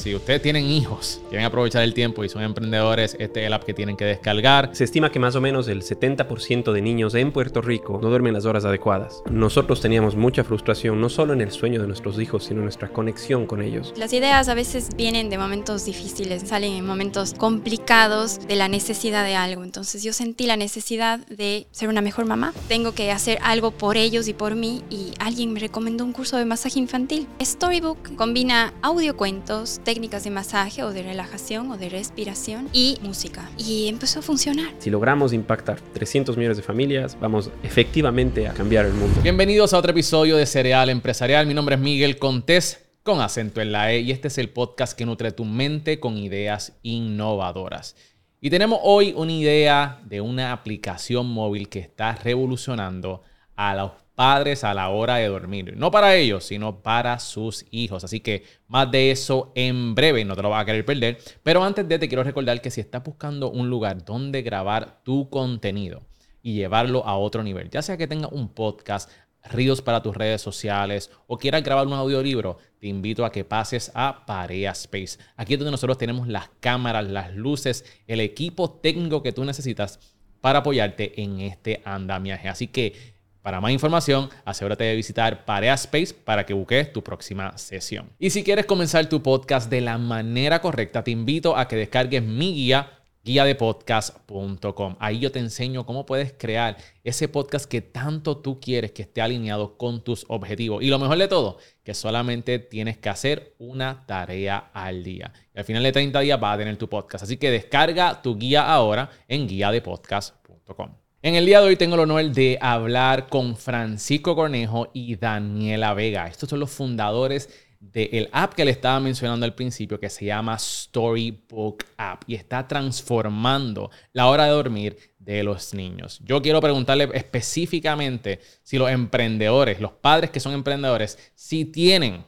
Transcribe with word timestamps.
si 0.00 0.14
ustedes 0.14 0.40
tienen 0.40 0.64
hijos, 0.64 1.20
quieren 1.28 1.44
aprovechar 1.46 1.82
el 1.82 1.92
tiempo 1.92 2.24
y 2.24 2.28
son 2.30 2.42
emprendedores, 2.42 3.16
este 3.18 3.40
es 3.40 3.46
el 3.46 3.52
app 3.52 3.64
que 3.64 3.74
tienen 3.74 3.96
que 3.96 4.06
descargar. 4.06 4.70
Se 4.72 4.84
estima 4.84 5.12
que 5.12 5.18
más 5.18 5.36
o 5.36 5.42
menos 5.42 5.68
el 5.68 5.82
70% 5.82 6.72
de 6.72 6.80
niños 6.80 7.14
en 7.14 7.32
Puerto 7.32 7.60
Rico 7.60 7.98
no 8.02 8.08
duermen 8.08 8.32
las 8.32 8.46
horas 8.46 8.64
adecuadas. 8.64 9.22
Nosotros 9.30 9.80
teníamos 9.82 10.16
mucha 10.16 10.42
frustración, 10.42 11.00
no 11.00 11.10
solo 11.10 11.34
en 11.34 11.42
el 11.42 11.50
sueño 11.50 11.82
de 11.82 11.86
nuestros 11.86 12.18
hijos, 12.18 12.44
sino 12.44 12.60
en 12.60 12.64
nuestra 12.64 12.88
conexión 12.88 13.46
con 13.46 13.60
ellos. 13.60 13.92
Las 13.96 14.14
ideas 14.14 14.48
a 14.48 14.54
veces 14.54 14.88
vienen 14.96 15.28
de 15.28 15.36
momentos 15.36 15.84
difíciles, 15.84 16.44
salen 16.48 16.72
en 16.72 16.86
momentos 16.86 17.34
complicados 17.34 18.46
de 18.46 18.56
la 18.56 18.68
necesidad 18.68 19.24
de 19.24 19.36
algo. 19.36 19.64
Entonces 19.64 20.02
yo 20.02 20.14
sentí 20.14 20.46
la 20.46 20.56
necesidad 20.56 21.20
de 21.26 21.66
ser 21.72 21.90
una 21.90 22.00
mejor 22.00 22.24
mamá. 22.24 22.54
Tengo 22.68 22.92
que 22.92 23.12
hacer 23.12 23.38
algo 23.42 23.70
por 23.70 23.98
ellos 23.98 24.28
y 24.28 24.32
por 24.32 24.54
mí 24.54 24.82
y 24.88 25.12
alguien 25.18 25.52
me 25.52 25.60
recomendó 25.60 26.04
un 26.04 26.12
curso 26.12 26.38
de 26.38 26.46
masaje 26.46 26.78
infantil. 26.78 27.28
Storybook 27.42 28.16
combina 28.16 28.72
audiocuentos, 28.80 29.80
técnicas 29.90 30.22
de 30.22 30.30
masaje 30.30 30.84
o 30.84 30.92
de 30.92 31.02
relajación 31.02 31.72
o 31.72 31.76
de 31.76 31.88
respiración 31.88 32.68
y 32.72 32.96
música. 33.02 33.50
Y 33.58 33.88
empezó 33.88 34.20
a 34.20 34.22
funcionar. 34.22 34.72
Si 34.78 34.88
logramos 34.88 35.32
impactar 35.32 35.80
300 35.80 36.36
millones 36.36 36.58
de 36.58 36.62
familias, 36.62 37.18
vamos 37.20 37.50
efectivamente 37.64 38.46
a 38.46 38.54
cambiar 38.54 38.86
el 38.86 38.92
mundo. 38.92 39.20
Bienvenidos 39.20 39.74
a 39.74 39.78
otro 39.78 39.90
episodio 39.90 40.36
de 40.36 40.46
Cereal 40.46 40.90
Empresarial. 40.90 41.44
Mi 41.48 41.54
nombre 41.54 41.74
es 41.74 41.80
Miguel 41.80 42.20
Contés 42.20 42.88
con 43.02 43.20
acento 43.20 43.60
en 43.60 43.72
la 43.72 43.92
E 43.92 43.98
y 43.98 44.12
este 44.12 44.28
es 44.28 44.38
el 44.38 44.50
podcast 44.50 44.96
que 44.96 45.04
nutre 45.06 45.32
tu 45.32 45.44
mente 45.44 45.98
con 45.98 46.16
ideas 46.16 46.74
innovadoras. 46.84 47.96
Y 48.40 48.48
tenemos 48.48 48.78
hoy 48.84 49.12
una 49.16 49.32
idea 49.32 50.02
de 50.04 50.20
una 50.20 50.52
aplicación 50.52 51.26
móvil 51.26 51.68
que 51.68 51.80
está 51.80 52.14
revolucionando 52.14 53.24
a 53.56 53.74
los 53.74 53.90
padres 54.20 54.64
a 54.64 54.74
la 54.74 54.90
hora 54.90 55.16
de 55.16 55.28
dormir. 55.28 55.74
No 55.78 55.90
para 55.90 56.14
ellos, 56.14 56.44
sino 56.44 56.82
para 56.82 57.18
sus 57.20 57.64
hijos. 57.70 58.04
Así 58.04 58.20
que 58.20 58.44
más 58.68 58.90
de 58.90 59.10
eso 59.10 59.50
en 59.54 59.94
breve, 59.94 60.26
no 60.26 60.36
te 60.36 60.42
lo 60.42 60.50
vas 60.50 60.60
a 60.60 60.66
querer 60.66 60.84
perder. 60.84 61.16
Pero 61.42 61.64
antes 61.64 61.88
de 61.88 61.98
te 61.98 62.06
quiero 62.06 62.22
recordar 62.22 62.60
que 62.60 62.70
si 62.70 62.82
estás 62.82 63.02
buscando 63.02 63.50
un 63.50 63.70
lugar 63.70 64.04
donde 64.04 64.42
grabar 64.42 65.02
tu 65.04 65.30
contenido 65.30 66.02
y 66.42 66.52
llevarlo 66.52 67.06
a 67.06 67.16
otro 67.16 67.42
nivel, 67.42 67.70
ya 67.70 67.80
sea 67.80 67.96
que 67.96 68.06
tengas 68.06 68.30
un 68.30 68.50
podcast, 68.50 69.10
ríos 69.42 69.80
para 69.80 70.02
tus 70.02 70.14
redes 70.14 70.42
sociales 70.42 71.10
o 71.26 71.38
quieras 71.38 71.62
grabar 71.62 71.86
un 71.86 71.94
audiolibro, 71.94 72.58
te 72.78 72.88
invito 72.88 73.24
a 73.24 73.32
que 73.32 73.46
pases 73.46 73.90
a 73.94 74.26
Parea 74.26 74.72
Space. 74.72 75.18
Aquí 75.34 75.54
es 75.54 75.58
donde 75.58 75.70
nosotros 75.70 75.96
tenemos 75.96 76.28
las 76.28 76.50
cámaras, 76.60 77.08
las 77.08 77.34
luces, 77.34 77.86
el 78.06 78.20
equipo 78.20 78.70
técnico 78.70 79.22
que 79.22 79.32
tú 79.32 79.46
necesitas 79.46 79.98
para 80.42 80.58
apoyarte 80.58 81.22
en 81.22 81.40
este 81.40 81.80
andamiaje. 81.86 82.48
Así 82.48 82.66
que 82.66 83.18
para 83.42 83.60
más 83.60 83.72
información, 83.72 84.28
asegúrate 84.44 84.84
de 84.84 84.96
visitar 84.96 85.44
Parea 85.44 85.74
Space 85.74 86.14
para 86.14 86.44
que 86.44 86.54
busques 86.54 86.92
tu 86.92 87.02
próxima 87.02 87.56
sesión. 87.56 88.10
Y 88.18 88.30
si 88.30 88.44
quieres 88.44 88.66
comenzar 88.66 89.08
tu 89.08 89.22
podcast 89.22 89.70
de 89.70 89.80
la 89.80 89.98
manera 89.98 90.60
correcta, 90.60 91.04
te 91.04 91.10
invito 91.10 91.56
a 91.56 91.66
que 91.68 91.76
descargues 91.76 92.22
mi 92.22 92.54
guía 92.54 93.00
guía 93.22 93.44
de 93.44 93.54
podcast.com. 93.54 94.96
Ahí 94.98 95.18
yo 95.18 95.30
te 95.30 95.38
enseño 95.38 95.84
cómo 95.84 96.06
puedes 96.06 96.32
crear 96.32 96.76
ese 97.04 97.28
podcast 97.28 97.66
que 97.66 97.82
tanto 97.82 98.38
tú 98.38 98.60
quieres 98.60 98.92
que 98.92 99.02
esté 99.02 99.20
alineado 99.20 99.76
con 99.76 100.02
tus 100.02 100.24
objetivos. 100.28 100.82
Y 100.82 100.88
lo 100.88 100.98
mejor 100.98 101.18
de 101.18 101.28
todo, 101.28 101.58
que 101.82 101.94
solamente 101.94 102.58
tienes 102.58 102.98
que 102.98 103.08
hacer 103.08 103.54
una 103.58 104.04
tarea 104.06 104.70
al 104.72 105.02
día. 105.04 105.32
Y 105.54 105.58
al 105.58 105.64
final 105.64 105.82
de 105.82 105.92
30 105.92 106.20
días 106.20 106.40
vas 106.40 106.54
a 106.54 106.58
tener 106.58 106.76
tu 106.76 106.88
podcast. 106.88 107.24
Así 107.24 107.36
que 107.36 107.50
descarga 107.50 108.22
tu 108.22 108.36
guía 108.36 108.72
ahora 108.72 109.10
en 109.28 109.46
guía 109.46 109.70
de 109.70 109.82
podcast.com. 109.82 111.09
En 111.22 111.34
el 111.34 111.44
día 111.44 111.60
de 111.60 111.66
hoy 111.66 111.76
tengo 111.76 111.96
el 111.96 112.00
honor 112.00 112.30
de 112.30 112.56
hablar 112.62 113.28
con 113.28 113.54
Francisco 113.54 114.34
Cornejo 114.34 114.90
y 114.94 115.16
Daniela 115.16 115.92
Vega. 115.92 116.26
Estos 116.26 116.48
son 116.48 116.60
los 116.60 116.70
fundadores 116.70 117.50
del 117.78 118.30
app 118.32 118.54
que 118.54 118.64
le 118.64 118.70
estaba 118.70 119.00
mencionando 119.00 119.44
al 119.44 119.54
principio, 119.54 120.00
que 120.00 120.08
se 120.08 120.24
llama 120.24 120.58
Storybook 120.58 121.84
App 121.98 122.22
y 122.26 122.36
está 122.36 122.66
transformando 122.66 123.90
la 124.14 124.28
hora 124.28 124.46
de 124.46 124.52
dormir 124.52 124.96
de 125.18 125.42
los 125.42 125.74
niños. 125.74 126.20
Yo 126.24 126.40
quiero 126.40 126.58
preguntarle 126.62 127.10
específicamente 127.12 128.40
si 128.62 128.78
los 128.78 128.90
emprendedores, 128.90 129.78
los 129.78 129.92
padres 129.92 130.30
que 130.30 130.40
son 130.40 130.54
emprendedores, 130.54 131.18
si 131.34 131.66
tienen 131.66 132.24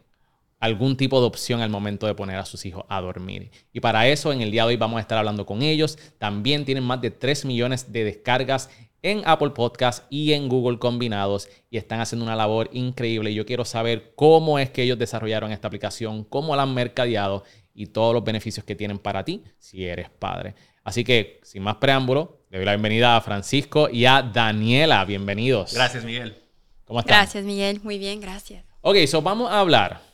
algún 0.62 0.97
tipo 0.97 1.21
de 1.21 1.27
opción 1.27 1.61
al 1.61 1.71
momento 1.71 2.06
de 2.06 2.15
poner 2.15 2.37
a 2.37 2.45
sus 2.45 2.65
hijos 2.67 2.84
a 2.89 3.00
dormir. 3.00 3.50
Y 3.73 3.81
para 3.81 4.06
eso 4.06 4.33
en 4.33 4.43
el 4.43 4.53
día 4.53 4.62
de 4.62 4.69
hoy 4.69 4.77
vamos 4.77 4.99
a 4.99 5.00
estar 5.00 5.19
hablando 5.19 5.45
con 5.45 5.61
ellos. 5.61 5.99
También 6.19 6.65
tienen 6.65 6.84
más 6.84 7.00
de 7.00 7.11
3 7.11 7.47
millones 7.47 7.93
de 7.93 8.05
descargas 8.05 8.71
en 9.03 9.23
Apple 9.25 9.50
Podcast 9.50 10.05
y 10.09 10.34
en 10.34 10.49
Google 10.49 10.78
combinados 10.78 11.49
y 11.69 11.78
están 11.78 12.00
haciendo 12.00 12.25
una 12.25 12.37
labor 12.37 12.71
increíble. 12.73 13.34
Yo 13.34 13.45
quiero 13.45 13.65
saber 13.65 14.12
cómo 14.15 14.61
es 14.61 14.71
que 14.71 14.84
ellos 14.84 15.00
desarrollaron 15.00 15.50
esta 15.50 15.67
aplicación, 15.67 16.23
cómo 16.23 16.55
la 16.55 16.62
han 16.62 16.73
mercadeado 16.73 17.43
y 17.75 17.87
todos 17.87 18.15
los 18.15 18.23
beneficios 18.23 18.65
que 18.65 18.77
tienen 18.77 19.00
para 19.00 19.25
ti 19.25 19.43
si 19.59 19.84
eres 19.84 20.11
padre. 20.11 20.55
Así 20.84 21.03
que, 21.03 21.41
sin 21.43 21.65
más 21.65 21.75
preámbulo, 21.77 22.44
le 22.50 22.59
doy 22.59 22.67
la 22.67 22.73
bienvenida 22.73 23.17
a 23.17 23.21
Francisco 23.21 23.89
y 23.91 24.05
a 24.05 24.23
Daniela. 24.23 25.05
Bienvenidos. 25.05 25.75
Gracias, 25.75 26.05
Miguel. 26.05 26.37
¿Cómo 26.84 27.00
estás? 27.00 27.17
Gracias, 27.17 27.43
Miguel. 27.43 27.81
Muy 27.83 27.99
bien, 27.99 28.21
gracias. 28.21 28.65
Ok, 28.81 28.99
so 29.09 29.23
vamos 29.23 29.50
a 29.50 29.59
hablar. 29.59 30.12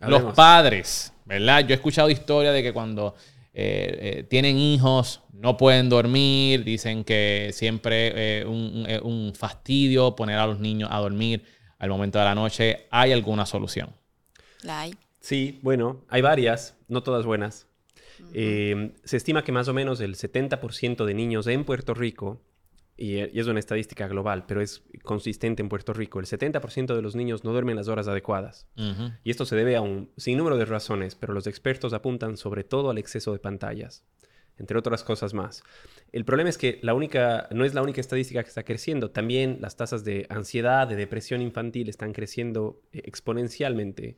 Los 0.00 0.34
padres, 0.34 1.12
¿verdad? 1.24 1.60
Yo 1.60 1.70
he 1.70 1.74
escuchado 1.74 2.10
historias 2.10 2.54
de 2.54 2.62
que 2.62 2.72
cuando 2.72 3.14
eh, 3.54 4.18
eh, 4.18 4.22
tienen 4.24 4.58
hijos, 4.58 5.22
no 5.32 5.56
pueden 5.56 5.88
dormir, 5.88 6.64
dicen 6.64 7.04
que 7.04 7.50
siempre 7.54 8.40
es 8.40 8.44
eh, 8.44 9.00
un, 9.02 9.32
fastidio 9.34 10.14
poner 10.14 10.38
a 10.38 10.46
los 10.46 10.60
niños 10.60 10.90
a 10.92 10.98
dormir 10.98 11.42
al 11.78 11.88
momento 11.88 12.18
de 12.18 12.24
la 12.26 12.34
noche. 12.34 12.86
¿Hay 12.90 13.12
alguna 13.12 13.46
solución? 13.46 13.90
La 14.62 14.82
hay. 14.82 14.94
Sí, 15.20 15.58
bueno, 15.62 16.04
hay 16.08 16.20
varias, 16.20 16.76
no 16.88 17.02
todas 17.02 17.24
buenas. 17.24 17.66
se 18.32 19.16
estima 19.16 19.42
que 19.42 19.52
más 19.52 19.68
o 19.68 19.74
menos 19.74 20.00
el 20.00 20.16
70% 20.16 21.04
de 21.04 21.14
niños 21.14 21.46
en 21.46 21.64
Puerto 21.64 21.94
Rico 21.94 22.40
y, 22.96 23.18
es 23.18 23.46
una 23.46 23.58
estadística 23.58 24.08
global, 24.08 24.44
pero 24.46 24.60
es 24.60 24.82
consistente 25.02 25.62
en 25.62 25.68
Puerto 25.68 25.92
Rico. 25.92 26.18
El 26.18 26.26
70% 26.26 26.94
de 26.94 27.02
los 27.02 27.14
niños 27.14 27.44
no 27.44 27.52
duermen 27.52 27.76
las 27.76 27.88
horas 27.88 28.08
adecuadas. 28.08 28.66
Y 29.22 29.30
esto 29.30 29.44
se 29.44 29.56
debe 29.56 29.76
a 29.76 29.82
un 29.82 30.10
sinnúmero 30.16 30.56
de 30.56 30.64
razones, 30.64 31.14
pero 31.14 31.34
los 31.34 31.46
expertos 31.46 31.92
apuntan 31.92 32.36
sobre 32.36 32.64
todo 32.64 32.90
al 32.90 32.98
exceso 32.98 33.32
de 33.32 33.38
pantallas, 33.38 34.04
entre 34.58 34.78
otras 34.78 35.04
cosas 35.04 35.34
más. 35.34 35.62
El 36.12 36.24
problema 36.24 36.48
es 36.48 36.56
que 36.56 36.78
la 36.82 36.94
única, 36.94 37.48
no 37.50 37.64
es 37.64 37.74
la 37.74 37.82
única 37.82 38.00
estadística 38.00 38.42
que 38.42 38.48
está 38.48 38.64
creciendo, 38.64 39.10
también 39.10 39.58
las 39.60 39.76
tasas 39.76 40.04
de 40.04 40.26
ansiedad, 40.30 40.88
de 40.88 40.96
depresión 40.96 41.42
infantil 41.42 41.88
están 41.88 42.12
creciendo 42.12 42.80
eh, 42.92 43.02
exponencialmente. 43.04 44.16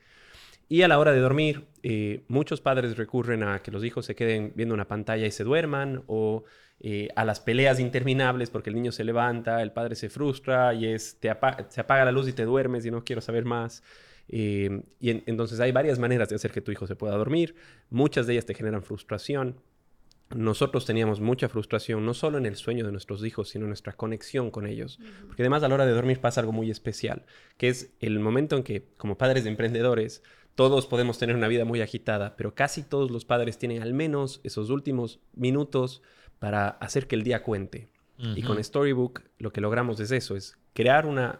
Y 0.68 0.82
a 0.82 0.88
la 0.88 0.98
hora 0.98 1.12
de 1.12 1.20
dormir, 1.20 1.66
eh, 1.82 2.24
muchos 2.28 2.60
padres 2.60 2.96
recurren 2.96 3.42
a 3.42 3.62
que 3.62 3.70
los 3.70 3.84
hijos 3.84 4.04
se 4.04 4.14
queden 4.14 4.52
viendo 4.54 4.74
una 4.74 4.86
pantalla 4.86 5.26
y 5.26 5.30
se 5.30 5.44
duerman, 5.44 6.02
o 6.06 6.44
eh, 6.80 7.08
a 7.16 7.24
las 7.24 7.40
peleas 7.40 7.80
interminables 7.80 8.50
porque 8.50 8.70
el 8.70 8.76
niño 8.76 8.92
se 8.92 9.02
levanta, 9.02 9.62
el 9.62 9.72
padre 9.72 9.96
se 9.96 10.10
frustra 10.10 10.74
y 10.74 10.86
es, 10.86 11.18
te 11.18 11.34
se 11.68 11.80
apaga 11.80 12.04
la 12.04 12.12
luz 12.12 12.28
y 12.28 12.32
te 12.32 12.44
duermes 12.44 12.86
y 12.86 12.90
no 12.90 13.02
quiero 13.02 13.20
saber 13.20 13.44
más. 13.44 13.82
Eh, 14.28 14.82
y 15.00 15.10
entonces 15.28 15.58
hay 15.58 15.72
varias 15.72 15.98
maneras 15.98 16.28
de 16.28 16.36
hacer 16.36 16.52
que 16.52 16.60
tu 16.60 16.70
hijo 16.70 16.86
se 16.86 16.96
pueda 16.96 17.16
dormir. 17.16 17.56
Muchas 17.90 18.26
de 18.26 18.34
ellas 18.34 18.46
te 18.46 18.54
generan 18.54 18.82
frustración. 18.82 19.56
Nosotros 20.36 20.84
teníamos 20.84 21.20
mucha 21.20 21.48
frustración, 21.48 22.04
no 22.04 22.12
solo 22.12 22.36
en 22.36 22.44
el 22.44 22.56
sueño 22.56 22.84
de 22.84 22.92
nuestros 22.92 23.24
hijos, 23.24 23.48
sino 23.48 23.64
en 23.64 23.70
nuestra 23.70 23.94
conexión 23.94 24.50
con 24.50 24.66
ellos. 24.66 25.00
Porque 25.26 25.42
además 25.42 25.62
a 25.62 25.68
la 25.68 25.74
hora 25.76 25.86
de 25.86 25.92
dormir 25.92 26.20
pasa 26.20 26.40
algo 26.40 26.52
muy 26.52 26.70
especial, 26.70 27.24
que 27.56 27.70
es 27.70 27.94
el 28.00 28.20
momento 28.20 28.54
en 28.54 28.62
que, 28.62 28.84
como 28.98 29.16
padres 29.16 29.44
de 29.44 29.50
emprendedores, 29.50 30.22
todos 30.58 30.88
podemos 30.88 31.18
tener 31.18 31.36
una 31.36 31.46
vida 31.46 31.64
muy 31.64 31.82
agitada, 31.82 32.34
pero 32.36 32.52
casi 32.52 32.82
todos 32.82 33.12
los 33.12 33.24
padres 33.24 33.58
tienen 33.58 33.80
al 33.80 33.94
menos 33.94 34.40
esos 34.42 34.70
últimos 34.70 35.20
minutos 35.32 36.02
para 36.40 36.70
hacer 36.70 37.06
que 37.06 37.14
el 37.14 37.22
día 37.22 37.44
cuente. 37.44 37.90
Y 38.34 38.42
con 38.42 38.62
Storybook 38.62 39.22
lo 39.38 39.52
que 39.52 39.60
logramos 39.60 40.00
es 40.00 40.10
eso, 40.10 40.34
es 40.34 40.58
crear 40.72 41.06
una, 41.06 41.38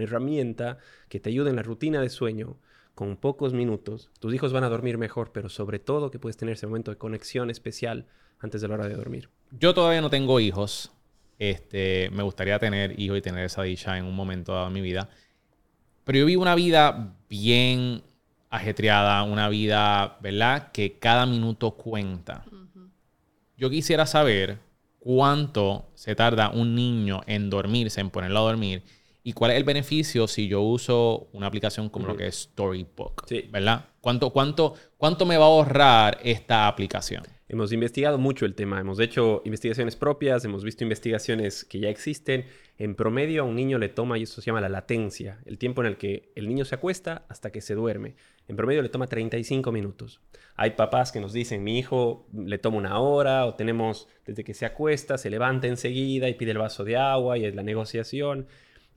herramienta 0.00 0.78
que 1.08 1.20
te 1.20 1.30
ayude 1.30 1.50
en 1.50 1.54
la 1.54 1.62
rutina 1.62 2.00
de 2.00 2.08
sueño 2.08 2.56
con 2.96 3.16
pocos 3.16 3.52
minutos. 3.52 4.10
Tus 4.18 4.34
hijos 4.34 4.52
van 4.52 4.64
a 4.64 4.68
dormir 4.68 4.98
mejor, 4.98 5.30
pero 5.30 5.48
sobre 5.48 5.78
todo 5.78 6.10
que 6.10 6.18
puedes 6.18 6.36
tener 6.36 6.54
ese 6.54 6.66
momento 6.66 6.90
de 6.90 6.98
conexión 6.98 7.50
especial 7.50 8.06
antes 8.40 8.60
de 8.60 8.66
la 8.66 8.74
hora 8.74 8.88
de 8.88 8.96
dormir. 8.96 9.28
Yo 9.52 9.72
todavía 9.72 10.00
no 10.00 10.10
tengo 10.10 10.40
hijos. 10.40 10.90
Este, 11.38 12.10
me 12.10 12.24
gustaría 12.24 12.58
tener 12.58 12.98
hijos 12.98 13.18
y 13.18 13.22
tener 13.22 13.44
esa 13.44 13.62
dicha 13.62 13.96
en 13.96 14.04
un 14.04 14.16
momento 14.16 14.52
dado 14.52 14.66
de 14.66 14.74
mi 14.74 14.80
vida. 14.80 15.08
Pero 16.02 16.18
yo 16.18 16.26
vivo 16.26 16.42
una 16.42 16.56
vida 16.56 17.14
bien 17.28 18.02
ajetreada, 18.50 19.22
una 19.22 19.48
vida, 19.48 20.18
¿verdad? 20.20 20.70
Que 20.72 20.98
cada 20.98 21.26
minuto 21.26 21.72
cuenta. 21.72 22.44
Yo 23.56 23.70
quisiera 23.70 24.06
saber 24.06 24.58
cuánto 24.98 25.90
se 25.94 26.14
tarda 26.14 26.50
un 26.50 26.74
niño 26.74 27.22
en 27.26 27.50
dormirse, 27.50 28.00
en 28.00 28.10
ponerlo 28.10 28.40
a 28.40 28.42
dormir, 28.42 28.82
y 29.22 29.32
cuál 29.32 29.50
es 29.50 29.56
el 29.58 29.64
beneficio 29.64 30.26
si 30.26 30.48
yo 30.48 30.62
uso 30.62 31.28
una 31.32 31.48
aplicación 31.48 31.88
como 31.88 32.06
lo 32.06 32.16
que 32.16 32.28
es 32.28 32.42
Storybook, 32.42 33.26
¿verdad? 33.50 33.84
¿Cuánto, 34.00 34.30
cuánto, 34.30 34.74
¿Cuánto 34.96 35.26
me 35.26 35.36
va 35.36 35.44
a 35.44 35.48
ahorrar 35.48 36.18
esta 36.22 36.66
aplicación? 36.66 37.24
Hemos 37.48 37.72
investigado 37.72 38.18
mucho 38.18 38.46
el 38.46 38.54
tema. 38.54 38.80
Hemos 38.80 39.00
hecho 39.00 39.42
investigaciones 39.44 39.96
propias, 39.96 40.44
hemos 40.44 40.64
visto 40.64 40.84
investigaciones 40.84 41.64
que 41.64 41.80
ya 41.80 41.88
existen. 41.88 42.44
En 42.76 42.94
promedio 42.94 43.42
a 43.42 43.44
un 43.44 43.56
niño 43.56 43.78
le 43.78 43.88
toma, 43.88 44.18
y 44.18 44.24
eso 44.24 44.40
se 44.40 44.46
llama 44.46 44.60
la 44.60 44.68
latencia, 44.68 45.40
el 45.46 45.58
tiempo 45.58 45.82
en 45.82 45.88
el 45.88 45.96
que 45.96 46.30
el 46.34 46.48
niño 46.48 46.64
se 46.64 46.74
acuesta 46.74 47.24
hasta 47.28 47.50
que 47.50 47.60
se 47.60 47.74
duerme. 47.74 48.14
En 48.46 48.56
promedio 48.56 48.82
le 48.82 48.88
toma 48.88 49.06
35 49.06 49.72
minutos. 49.72 50.20
Hay 50.56 50.70
papás 50.72 51.12
que 51.12 51.20
nos 51.20 51.32
dicen, 51.32 51.64
mi 51.64 51.78
hijo 51.78 52.26
le 52.32 52.58
toma 52.58 52.78
una 52.78 52.98
hora, 52.98 53.46
o 53.46 53.54
tenemos 53.54 54.08
desde 54.26 54.44
que 54.44 54.54
se 54.54 54.66
acuesta, 54.66 55.18
se 55.18 55.30
levanta 55.30 55.66
enseguida 55.66 56.28
y 56.28 56.34
pide 56.34 56.52
el 56.52 56.58
vaso 56.58 56.84
de 56.84 56.96
agua 56.96 57.38
y 57.38 57.44
es 57.44 57.54
la 57.54 57.62
negociación. 57.62 58.46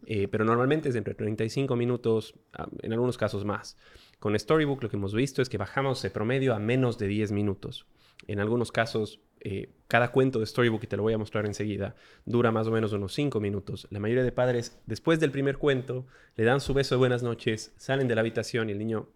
Eh, 0.08 0.28
pero 0.28 0.46
normalmente 0.46 0.90
es 0.90 0.96
entre 0.96 1.14
35 1.14 1.76
minutos, 1.76 2.34
en 2.82 2.92
algunos 2.92 3.18
casos 3.18 3.46
más. 3.46 3.78
Con 4.20 4.38
Storybook 4.38 4.84
lo 4.84 4.90
que 4.90 4.98
hemos 4.98 5.14
visto 5.14 5.42
es 5.42 5.50
que 5.50 5.58
bajamos 5.58 6.02
de 6.02 6.10
promedio 6.10 6.54
a 6.54 6.60
menos 6.60 6.98
de 6.98 7.08
10 7.08 7.32
minutos. 7.32 7.86
En 8.28 8.40
algunos 8.40 8.72
casos, 8.72 9.20
eh, 9.40 9.70
cada 9.88 10.12
cuento 10.12 10.40
de 10.40 10.46
Storybook, 10.46 10.84
y 10.84 10.88
te 10.88 10.98
lo 10.98 11.04
voy 11.04 11.14
a 11.14 11.18
mostrar 11.18 11.46
enseguida, 11.46 11.96
dura 12.26 12.52
más 12.52 12.68
o 12.68 12.72
menos 12.72 12.94
unos 12.94 13.14
5 13.14 13.40
minutos. 13.40 13.88
La 13.90 14.00
mayoría 14.00 14.24
de 14.24 14.32
padres, 14.32 14.78
después 14.86 15.20
del 15.20 15.32
primer 15.32 15.58
cuento, 15.58 16.06
le 16.36 16.44
dan 16.44 16.62
su 16.62 16.74
beso 16.74 16.96
de 16.96 17.00
buenas 17.00 17.24
noches, 17.24 17.74
salen 17.78 18.08
de 18.08 18.16
la 18.16 18.22
habitación 18.22 18.70
y 18.70 18.74
el 18.74 18.80
niño 18.80 19.10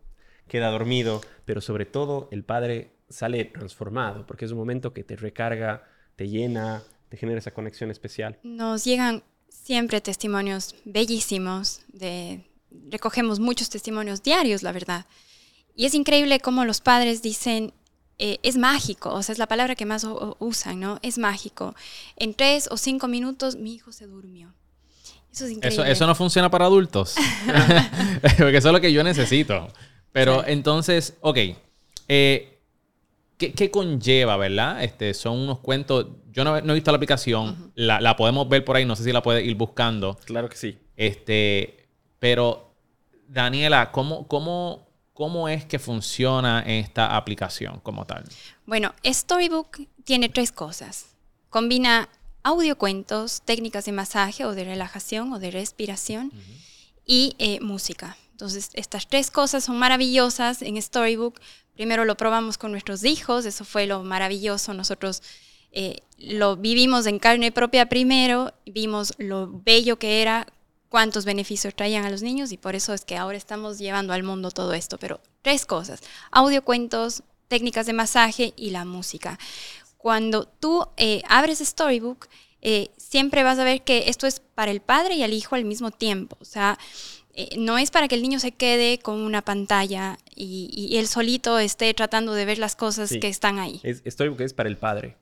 queda 0.47 0.69
dormido, 0.69 1.21
pero 1.45 1.61
sobre 1.61 1.85
todo 1.85 2.27
el 2.31 2.43
padre 2.43 2.91
sale 3.09 3.45
transformado, 3.45 4.25
porque 4.25 4.45
es 4.45 4.51
un 4.51 4.57
momento 4.57 4.93
que 4.93 5.03
te 5.03 5.15
recarga, 5.15 5.87
te 6.15 6.27
llena, 6.27 6.83
te 7.09 7.17
genera 7.17 7.39
esa 7.39 7.53
conexión 7.53 7.91
especial. 7.91 8.39
Nos 8.43 8.83
llegan 8.83 9.23
siempre 9.47 10.01
testimonios 10.01 10.75
bellísimos, 10.85 11.81
de, 11.87 12.49
recogemos 12.89 13.39
muchos 13.39 13.69
testimonios 13.69 14.23
diarios, 14.23 14.63
la 14.63 14.71
verdad. 14.71 15.05
Y 15.75 15.85
es 15.85 15.93
increíble 15.93 16.39
cómo 16.39 16.65
los 16.65 16.81
padres 16.81 17.21
dicen, 17.21 17.73
eh, 18.17 18.39
es 18.43 18.57
mágico, 18.57 19.13
o 19.13 19.21
sea, 19.23 19.33
es 19.33 19.39
la 19.39 19.47
palabra 19.47 19.75
que 19.75 19.85
más 19.85 20.05
usan, 20.39 20.79
¿no? 20.79 20.99
Es 21.01 21.17
mágico. 21.17 21.75
En 22.15 22.33
tres 22.33 22.67
o 22.71 22.77
cinco 22.77 23.07
minutos 23.07 23.55
mi 23.55 23.73
hijo 23.73 23.91
se 23.91 24.07
durmió. 24.07 24.53
Eso 25.33 25.45
es 25.45 25.51
increíble. 25.51 25.91
Eso, 25.91 26.07
no 26.07 26.15
funciona 26.15 26.49
para 26.49 26.65
adultos. 26.65 27.15
Porque 28.37 28.57
eso 28.57 28.69
es 28.69 28.73
lo 28.73 28.79
que 28.79 28.93
yo 28.93 29.03
necesito. 29.03 29.67
Pero 30.13 30.47
entonces, 30.47 31.17
ok. 31.19 31.37
Eh, 32.07 32.59
¿qué, 33.37 33.69
conlleva, 33.69 34.37
verdad? 34.37 34.81
Este, 34.81 35.13
son 35.13 35.39
unos 35.39 35.59
cuentos. 35.59 36.07
Yo 36.31 36.45
no, 36.45 36.55
he 36.55 36.73
visto 36.73 36.91
la 36.91 36.95
aplicación. 36.95 37.73
la, 37.75 38.15
podemos 38.15 38.47
ver 38.47 38.63
por 38.63 38.77
ahí. 38.77 38.85
No 38.85 38.95
sé 38.95 39.03
si 39.03 39.11
la 39.11 39.21
puedes 39.21 39.43
ir 39.45 39.55
buscando. 39.55 40.17
Claro 40.23 40.47
que 40.47 40.55
sí. 40.55 40.77
Este, 40.95 41.85
pero, 42.19 42.73
Daniela, 43.27 43.91
¿cómo, 43.91 44.25
cómo, 44.27 44.84
cómo 45.15 45.47
es 45.47 45.65
que 45.65 45.79
funciona 45.79 46.59
esta 46.59 47.15
aplicación 47.15 47.79
como 47.79 48.05
tal? 48.05 48.25
Bueno, 48.65 48.93
Storybook 49.03 49.87
tiene 50.03 50.27
tres 50.27 50.51
cosas. 50.51 51.15
Combina 51.49 52.09
audiocuentos, 52.43 53.41
técnicas 53.45 53.85
de 53.85 53.93
masaje 53.93 54.45
o 54.45 54.53
de 54.53 54.65
relajación 54.65 55.31
o 55.31 55.39
de 55.39 55.51
respiración 55.51 56.31
y 57.05 57.33
eh, 57.39 57.61
música. 57.61 58.17
Entonces, 58.31 58.69
estas 58.73 59.07
tres 59.07 59.31
cosas 59.31 59.63
son 59.63 59.79
maravillosas 59.79 60.61
en 60.61 60.79
Storybook. 60.81 61.39
Primero 61.73 62.03
lo 62.03 62.17
probamos 62.17 62.57
con 62.57 62.71
nuestros 62.71 63.05
hijos, 63.05 63.45
eso 63.45 63.63
fue 63.63 63.87
lo 63.87 64.03
maravilloso. 64.03 64.73
Nosotros 64.73 65.23
eh, 65.71 66.01
lo 66.17 66.57
vivimos 66.57 67.05
en 67.05 67.19
carne 67.19 67.53
propia 67.53 67.87
primero, 67.87 68.53
vimos 68.65 69.13
lo 69.17 69.49
bello 69.49 69.97
que 69.97 70.21
era, 70.21 70.45
cuántos 70.89 71.25
beneficios 71.25 71.75
traían 71.75 72.05
a 72.05 72.09
los 72.09 72.21
niños 72.21 72.51
y 72.51 72.57
por 72.57 72.75
eso 72.75 72.93
es 72.93 73.05
que 73.05 73.17
ahora 73.17 73.37
estamos 73.37 73.77
llevando 73.79 74.13
al 74.13 74.23
mundo 74.23 74.51
todo 74.51 74.73
esto. 74.73 74.97
Pero 74.97 75.19
tres 75.41 75.65
cosas, 75.65 76.01
audio 76.31 76.63
cuentos, 76.63 77.23
técnicas 77.47 77.85
de 77.85 77.93
masaje 77.93 78.53
y 78.55 78.71
la 78.71 78.85
música. 78.85 79.37
Cuando 79.97 80.45
tú 80.45 80.85
eh, 80.97 81.21
abres 81.27 81.59
Storybook, 81.59 82.27
eh, 82.61 82.89
siempre 82.97 83.43
vas 83.43 83.59
a 83.59 83.63
ver 83.63 83.83
que 83.83 84.09
esto 84.09 84.27
es 84.27 84.39
para 84.39 84.71
el 84.71 84.81
padre 84.81 85.15
y 85.15 85.23
el 85.23 85.33
hijo 85.33 85.55
al 85.55 85.65
mismo 85.65 85.91
tiempo. 85.91 86.37
O 86.39 86.45
sea, 86.45 86.77
eh, 87.33 87.49
no 87.57 87.77
es 87.77 87.91
para 87.91 88.07
que 88.07 88.15
el 88.15 88.21
niño 88.21 88.39
se 88.39 88.51
quede 88.51 88.99
con 88.99 89.19
una 89.19 89.41
pantalla 89.41 90.17
y, 90.35 90.95
él 90.97 91.07
solito 91.07 91.59
esté 91.59 91.93
tratando 91.93 92.33
de 92.33 92.45
ver 92.45 92.57
las 92.57 92.75
cosas 92.75 93.09
que 93.09 93.27
están 93.27 93.59
ahí. 93.59 93.81
Es, 93.83 94.01
Storybook 94.07 94.41
es 94.41 94.53
para 94.53 94.69
el 94.69 94.77
padre. 94.77 95.17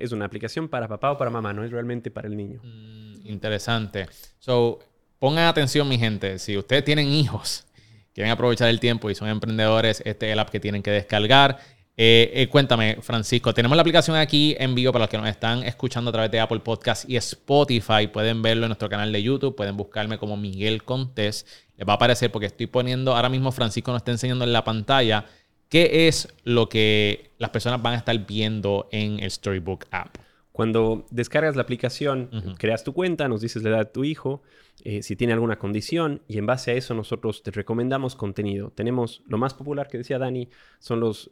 Es 0.00 0.12
una 0.12 0.24
aplicación 0.24 0.68
para 0.68 0.88
papá 0.88 1.12
o 1.12 1.18
para 1.18 1.30
mamá, 1.30 1.52
no 1.52 1.64
es 1.64 1.70
realmente 1.70 2.10
para 2.10 2.28
el 2.28 2.36
niño. 2.36 2.60
Mm, 2.62 3.26
interesante. 3.26 4.08
So, 4.38 4.78
pongan 5.18 5.46
atención, 5.46 5.88
mi 5.88 5.98
gente. 5.98 6.38
Si 6.38 6.56
ustedes 6.56 6.84
tienen 6.84 7.08
hijos, 7.08 7.64
quieren 8.12 8.32
aprovechar 8.32 8.68
el 8.68 8.80
tiempo 8.80 9.10
y 9.10 9.14
son 9.14 9.28
emprendedores, 9.28 10.02
este 10.04 10.26
es 10.26 10.32
el 10.32 10.38
app 10.38 10.50
que 10.50 10.60
tienen 10.60 10.82
que 10.82 10.90
descargar. 10.90 11.58
Eh, 11.98 12.30
eh, 12.34 12.48
cuéntame, 12.48 12.98
Francisco, 13.00 13.54
tenemos 13.54 13.74
la 13.74 13.80
aplicación 13.80 14.16
aquí 14.16 14.54
en 14.58 14.74
vivo 14.74 14.92
para 14.92 15.04
los 15.04 15.10
que 15.10 15.16
nos 15.16 15.28
están 15.28 15.62
escuchando 15.62 16.10
a 16.10 16.12
través 16.12 16.30
de 16.30 16.40
Apple 16.40 16.60
Podcast 16.60 17.08
y 17.08 17.16
Spotify. 17.16 18.06
Pueden 18.12 18.42
verlo 18.42 18.66
en 18.66 18.68
nuestro 18.68 18.90
canal 18.90 19.10
de 19.12 19.22
YouTube, 19.22 19.56
pueden 19.56 19.78
buscarme 19.78 20.18
como 20.18 20.36
Miguel 20.36 20.82
Contés. 20.82 21.46
Les 21.76 21.88
va 21.88 21.94
a 21.94 21.96
aparecer 21.96 22.30
porque 22.30 22.46
estoy 22.46 22.66
poniendo, 22.66 23.16
ahora 23.16 23.30
mismo 23.30 23.50
Francisco 23.50 23.92
nos 23.92 24.00
está 24.00 24.12
enseñando 24.12 24.44
en 24.44 24.52
la 24.52 24.62
pantalla 24.64 25.24
qué 25.70 26.06
es 26.06 26.28
lo 26.44 26.68
que 26.68 27.30
las 27.38 27.50
personas 27.50 27.80
van 27.80 27.94
a 27.94 27.96
estar 27.96 28.18
viendo 28.26 28.88
en 28.92 29.20
el 29.20 29.30
Storybook 29.30 29.86
app. 29.90 30.25
Cuando 30.56 31.04
descargas 31.10 31.54
la 31.54 31.60
aplicación, 31.60 32.30
creas 32.56 32.82
tu 32.82 32.94
cuenta, 32.94 33.28
nos 33.28 33.42
dices 33.42 33.62
la 33.62 33.68
edad 33.68 33.78
de 33.80 33.92
tu 33.92 34.04
hijo, 34.04 34.40
eh, 34.84 35.02
si 35.02 35.14
tiene 35.14 35.34
alguna 35.34 35.58
condición 35.58 36.22
y 36.28 36.38
en 36.38 36.46
base 36.46 36.70
a 36.70 36.74
eso 36.74 36.94
nosotros 36.94 37.42
te 37.42 37.50
recomendamos 37.50 38.16
contenido. 38.16 38.70
Tenemos 38.70 39.22
lo 39.26 39.36
más 39.36 39.52
popular 39.52 39.86
que 39.88 39.98
decía 39.98 40.18
Dani, 40.18 40.48
son 40.78 41.00
los 41.00 41.30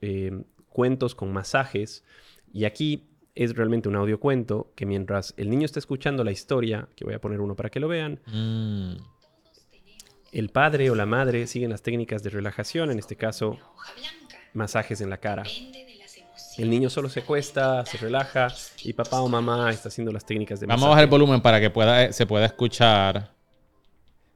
cuentos 0.69 1.15
con 1.15 1.32
masajes. 1.32 2.05
Y 2.53 2.67
aquí 2.67 3.09
es 3.35 3.56
realmente 3.56 3.88
un 3.88 3.97
audio 3.97 4.21
cuento 4.21 4.75
que 4.75 4.85
mientras 4.85 5.32
el 5.38 5.49
niño 5.49 5.65
está 5.65 5.79
escuchando 5.79 6.23
la 6.23 6.31
historia, 6.31 6.91
que 6.94 7.06
voy 7.06 7.15
a 7.15 7.19
poner 7.19 7.41
uno 7.41 7.56
para 7.56 7.71
que 7.71 7.81
lo 7.81 7.88
vean, 7.88 8.21
mm. 8.26 8.97
el 10.32 10.50
padre 10.50 10.91
o 10.91 10.94
la 10.94 11.06
madre 11.06 11.47
siguen 11.47 11.71
las 11.71 11.81
técnicas 11.81 12.23
de 12.23 12.29
relajación, 12.29 12.91
en 12.91 12.99
este 12.99 13.17
caso 13.17 13.59
masajes 14.53 15.00
en 15.00 15.09
la 15.09 15.17
cara. 15.17 15.44
El 16.58 16.70
niño 16.70 16.88
solo 16.90 17.08
se 17.08 17.22
cuesta, 17.22 17.84
se 17.86 17.98
relaja 17.98 18.48
y 18.82 18.92
papá 18.92 19.20
o 19.20 19.28
mamá 19.28 19.70
está 19.70 19.88
haciendo 19.88 20.12
las 20.12 20.24
técnicas 20.24 20.60
de 20.60 20.66
masaje. 20.66 20.80
Vamos 20.80 20.86
a 20.86 20.90
bajar 20.90 21.04
el 21.04 21.10
volumen 21.10 21.40
para 21.40 21.60
que 21.60 21.70
pueda, 21.70 22.12
se 22.12 22.26
pueda 22.26 22.46
escuchar. 22.46 23.32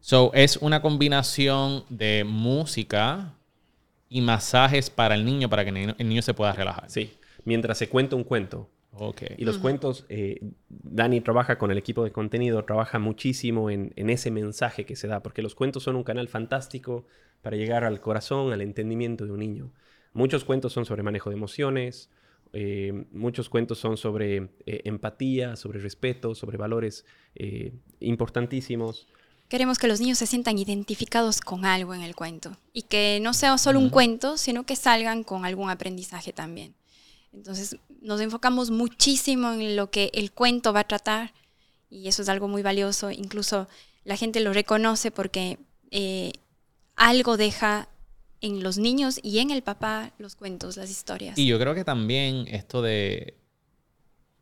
So, 0.00 0.30
es 0.34 0.56
una 0.56 0.80
combinación 0.80 1.84
de 1.88 2.24
música, 2.26 3.34
y 4.08 4.20
masajes 4.20 4.90
para 4.90 5.14
el 5.14 5.24
niño 5.24 5.48
para 5.48 5.64
que 5.64 5.94
el 5.98 6.08
niño 6.08 6.22
se 6.22 6.34
pueda 6.34 6.52
relajar. 6.52 6.84
Sí, 6.88 7.12
mientras 7.44 7.78
se 7.78 7.88
cuenta 7.88 8.16
un 8.16 8.24
cuento. 8.24 8.68
Okay. 8.90 9.36
Y 9.36 9.44
los 9.44 9.58
cuentos, 9.58 10.06
eh, 10.08 10.40
Dani 10.68 11.20
trabaja 11.20 11.56
con 11.56 11.70
el 11.70 11.78
equipo 11.78 12.02
de 12.02 12.10
contenido, 12.10 12.64
trabaja 12.64 12.98
muchísimo 12.98 13.70
en, 13.70 13.92
ese 13.96 14.30
mensaje 14.30 14.84
que 14.84 14.96
se 14.96 15.06
da, 15.06 15.22
porque 15.22 15.40
los 15.40 15.54
cuentos 15.54 15.84
son 15.84 15.94
un 15.94 16.02
canal 16.02 16.26
fantástico 16.26 17.06
para 17.42 17.56
llegar 17.56 17.84
al 17.84 18.00
corazón, 18.00 18.52
al 18.52 18.60
entendimiento 18.60 19.24
de 19.24 19.30
un 19.30 19.38
niño. 19.38 19.70
Muchos 20.12 20.44
cuentos 20.44 20.72
son 20.72 20.84
sobre 20.84 21.02
manejo 21.02 21.30
de 21.30 21.36
emociones, 21.36 22.10
eh, 22.52 23.04
muchos 23.12 23.48
cuentos 23.48 23.78
son 23.78 23.96
sobre 23.96 24.50
eh, 24.66 24.80
empatía, 24.84 25.56
sobre 25.56 25.80
respeto, 25.80 26.34
sobre 26.34 26.56
valores 26.56 27.04
importantísimos. 28.00 29.06
Queremos 29.48 29.78
que 29.78 29.88
los 29.88 30.00
niños 30.00 30.18
se 30.18 30.26
sientan 30.26 30.58
identificados 30.58 31.40
con 31.40 31.64
algo 31.64 31.94
en 31.94 32.02
el 32.02 32.14
cuento 32.14 32.56
y 32.72 32.82
que 32.82 33.18
no 33.22 33.32
sea 33.32 33.56
solo 33.56 33.78
un 33.78 33.88
cuento, 33.88 34.36
sino 34.36 34.64
que 34.64 34.76
salgan 34.76 35.24
con 35.24 35.46
algún 35.46 35.70
aprendizaje 35.70 36.32
también. 36.32 36.74
Entonces 37.32 37.76
nos 38.00 38.20
enfocamos 38.20 38.70
muchísimo 38.70 39.52
en 39.52 39.76
lo 39.76 39.90
que 39.90 40.10
el 40.12 40.32
cuento 40.32 40.72
va 40.72 40.80
a 40.80 40.88
tratar 40.88 41.32
y 41.88 42.08
eso 42.08 42.22
es 42.22 42.28
algo 42.28 42.48
muy 42.48 42.62
valioso. 42.62 43.10
Incluso 43.10 43.68
la 44.04 44.16
gente 44.16 44.40
lo 44.40 44.52
reconoce 44.52 45.10
porque 45.10 45.58
eh, 45.90 46.32
algo 46.96 47.36
deja 47.36 47.88
en 48.40 48.62
los 48.62 48.78
niños 48.78 49.20
y 49.22 49.38
en 49.38 49.50
el 49.50 49.62
papá 49.62 50.12
los 50.18 50.36
cuentos, 50.36 50.76
las 50.76 50.90
historias. 50.90 51.38
Y 51.38 51.46
yo 51.46 51.58
creo 51.58 51.74
que 51.74 51.84
también 51.84 52.46
esto 52.48 52.82
de 52.82 53.38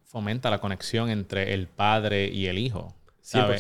fomenta 0.05 0.51
la 0.51 0.61
conexión 0.61 1.11
entre 1.11 1.55
el 1.55 1.67
padre 1.67 2.29
y 2.29 2.47
el 2.47 2.59
hijo. 2.59 2.95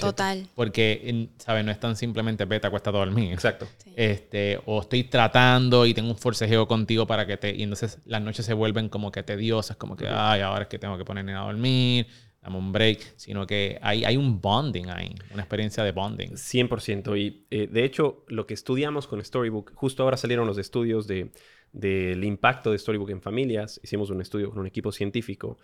Total. 0.00 0.46
Porque, 0.54 1.28
¿sabes? 1.38 1.64
No 1.64 1.72
es 1.72 1.80
tan 1.80 1.96
simplemente 1.96 2.44
vete, 2.44 2.68
acuesta 2.68 2.90
a 2.90 2.92
dormir. 2.92 3.32
Exacto. 3.32 3.66
Este, 3.96 4.60
o 4.64 4.80
estoy 4.80 5.04
tratando 5.04 5.86
y 5.86 5.92
tengo 5.92 6.10
un 6.10 6.16
forcejeo 6.16 6.68
contigo 6.68 7.06
para 7.06 7.26
que 7.26 7.36
te... 7.36 7.54
Y 7.54 7.64
entonces 7.64 7.98
las 8.04 8.22
noches 8.22 8.46
se 8.46 8.54
vuelven 8.54 8.88
como 8.88 9.10
que 9.10 9.24
tediosas, 9.24 9.76
como 9.76 9.96
que, 9.96 10.06
ay, 10.08 10.40
ahora 10.42 10.62
es 10.62 10.68
que 10.68 10.78
tengo 10.78 10.96
que 10.96 11.04
ponerme 11.04 11.34
a 11.34 11.40
dormir, 11.40 12.06
un 12.54 12.72
break. 12.72 13.14
Sino 13.16 13.46
que 13.46 13.78
hay, 13.82 14.04
hay 14.04 14.16
un 14.16 14.40
bonding 14.40 14.88
ahí, 14.88 15.14
una 15.32 15.42
experiencia 15.42 15.82
de 15.82 15.92
bonding. 15.92 16.32
100%. 16.32 17.18
Y 17.18 17.46
eh, 17.50 17.66
de 17.66 17.84
hecho, 17.84 18.24
lo 18.28 18.46
que 18.46 18.54
estudiamos 18.54 19.06
con 19.06 19.24
Storybook, 19.24 19.72
justo 19.74 20.02
ahora 20.02 20.16
salieron 20.16 20.46
los 20.46 20.58
estudios 20.58 21.06
de 21.06 21.30
del 21.76 22.24
impacto 22.24 22.72
de 22.72 22.78
Storybook 22.78 23.10
en 23.10 23.20
familias. 23.20 23.78
Hicimos 23.82 24.08
un 24.08 24.22
estudio 24.22 24.48
con 24.48 24.60
un 24.60 24.66
equipo 24.66 24.92
científico. 24.92 25.58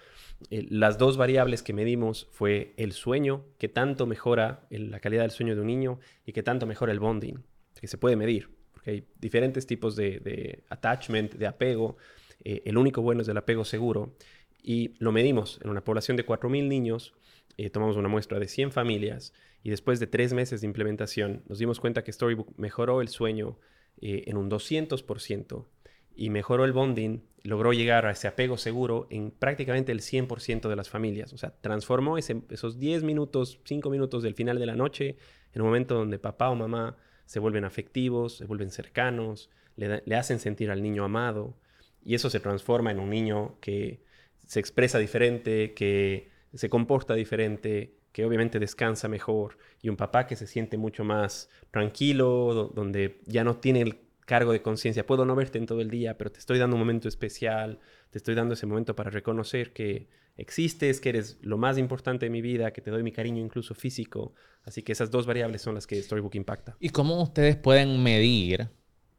Eh, 0.50 0.66
las 0.68 0.98
dos 0.98 1.16
variables 1.16 1.62
que 1.62 1.72
medimos 1.72 2.28
fue 2.32 2.74
el 2.76 2.92
sueño, 2.92 3.46
que 3.58 3.68
tanto 3.68 4.06
mejora 4.06 4.66
la 4.70 5.00
calidad 5.00 5.22
del 5.22 5.30
sueño 5.30 5.54
de 5.54 5.62
un 5.62 5.68
niño 5.68 6.00
y 6.26 6.32
que 6.32 6.42
tanto 6.42 6.66
mejora 6.66 6.92
el 6.92 7.00
bonding, 7.00 7.42
que 7.80 7.86
se 7.86 7.96
puede 7.96 8.16
medir, 8.16 8.50
porque 8.72 8.90
hay 8.90 9.04
diferentes 9.18 9.66
tipos 9.66 9.96
de, 9.96 10.64
attachment, 10.68 11.32
de 11.34 11.46
apego. 11.46 11.96
Eh, 12.44 12.62
el 12.66 12.76
único 12.76 13.00
bueno 13.00 13.22
es 13.22 13.28
el 13.28 13.38
apego 13.38 13.64
seguro. 13.64 14.14
Y 14.62 14.94
lo 14.98 15.12
medimos 15.12 15.58
en 15.62 15.70
una 15.70 15.82
población 15.82 16.16
de 16.16 16.24
4.000 16.24 16.68
niños. 16.68 17.14
Eh, 17.56 17.70
tomamos 17.70 17.96
una 17.96 18.08
muestra 18.08 18.38
de 18.38 18.48
100 18.48 18.72
familias 18.72 19.32
y 19.62 19.70
después 19.70 20.00
de 20.00 20.06
tres 20.06 20.32
meses 20.32 20.60
de 20.60 20.66
implementación 20.66 21.42
nos 21.48 21.58
dimos 21.58 21.80
cuenta 21.80 22.02
que 22.02 22.12
Storybook 22.12 22.54
mejoró 22.56 23.00
el 23.00 23.08
sueño 23.08 23.58
eh, 24.00 24.24
en 24.26 24.36
un 24.36 24.50
200% 24.50 25.66
y 26.14 26.30
mejoró 26.30 26.64
el 26.64 26.72
bonding, 26.72 27.20
logró 27.42 27.72
llegar 27.72 28.06
a 28.06 28.12
ese 28.12 28.28
apego 28.28 28.56
seguro 28.56 29.06
en 29.10 29.30
prácticamente 29.30 29.92
el 29.92 30.00
100% 30.00 30.68
de 30.68 30.76
las 30.76 30.88
familias. 30.88 31.32
O 31.32 31.38
sea, 31.38 31.50
transformó 31.60 32.18
esos 32.18 32.78
10 32.78 33.02
minutos, 33.02 33.60
5 33.64 33.90
minutos 33.90 34.22
del 34.22 34.34
final 34.34 34.58
de 34.58 34.66
la 34.66 34.76
noche 34.76 35.16
en 35.52 35.62
un 35.62 35.68
momento 35.68 35.94
donde 35.94 36.18
papá 36.18 36.50
o 36.50 36.54
mamá 36.54 36.96
se 37.26 37.38
vuelven 37.38 37.64
afectivos, 37.64 38.36
se 38.36 38.44
vuelven 38.44 38.70
cercanos, 38.70 39.50
le, 39.76 40.02
le 40.04 40.16
hacen 40.16 40.38
sentir 40.38 40.70
al 40.70 40.82
niño 40.82 41.04
amado 41.04 41.56
y 42.04 42.14
eso 42.14 42.30
se 42.30 42.40
transforma 42.40 42.90
en 42.90 43.00
un 43.00 43.10
niño 43.10 43.58
que 43.60 44.02
se 44.46 44.60
expresa 44.60 44.98
diferente, 44.98 45.74
que 45.74 46.30
se 46.54 46.68
comporta 46.68 47.14
diferente, 47.14 47.96
que 48.12 48.24
obviamente 48.24 48.58
descansa 48.58 49.08
mejor 49.08 49.58
y 49.80 49.88
un 49.88 49.96
papá 49.96 50.26
que 50.26 50.36
se 50.36 50.46
siente 50.46 50.76
mucho 50.76 51.04
más 51.04 51.48
tranquilo, 51.70 52.70
donde 52.74 53.20
ya 53.26 53.42
no 53.42 53.56
tiene 53.56 53.80
el 53.80 53.98
cargo 54.26 54.52
de 54.52 54.62
conciencia. 54.62 55.06
Puedo 55.06 55.24
no 55.24 55.34
verte 55.34 55.58
en 55.58 55.66
todo 55.66 55.80
el 55.80 55.90
día, 55.90 56.16
pero 56.18 56.30
te 56.30 56.38
estoy 56.38 56.58
dando 56.58 56.76
un 56.76 56.80
momento 56.80 57.08
especial, 57.08 57.80
te 58.10 58.18
estoy 58.18 58.34
dando 58.34 58.54
ese 58.54 58.66
momento 58.66 58.94
para 58.94 59.10
reconocer 59.10 59.72
que 59.72 60.08
existes, 60.36 61.00
que 61.00 61.10
eres 61.10 61.38
lo 61.42 61.58
más 61.58 61.78
importante 61.78 62.26
de 62.26 62.30
mi 62.30 62.40
vida, 62.40 62.72
que 62.72 62.80
te 62.80 62.90
doy 62.90 63.02
mi 63.02 63.12
cariño 63.12 63.42
incluso 63.42 63.74
físico. 63.74 64.34
Así 64.62 64.82
que 64.82 64.92
esas 64.92 65.10
dos 65.10 65.26
variables 65.26 65.62
son 65.62 65.74
las 65.74 65.86
que 65.86 66.00
Storybook 66.00 66.34
impacta. 66.34 66.76
¿Y 66.80 66.90
cómo 66.90 67.22
ustedes 67.22 67.56
pueden 67.56 68.02
medir, 68.02 68.68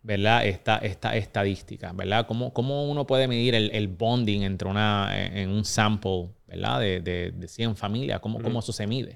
verdad, 0.03 0.45
esta, 0.45 0.77
esta 0.77 1.15
estadística, 1.15 1.93
verdad? 1.93 2.27
¿Cómo, 2.27 2.53
cómo 2.53 2.89
uno 2.89 3.07
puede 3.07 3.27
medir 3.27 3.55
el, 3.55 3.87
bonding 3.87 4.43
entre 4.43 4.67
una, 4.67 5.09
en 5.25 5.49
un 5.49 5.65
sample, 5.65 6.29
verdad, 6.47 6.79
de, 6.79 6.99
de, 6.99 7.31
de 7.31 7.47
100 7.47 7.75
familias? 7.75 8.19
¿Cómo, 8.19 8.41
¿Cómo 8.41 8.59
eso 8.59 8.73
se 8.73 8.85
mide? 8.85 9.13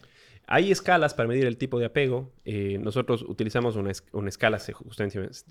Hay 0.49 0.71
escalas 0.71 1.13
para 1.13 1.27
medir 1.27 1.45
el 1.45 1.57
tipo 1.57 1.77
de 1.77 1.85
apego. 1.85 2.31
Eh, 2.45 2.77
nosotros 2.81 3.21
utilizamos 3.27 3.75
una, 3.75 3.91
escala, 3.91 4.59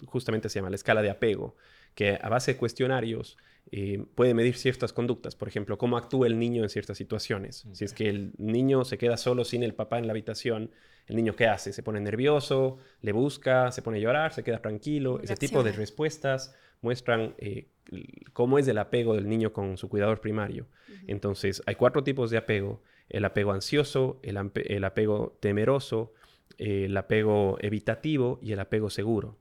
justamente, 0.06 0.48
se 0.48 0.58
llama 0.58 0.70
la 0.70 0.76
escala 0.76 1.02
de 1.02 1.10
apego, 1.10 1.54
que 1.94 2.18
a 2.20 2.28
base 2.30 2.54
de 2.54 2.58
cuestionarios 2.58 3.36
eh, 3.70 4.02
puede 4.14 4.32
medir 4.32 4.56
ciertas 4.56 4.94
conductas. 4.94 5.36
Por 5.36 5.48
ejemplo, 5.48 5.76
cómo 5.76 5.98
actúa 5.98 6.26
el 6.26 6.38
niño 6.38 6.62
en 6.62 6.70
ciertas 6.70 6.96
situaciones. 6.96 7.66
Si 7.72 7.84
es 7.84 7.92
que 7.92 8.08
el 8.08 8.32
niño 8.38 8.86
se 8.86 8.96
queda 8.96 9.18
solo 9.18 9.44
sin 9.44 9.62
el 9.62 9.74
papá 9.74 9.98
en 9.98 10.06
la 10.06 10.12
habitación, 10.14 10.70
¿el 11.06 11.16
niño 11.16 11.36
qué 11.36 11.46
hace? 11.46 11.72
¿Se 11.72 11.82
pone 11.82 12.00
nervioso? 12.00 12.78
¿Le 13.00 13.12
busca? 13.12 13.72
¿Se 13.72 13.82
pone 13.82 13.98
a 13.98 14.00
llorar? 14.00 14.32
¿Se 14.32 14.42
queda 14.42 14.60
tranquilo? 14.60 15.20
Ese 15.22 15.36
tipo 15.36 15.62
de 15.62 15.72
respuestas 15.72 16.54
muestran 16.82 17.34
eh, 17.38 17.68
cómo 18.32 18.58
es 18.58 18.68
el 18.68 18.78
apego 18.78 19.14
del 19.14 19.28
niño 19.28 19.52
con 19.52 19.76
su 19.76 19.88
cuidador 19.88 20.20
primario. 20.20 20.66
Entonces, 21.06 21.62
hay 21.66 21.74
cuatro 21.74 22.04
tipos 22.04 22.30
de 22.30 22.38
apego 22.38 22.82
el 23.08 23.24
apego 23.24 23.52
ansioso, 23.52 24.20
el, 24.22 24.36
apego 24.84 25.36
temeroso, 25.40 26.12
el 26.58 26.96
apego 26.96 27.56
evitativo 27.60 28.38
y 28.42 28.52
el 28.52 28.60
apego 28.60 28.90
seguro. 28.90 29.36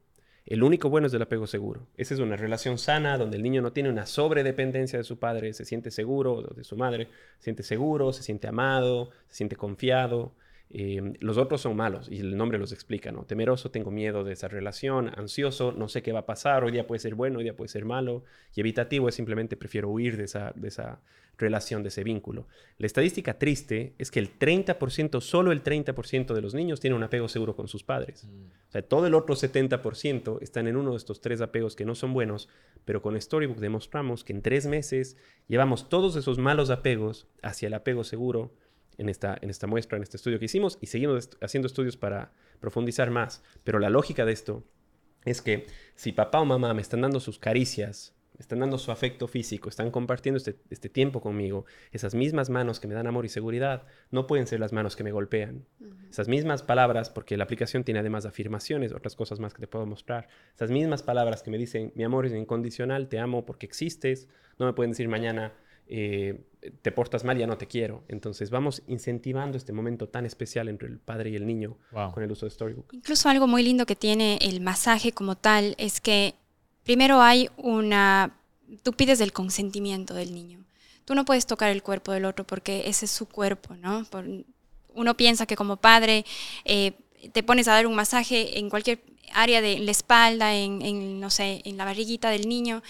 El 0.45 0.61
único 0.61 0.89
bueno 0.89 1.07
es 1.07 1.13
el 1.13 1.23
apego 1.23 1.47
seguro. 1.47 1.87
Esa 1.97 2.13
es 2.13 2.19
una 2.19 2.35
relación 2.35 2.77
sana 2.77 3.17
donde 3.17 3.37
el 3.37 3.43
niño 3.43 3.63
no 3.63 3.73
tiene 3.73 3.89
una 3.89 4.05
sobredependencia 4.05 4.99
de 4.99 5.03
su 5.03 5.17
padre, 5.17 5.53
se 5.53 5.65
siente 5.65 5.89
seguro, 5.89 6.43
de 6.55 6.63
su 6.63 6.77
madre, 6.77 7.07
se 7.39 7.45
siente 7.45 7.63
seguro, 7.63 8.13
se 8.13 8.21
siente 8.21 8.47
amado, 8.47 9.09
se 9.27 9.37
siente 9.37 9.55
confiado. 9.55 10.35
Eh, 10.71 11.13
los 11.19 11.37
otros 11.37 11.61
son 11.61 11.75
malos 11.75 12.09
y 12.09 12.19
el 12.19 12.35
nombre 12.35 12.57
los 12.57 12.71
explica, 12.71 13.11
¿no? 13.11 13.23
Temeroso, 13.23 13.71
tengo 13.71 13.91
miedo 13.91 14.23
de 14.23 14.33
esa 14.33 14.47
relación, 14.47 15.11
ansioso, 15.15 15.71
no 15.71 15.87
sé 15.87 16.01
qué 16.01 16.11
va 16.11 16.21
a 16.21 16.25
pasar, 16.25 16.63
hoy 16.63 16.71
día 16.71 16.87
puede 16.87 16.99
ser 16.99 17.15
bueno, 17.15 17.37
hoy 17.37 17.43
día 17.43 17.55
puede 17.55 17.69
ser 17.69 17.85
malo, 17.85 18.23
y 18.53 18.61
evitativo 18.61 19.07
es 19.07 19.15
simplemente 19.15 19.57
prefiero 19.57 19.89
huir 19.89 20.17
de 20.17 20.23
esa, 20.23 20.51
de 20.55 20.67
esa 20.67 20.99
relación, 21.37 21.83
de 21.83 21.89
ese 21.89 22.03
vínculo. 22.03 22.47
La 22.77 22.87
estadística 22.87 23.37
triste 23.37 23.93
es 23.97 24.11
que 24.11 24.19
el 24.19 24.37
30%, 24.37 25.21
solo 25.21 25.51
el 25.51 25.63
30% 25.63 26.33
de 26.33 26.41
los 26.41 26.53
niños 26.53 26.79
tienen 26.79 26.97
un 26.97 27.03
apego 27.03 27.27
seguro 27.27 27.55
con 27.55 27.67
sus 27.67 27.83
padres. 27.83 28.25
Mm. 28.25 28.45
O 28.67 28.71
sea, 28.71 28.81
todo 28.81 29.07
el 29.07 29.13
otro 29.13 29.35
70% 29.35 30.41
están 30.41 30.67
en 30.67 30.77
uno 30.77 30.91
de 30.91 30.97
estos 30.97 31.21
tres 31.21 31.41
apegos 31.41 31.75
que 31.75 31.85
no 31.85 31.95
son 31.95 32.13
buenos, 32.13 32.49
pero 32.85 33.01
con 33.01 33.19
Storybook 33.19 33.59
demostramos 33.59 34.23
que 34.23 34.33
en 34.33 34.41
tres 34.41 34.65
meses 34.65 35.17
llevamos 35.47 35.89
todos 35.89 36.15
esos 36.15 36.37
malos 36.37 36.69
apegos 36.69 37.27
hacia 37.41 37.67
el 37.67 37.73
apego 37.73 38.03
seguro 38.03 38.51
en 38.97 39.09
esta, 39.09 39.37
en 39.41 39.49
esta 39.49 39.67
muestra, 39.67 39.97
en 39.97 40.03
este 40.03 40.17
estudio 40.17 40.39
que 40.39 40.45
hicimos, 40.45 40.77
y 40.81 40.87
seguimos 40.87 41.29
haciendo 41.41 41.67
estudios 41.67 41.97
para 41.97 42.31
profundizar 42.59 43.11
más. 43.11 43.43
Pero 43.63 43.79
la 43.79 43.89
lógica 43.89 44.25
de 44.25 44.33
esto 44.33 44.63
es 45.25 45.41
que 45.41 45.65
si 45.95 46.11
papá 46.11 46.39
o 46.39 46.45
mamá 46.45 46.73
me 46.73 46.81
están 46.81 47.01
dando 47.01 47.19
sus 47.19 47.39
caricias, 47.39 48.15
están 48.39 48.59
dando 48.59 48.77
su 48.77 48.91
afecto 48.91 49.27
físico, 49.27 49.69
están 49.69 49.91
compartiendo 49.91 50.37
este, 50.37 50.57
este, 50.69 50.89
tiempo 50.89 51.21
conmigo, 51.21 51.65
esas 51.91 52.15
mismas 52.15 52.49
manos 52.49 52.79
que 52.79 52.87
me 52.87 52.93
dan 52.93 53.07
amor 53.07 53.25
y 53.25 53.29
seguridad, 53.29 53.83
no 54.11 54.27
pueden 54.27 54.47
ser 54.47 54.59
las 54.59 54.73
manos 54.73 54.95
que 54.95 55.03
me 55.03 55.11
golpean. 55.11 55.65
Esas 56.09 56.27
mismas 56.27 56.63
palabras, 56.63 57.09
porque 57.09 57.37
la 57.37 57.45
aplicación 57.45 57.83
tiene 57.83 57.99
además 57.99 58.25
afirmaciones, 58.25 58.93
otras 58.93 59.15
cosas 59.15 59.39
más 59.39 59.53
que 59.53 59.61
te 59.61 59.67
puedo 59.67 59.85
mostrar, 59.85 60.27
esas 60.53 60.71
mismas 60.71 61.03
palabras 61.03 61.43
que 61.43 61.51
me 61.51 61.57
dicen, 61.57 61.91
mi 61.95 62.03
amor 62.03 62.25
es 62.25 62.33
incondicional, 62.33 63.07
te 63.07 63.19
amo 63.19 63.45
porque 63.45 63.65
existes, 63.65 64.27
no 64.59 64.65
me 64.65 64.73
pueden 64.73 64.91
decir 64.91 65.07
mañana, 65.07 65.53
eh, 65.87 66.45
te 66.81 66.91
portas 66.91 67.23
mal, 67.23 67.37
ya 67.37 67.47
no 67.47 67.57
te 67.57 67.67
quiero. 67.67 68.03
Entonces 68.07 68.49
vamos 68.49 68.83
incentivando 68.87 69.57
este 69.57 69.73
momento 69.73 70.09
tan 70.09 70.25
especial 70.25 70.67
entre 70.67 70.87
el 70.87 70.99
padre 70.99 71.29
y 71.29 71.35
el 71.35 71.45
niño 71.45 71.77
con 72.13 72.23
el 72.23 72.31
uso 72.31 72.45
de 72.45 72.51
Storybook. 72.51 72.93
Incluso 72.93 73.29
algo 73.29 73.47
muy 73.47 73.63
lindo 73.63 73.85
que 73.85 73.95
tiene 73.95 74.37
el 74.41 74.61
masaje 74.61 75.11
como 75.11 75.35
tal 75.35 75.75
es 75.77 76.01
que 76.01 76.35
primero 76.83 77.21
hay 77.21 77.49
una, 77.57 78.37
tú 78.83 78.93
pides 78.93 79.21
el 79.21 79.33
consentimiento 79.33 80.13
del 80.13 80.33
niño. 80.33 80.65
Tú 81.05 81.13
no 81.13 81.23
puedes 81.23 81.45
tocar 81.45 81.69
el 81.71 81.83
cuerpo 81.83 82.11
del 82.11 82.25
otro 82.25 82.45
porque 82.45 82.89
ese 82.89 83.05
es 83.05 83.11
su 83.11 83.27
cuerpo, 83.27 83.75
¿no? 83.75 84.05
uno 84.95 85.17
piensa 85.17 85.45
que 85.45 85.55
como 85.55 85.75
padre 85.77 86.25
eh, 86.63 86.93
te 87.33 87.43
pones 87.43 87.67
a 87.67 87.73
dar 87.73 87.85
un 87.85 87.95
masaje 87.95 88.57
en 88.59 88.69
cualquier 88.69 89.01
área 89.33 89.61
de 89.61 89.79
la 89.79 89.91
espalda, 89.91 90.55
en, 90.55 91.19
no 91.19 91.29
sé, 91.29 91.61
en 91.65 91.77
la 91.77 91.85
barriguita 91.85 92.29
del 92.29 92.47
niño 92.47 92.81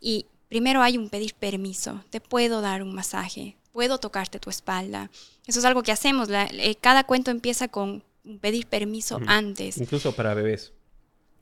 y 0.00 0.26
primero 0.50 0.82
hay 0.82 0.98
un 0.98 1.08
pedir 1.08 1.32
permiso. 1.32 2.04
Te 2.10 2.20
puedo 2.20 2.60
dar 2.60 2.82
un 2.82 2.92
masaje, 2.94 3.56
puedo 3.72 3.96
tocarte 3.96 4.38
tu 4.38 4.50
espalda. 4.50 5.10
Eso 5.46 5.60
es 5.60 5.64
algo 5.64 5.82
que 5.82 5.92
hacemos. 5.92 6.28
Eh, 6.30 6.76
cada 6.78 7.04
cuento 7.04 7.30
empieza 7.30 7.68
con 7.68 8.04
pedir 8.42 8.66
permiso 8.66 9.18
antes. 9.26 9.78
Incluso 9.78 10.12
para 10.12 10.34
bebés. 10.34 10.72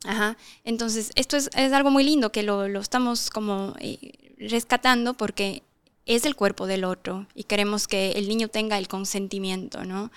Ajá. 0.04 0.36
Entonces, 0.62 1.10
esto 1.16 1.36
es, 1.36 1.50
algo 1.56 1.90
muy 1.90 2.04
lindo 2.04 2.30
que 2.30 2.44
lo, 2.44 2.64
estamos 2.80 3.30
como 3.30 3.74
eh, 3.80 4.12
rescatando 4.38 5.14
porque 5.14 5.64
es 6.06 6.24
el 6.24 6.36
cuerpo 6.36 6.66
del 6.66 6.84
otro 6.84 7.26
y 7.34 7.44
queremos 7.44 7.88
que 7.88 8.12
el 8.12 8.28
niño 8.28 8.48
tenga 8.48 8.78
el 8.78 8.86
consentimiento, 8.88 9.84
¿no? 9.84 10.12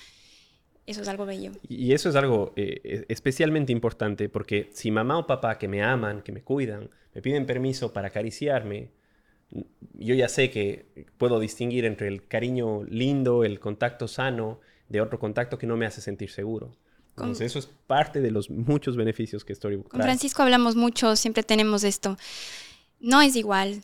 Eso 0.85 1.01
es 1.01 1.07
algo 1.07 1.25
bello. 1.25 1.51
Y 1.67 1.93
eso 1.93 2.09
es 2.09 2.15
algo 2.15 2.53
eh, 2.55 2.81
e, 2.83 3.05
especialmente 3.09 3.71
importante 3.71 4.29
porque 4.29 4.69
si 4.73 4.91
mamá 4.91 5.17
o 5.17 5.27
papá 5.27 5.57
que 5.57 5.67
me 5.67 5.83
aman, 5.83 6.21
que 6.21 6.31
me 6.31 6.41
cuidan, 6.41 6.89
me 7.13 7.21
piden 7.21 7.45
permiso 7.45 7.93
para 7.93 8.07
acariciarme, 8.07 8.89
yo 9.93 10.15
ya 10.15 10.29
sé 10.29 10.50
que 10.50 10.85
puedo 11.17 11.39
distinguir 11.39 11.85
entre 11.85 12.07
el 12.07 12.27
cariño 12.27 12.83
lindo, 12.83 13.43
el 13.43 13.59
contacto 13.59 14.07
sano, 14.07 14.59
de 14.89 15.01
otro 15.01 15.19
contacto 15.19 15.57
que 15.57 15.67
no 15.67 15.77
me 15.77 15.85
hace 15.85 16.01
sentir 16.01 16.31
seguro. 16.31 16.75
Entonces, 17.11 17.47
eso 17.47 17.59
es 17.59 17.69
parte 17.88 18.21
de 18.21 18.31
los 18.31 18.50
muchos 18.50 18.95
beneficios 18.95 19.43
que 19.43 19.53
Storybook 19.53 19.89
Con 19.89 20.01
Francisco 20.01 20.41
hablamos 20.41 20.75
mucho, 20.75 21.15
siempre 21.15 21.43
tenemos 21.43 21.83
esto. 21.83 22.17
No 23.00 23.21
es 23.21 23.35
igual 23.35 23.83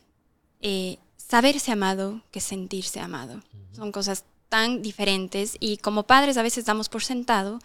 eh, 0.62 0.98
saberse 1.18 1.72
amado 1.72 2.24
que 2.32 2.40
sentirse 2.40 3.00
amado. 3.00 3.42
Son 3.74 3.92
cosas 3.92 4.26
tan 4.50 4.82
diferentes 4.82 5.58
y 5.60 5.78
como 5.78 6.04
padres 6.04 6.38
a 6.38 6.44
veces 6.44 6.66
damos 6.66 6.90
por 6.90 7.04
sentado 7.04 7.60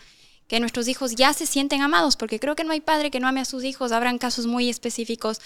que 0.48 0.60
nuestros 0.60 0.88
hijos 0.88 1.14
ya 1.14 1.32
se 1.32 1.46
sienten 1.46 1.80
amados, 1.80 2.16
porque 2.16 2.38
creo 2.38 2.54
que 2.54 2.64
no 2.64 2.72
hay 2.72 2.80
padre 2.80 3.10
que 3.10 3.20
no 3.20 3.28
ame 3.28 3.40
a 3.40 3.46
sus 3.46 3.64
hijos, 3.64 3.92
habrán 3.92 4.18
casos 4.18 4.46
muy 4.46 4.68
específicos, 4.68 5.40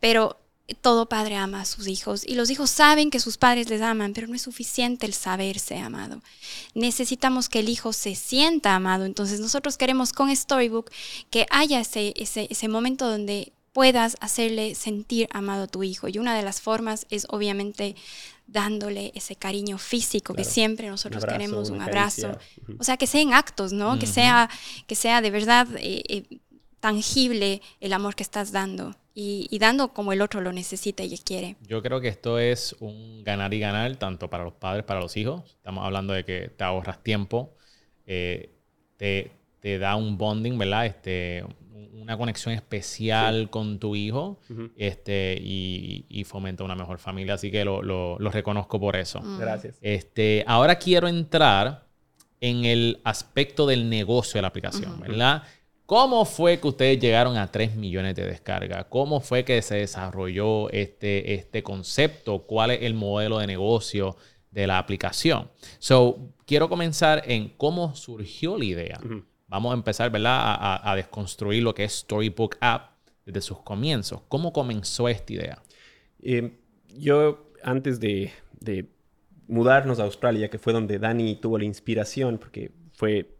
pero 0.00 0.36
todo 0.74 1.08
padre 1.08 1.36
ama 1.36 1.62
a 1.62 1.64
sus 1.64 1.86
hijos 1.86 2.22
y 2.26 2.34
los 2.34 2.50
hijos 2.50 2.68
saben 2.70 3.10
que 3.10 3.20
sus 3.20 3.38
padres 3.38 3.70
les 3.70 3.80
aman, 3.80 4.12
pero 4.12 4.26
no 4.26 4.34
es 4.34 4.42
suficiente 4.42 5.06
el 5.06 5.14
saberse 5.14 5.78
amado. 5.78 6.22
Necesitamos 6.74 7.48
que 7.48 7.60
el 7.60 7.68
hijo 7.68 7.92
se 7.92 8.14
sienta 8.14 8.74
amado. 8.74 9.04
Entonces 9.04 9.40
nosotros 9.40 9.78
queremos 9.78 10.12
con 10.12 10.34
Storybook 10.34 10.90
que 11.30 11.46
haya 11.50 11.80
ese, 11.80 12.12
ese, 12.16 12.68
momento 12.68 13.08
donde 13.08 13.52
puedas 13.72 14.16
hacerle 14.20 14.74
sentir 14.74 15.28
amado 15.32 15.64
a 15.64 15.68
tu 15.68 15.82
hijo. 15.84 16.08
Y 16.08 16.18
una 16.18 16.36
de 16.36 16.42
las 16.42 16.60
formas 16.60 17.06
es 17.08 17.26
obviamente 17.30 17.96
dándole 18.48 19.12
ese 19.14 19.36
cariño 19.36 19.78
físico 19.78 20.34
que 20.34 20.42
siempre 20.42 20.88
nosotros 20.88 21.24
queremos, 21.24 21.70
un 21.70 21.80
abrazo. 21.80 22.36
O 22.78 22.84
sea, 22.84 22.96
que 22.96 23.06
sean 23.06 23.34
actos, 23.34 23.72
¿no? 23.72 23.98
que, 23.98 24.06
sea, 24.06 24.50
que 24.86 24.94
sea 24.94 25.20
de 25.20 25.30
verdad 25.30 25.68
eh, 25.76 26.02
eh, 26.08 26.38
tangible 26.80 27.60
el 27.80 27.92
amor 27.92 28.16
que 28.16 28.22
estás 28.22 28.50
dando 28.50 28.96
y, 29.14 29.58
dando 29.58 29.92
como 29.92 30.12
el 30.12 30.22
otro 30.22 30.40
lo 30.40 30.52
necesita 30.52 31.02
y 31.02 31.18
quiere. 31.18 31.56
Yo 31.66 31.82
creo 31.82 32.00
que 32.00 32.08
esto 32.08 32.38
es 32.38 32.74
un 32.80 33.22
ganar 33.24 33.52
y 33.52 33.58
ganar 33.58 33.96
tanto 33.96 34.30
para 34.30 34.44
los 34.44 34.54
padres, 34.54 34.84
para 34.84 35.00
los 35.00 35.16
hijos. 35.16 35.42
Estamos 35.56 35.84
hablando 35.84 36.14
de 36.14 36.24
que 36.24 36.52
te 36.56 36.64
ahorras 36.64 37.02
tiempo, 37.02 37.52
eh, 38.06 38.54
te, 38.96 39.32
te 39.60 39.78
da 39.78 39.96
un 39.96 40.16
bonding, 40.16 40.56
¿verdad? 40.56 40.86
Este, 40.86 41.44
una 41.94 42.16
conexión 42.16 42.54
especial 42.54 43.50
con 43.50 43.78
tu 43.78 43.94
hijo 43.96 44.38
este, 44.76 45.38
y, 45.40 46.24
fomenta 46.24 46.64
una 46.64 46.74
mejor 46.74 46.98
familia. 46.98 47.34
Así 47.34 47.50
que 47.50 47.64
lo, 47.64 47.82
lo, 47.82 48.30
reconozco 48.30 48.78
por 48.78 48.96
eso. 48.96 49.20
Mm. 49.20 49.38
Gracias. 49.38 49.78
Este, 49.80 50.44
ahora 50.46 50.76
quiero 50.76 51.08
entrar 51.08 51.86
en 52.40 52.64
el 52.64 53.00
aspecto 53.04 53.66
del 53.66 53.88
negocio 53.88 54.38
de 54.38 54.42
la 54.42 54.48
aplicación, 54.48 55.00
¿verdad? 55.00 55.42
¿Cómo 55.88 56.26
fue 56.26 56.60
que 56.60 56.68
ustedes 56.68 57.00
llegaron 57.00 57.38
a 57.38 57.50
3 57.50 57.74
millones 57.76 58.14
de 58.14 58.26
descargas? 58.26 58.84
¿Cómo 58.90 59.20
fue 59.20 59.44
que 59.44 59.62
se 59.62 59.76
desarrolló 59.76 60.68
este, 60.68 61.32
este 61.32 61.62
concepto? 61.62 62.40
¿Cuál 62.40 62.72
es 62.72 62.82
el 62.82 62.92
modelo 62.92 63.38
de 63.38 63.46
negocio 63.46 64.14
de 64.50 64.66
la 64.66 64.76
aplicación? 64.76 65.50
So, 65.78 66.34
quiero 66.44 66.68
comenzar 66.68 67.22
en 67.24 67.48
cómo 67.56 67.94
surgió 67.94 68.58
la 68.58 68.64
idea. 68.66 69.00
Vamos 69.48 69.72
a 69.72 69.74
empezar, 69.74 70.10
¿verdad? 70.10 70.38
A, 70.82 70.94
desconstruir 70.94 71.62
lo 71.62 71.74
que 71.74 71.84
es 71.84 71.92
Storybook 71.92 72.56
App 72.60 72.90
desde 73.24 73.40
sus 73.40 73.60
comienzos. 73.62 74.20
¿Cómo 74.28 74.52
comenzó 74.52 75.08
esta 75.08 75.32
idea? 75.32 75.62
Eh, 76.20 76.58
yo, 76.94 77.50
antes 77.62 77.98
de, 77.98 78.30
mudarnos 79.46 80.00
a 80.00 80.04
Australia, 80.04 80.50
que 80.50 80.58
fue 80.58 80.74
donde 80.74 80.98
Dani 80.98 81.36
tuvo 81.36 81.58
la 81.58 81.64
inspiración, 81.64 82.36
porque 82.36 82.72
fue, 82.92 83.34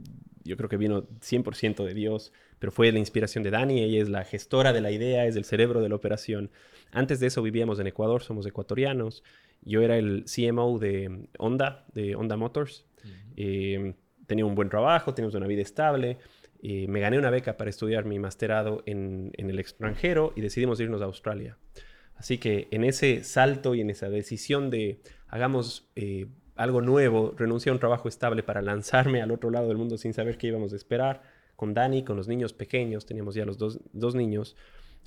yo 0.44 0.56
creo 0.56 0.70
que 0.70 0.78
vino 0.78 1.02
100% 1.02 1.84
de 1.84 1.92
Dios, 1.92 2.32
pero 2.58 2.72
fue 2.72 2.90
la 2.90 2.98
inspiración 2.98 3.44
de 3.44 3.50
Dani, 3.50 3.82
ella 3.82 4.00
es 4.00 4.08
la 4.08 4.24
gestora 4.24 4.72
de 4.72 4.80
la 4.80 4.90
idea, 4.90 5.26
es 5.26 5.36
el 5.36 5.44
cerebro 5.44 5.82
de 5.82 5.90
la 5.90 5.94
operación. 5.94 6.50
Antes 6.90 7.20
de 7.20 7.26
eso 7.26 7.42
vivíamos 7.42 7.80
en 7.80 7.86
Ecuador, 7.86 8.22
somos 8.22 8.46
ecuatorianos. 8.46 9.22
Yo 9.60 9.82
era 9.82 9.98
el 9.98 10.24
CMO 10.24 10.78
de 10.78 11.28
Honda, 11.38 11.84
de 11.92 12.16
Honda 12.16 12.38
Motors 12.38 12.86
tenía 14.28 14.44
un 14.44 14.54
buen 14.54 14.68
trabajo, 14.68 15.14
teníamos 15.14 15.34
una 15.34 15.48
vida 15.48 15.62
estable. 15.62 16.18
y 16.60 16.86
me 16.88 17.00
gané 17.00 17.18
una 17.18 17.30
beca 17.30 17.56
para 17.56 17.70
estudiar 17.70 18.04
mi 18.04 18.18
masterado 18.18 18.82
en, 18.84 19.32
el 19.36 19.58
extranjero 19.58 20.32
y 20.36 20.40
decidimos 20.40 20.80
irnos 20.80 21.02
a 21.02 21.06
Australia. 21.06 21.56
Así 22.16 22.38
que 22.38 22.68
en 22.72 22.84
ese 22.84 23.24
salto 23.24 23.74
y 23.74 23.80
en 23.80 23.90
esa 23.90 24.08
decisión 24.10 24.70
de 24.70 25.00
hagamos 25.28 25.88
eh, 25.94 26.26
algo 26.56 26.80
nuevo, 26.82 27.32
renuncié 27.36 27.70
a 27.70 27.72
un 27.72 27.78
trabajo 27.78 28.08
estable 28.08 28.42
para 28.42 28.60
lanzarme 28.60 29.22
al 29.22 29.30
otro 29.30 29.50
lado 29.50 29.68
del 29.68 29.76
mundo 29.76 29.96
sin 29.96 30.12
saber 30.12 30.36
qué 30.36 30.48
íbamos 30.48 30.72
a 30.72 30.76
esperar, 30.76 31.22
con 31.56 31.72
Dani, 31.74 32.04
con 32.04 32.16
los 32.16 32.28
niños 32.28 32.52
pequeños, 32.52 33.06
teníamos 33.06 33.34
ya 33.34 33.44
los 33.44 33.56
dos, 33.58 34.14
niños, 34.14 34.56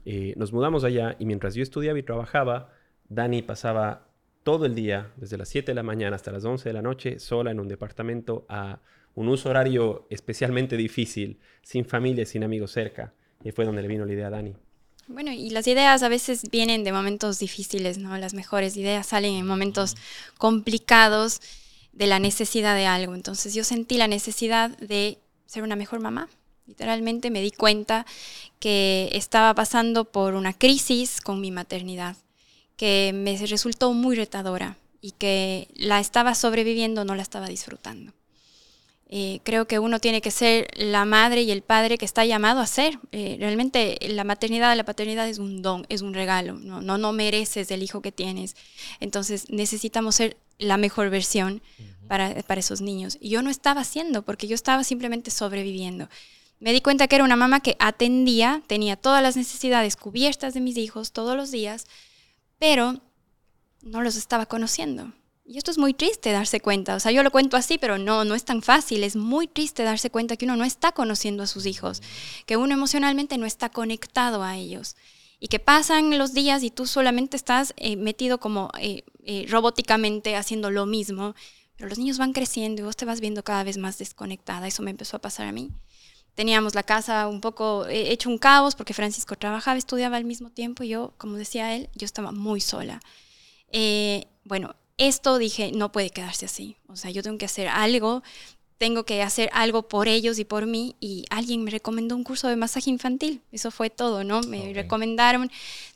eh, 0.06 0.34
nos 0.38 0.52
mudamos 0.52 0.84
allá 0.84 1.16
y 1.20 1.26
mientras 1.26 1.54
yo 1.54 1.64
estudiaba 1.64 2.00
y 2.00 2.04
trabajaba, 2.04 2.70
Dani 3.10 3.42
pasaba 3.42 4.08
todo 4.44 4.66
el 4.66 4.74
día, 4.74 5.12
desde 5.18 5.38
las 5.38 5.50
7 5.50 5.72
de 5.72 5.76
la 5.76 5.84
mañana 5.84 6.16
hasta 6.16 6.32
las 6.32 6.44
11 6.44 6.68
de 6.68 6.74
la 6.74 6.82
noche, 6.82 7.20
sola 7.20 7.52
en 7.52 7.60
un 7.60 7.68
departamento 7.68 8.46
a 8.50 8.80
un 9.16 9.28
uso 9.28 9.50
horario 9.50 10.08
especialmente 10.10 10.78
difícil, 10.78 11.40
sin 11.62 11.86
familia, 11.86 12.26
sin 12.26 12.44
amigos 12.44 12.72
cerca. 12.72 13.14
Y 13.44 13.52
fue 13.52 13.66
donde 13.66 13.82
le 13.82 13.88
vino 13.88 14.06
la 14.06 14.14
idea 14.14 14.28
a 14.28 14.32
Dani. 14.32 14.54
Bueno, 15.08 15.32
y 15.32 15.50
las 15.50 15.68
ideas 15.68 16.04
a 16.04 16.10
veces 16.10 16.50
vienen 16.52 16.84
de 16.84 16.94
momentos 16.94 17.40
difíciles, 17.40 17.98
¿no? 17.98 18.18
Las 18.18 18.34
mejores 18.34 18.78
ideas 18.78 19.08
salen 19.08 19.34
en 19.34 19.46
momentos 19.46 19.96
complicados 20.38 21.42
de 21.92 22.08
la 22.08 22.20
necesidad 22.20 22.76
de 22.76 22.86
algo. 22.86 23.16
Entonces 23.16 23.54
yo 23.54 23.64
sentí 23.64 23.98
la 23.98 24.08
necesidad 24.08 24.70
de 24.78 25.18
ser 25.46 25.64
una 25.64 25.76
mejor 25.76 26.00
mamá. 26.00 26.30
Literalmente 26.66 27.32
me 27.32 27.42
di 27.42 27.52
cuenta 27.52 28.06
que 28.60 29.10
estaba 29.14 29.54
pasando 29.54 30.06
por 30.06 30.36
una 30.36 30.54
crisis 30.54 31.20
con 31.20 31.42
mi 31.42 31.52
maternidad, 31.52 32.16
que 32.78 33.12
me 33.14 33.36
resultó 33.46 33.92
muy 33.92 34.16
retadora 34.16 34.78
y 35.02 35.12
que 35.12 35.68
la 35.76 36.00
estaba 36.00 36.36
sobreviviendo, 36.36 37.04
no 37.04 37.16
la 37.16 37.24
estaba 37.24 37.48
disfrutando. 37.48 38.14
Eh, 39.14 39.42
creo 39.44 39.68
que 39.68 39.78
uno 39.78 40.00
tiene 40.00 40.22
que 40.22 40.32
ser 40.32 40.70
la 40.78 41.04
madre 41.04 41.42
y 41.42 41.52
el 41.52 41.64
padre 41.64 41.98
que 41.98 42.06
está 42.06 42.24
llamado 42.24 42.62
a 42.62 42.66
ser. 42.66 42.98
Eh, 43.12 43.36
realmente 43.40 43.98
la 44.08 44.24
maternidad, 44.24 44.76
la 44.78 44.86
paternidad 44.86 45.28
es 45.28 45.38
un 45.38 45.62
don, 45.62 45.86
es 45.90 46.02
un 46.02 46.14
regalo. 46.14 46.54
No, 46.54 46.82
no, 46.82 46.98
no 46.98 47.12
mereces 47.12 47.70
el 47.72 47.84
hijo 47.84 48.02
que 48.02 48.14
tienes. 48.14 48.56
Entonces 49.02 49.50
necesitamos 49.50 50.16
ser 50.16 50.38
la 50.60 50.78
mejor 50.78 51.10
versión 51.10 51.62
para, 52.08 52.42
para 52.44 52.62
esos 52.62 52.80
niños. 52.80 53.18
Y 53.20 53.30
yo 53.30 53.42
no 53.42 53.50
estaba 53.50 53.82
haciendo 53.82 54.22
porque 54.22 54.48
yo 54.48 54.56
estaba 54.56 54.86
simplemente 54.86 55.30
sobreviviendo. 55.30 56.08
Me 56.62 56.72
di 56.72 56.80
cuenta 56.80 57.08
que 57.08 57.16
era 57.16 57.26
una 57.26 57.36
mamá 57.36 57.60
que 57.60 57.76
atendía, 57.80 58.64
tenía 58.68 58.96
todas 58.96 59.22
las 59.22 59.36
necesidades 59.36 59.98
cubiertas 59.98 60.54
de 60.54 60.62
mis 60.62 60.78
hijos 60.78 61.12
todos 61.12 61.36
los 61.36 61.52
días, 61.52 61.86
pero 62.60 63.02
no 63.82 64.02
los 64.02 64.16
estaba 64.16 64.46
conociendo. 64.46 65.12
Y 65.52 65.58
esto 65.58 65.70
es 65.70 65.78
muy 65.78 65.94
triste 65.94 66.32
darse 66.32 66.62
cuenta. 66.62 66.96
O 66.96 67.02
sea, 67.02 67.12
yo 67.12 67.24
lo 67.24 67.32
cuento 67.32 67.58
así, 67.58 67.78
pero 67.78 67.98
no, 67.98 68.24
no 68.24 68.36
es 68.36 68.46
tan 68.46 68.62
fácil. 68.62 69.04
Es 69.04 69.18
muy 69.18 69.48
triste 69.48 69.84
darse 69.84 70.10
cuenta 70.10 70.38
que 70.38 70.46
uno 70.46 70.56
no 70.56 70.64
está 70.64 70.94
conociendo 70.94 71.44
a 71.44 71.48
sus 71.48 71.66
hijos, 71.66 72.02
que 72.46 72.56
uno 72.56 72.74
emocionalmente 72.74 73.38
no 73.38 73.46
está 73.46 73.68
conectado 73.68 74.44
a 74.44 74.56
ellos. 74.56 74.96
Y 75.42 75.50
que 75.50 75.60
pasan 75.60 76.18
los 76.18 76.34
días 76.34 76.64
y 76.64 76.72
tú 76.72 76.88
solamente 76.88 77.36
estás 77.36 77.74
eh, 77.76 77.98
metido 77.98 78.40
como 78.40 78.72
eh, 78.80 79.04
eh, 79.26 79.46
robóticamente 79.50 80.38
haciendo 80.38 80.72
lo 80.72 80.86
mismo. 80.86 81.36
Pero 81.76 81.90
los 81.90 81.98
niños 81.98 82.18
van 82.18 82.32
creciendo 82.32 82.82
y 82.82 82.86
vos 82.86 82.96
te 82.96 83.04
vas 83.04 83.20
viendo 83.20 83.44
cada 83.44 83.66
vez 83.66 83.78
más 83.78 83.98
desconectada. 83.98 84.68
Eso 84.68 84.84
me 84.84 84.92
empezó 84.92 85.18
a 85.18 85.22
pasar 85.22 85.48
a 85.48 85.52
mí. 85.52 85.70
Teníamos 86.34 86.76
la 86.76 86.84
casa 86.84 87.28
un 87.28 87.42
poco 87.42 87.88
hecho 87.90 88.30
un 88.30 88.38
caos 88.38 88.76
porque 88.76 88.94
Francisco 88.94 89.36
trabajaba, 89.36 89.78
estudiaba 89.78 90.16
al 90.16 90.24
mismo 90.24 90.50
tiempo 90.50 90.84
y 90.84 90.88
yo, 90.88 91.14
como 91.18 91.36
decía 91.36 91.76
él, 91.76 91.90
yo 91.94 92.06
estaba 92.06 92.32
muy 92.32 92.62
sola. 92.62 93.02
bueno, 94.46 94.76
esto 95.02 95.40
dije, 95.40 95.72
no 95.72 95.92
puede 95.92 96.12
quedarse 96.12 96.46
así. 96.46 96.78
O 96.88 96.96
sea, 96.96 97.10
yo 97.10 97.24
tengo 97.24 97.40
que 97.40 97.46
hacer 97.46 97.68
algo, 97.68 98.22
tengo 98.78 99.04
que 99.04 99.24
hacer 99.24 99.50
algo 99.52 99.88
por 99.88 100.08
ellos 100.08 100.38
y 100.38 100.46
por 100.46 100.68
mí. 100.68 100.96
Y 101.00 101.26
alguien 101.32 101.64
me 101.64 101.72
recomendó 101.72 102.16
un 102.16 102.24
curso 102.24 102.48
de 102.48 102.56
masaje 102.56 102.92
infantil. 102.92 103.42
Eso 103.52 103.72
fue 103.72 103.90
todo, 103.90 104.24
¿no? 104.24 104.42
Me 104.42 104.74
recomendaron, 104.74 105.52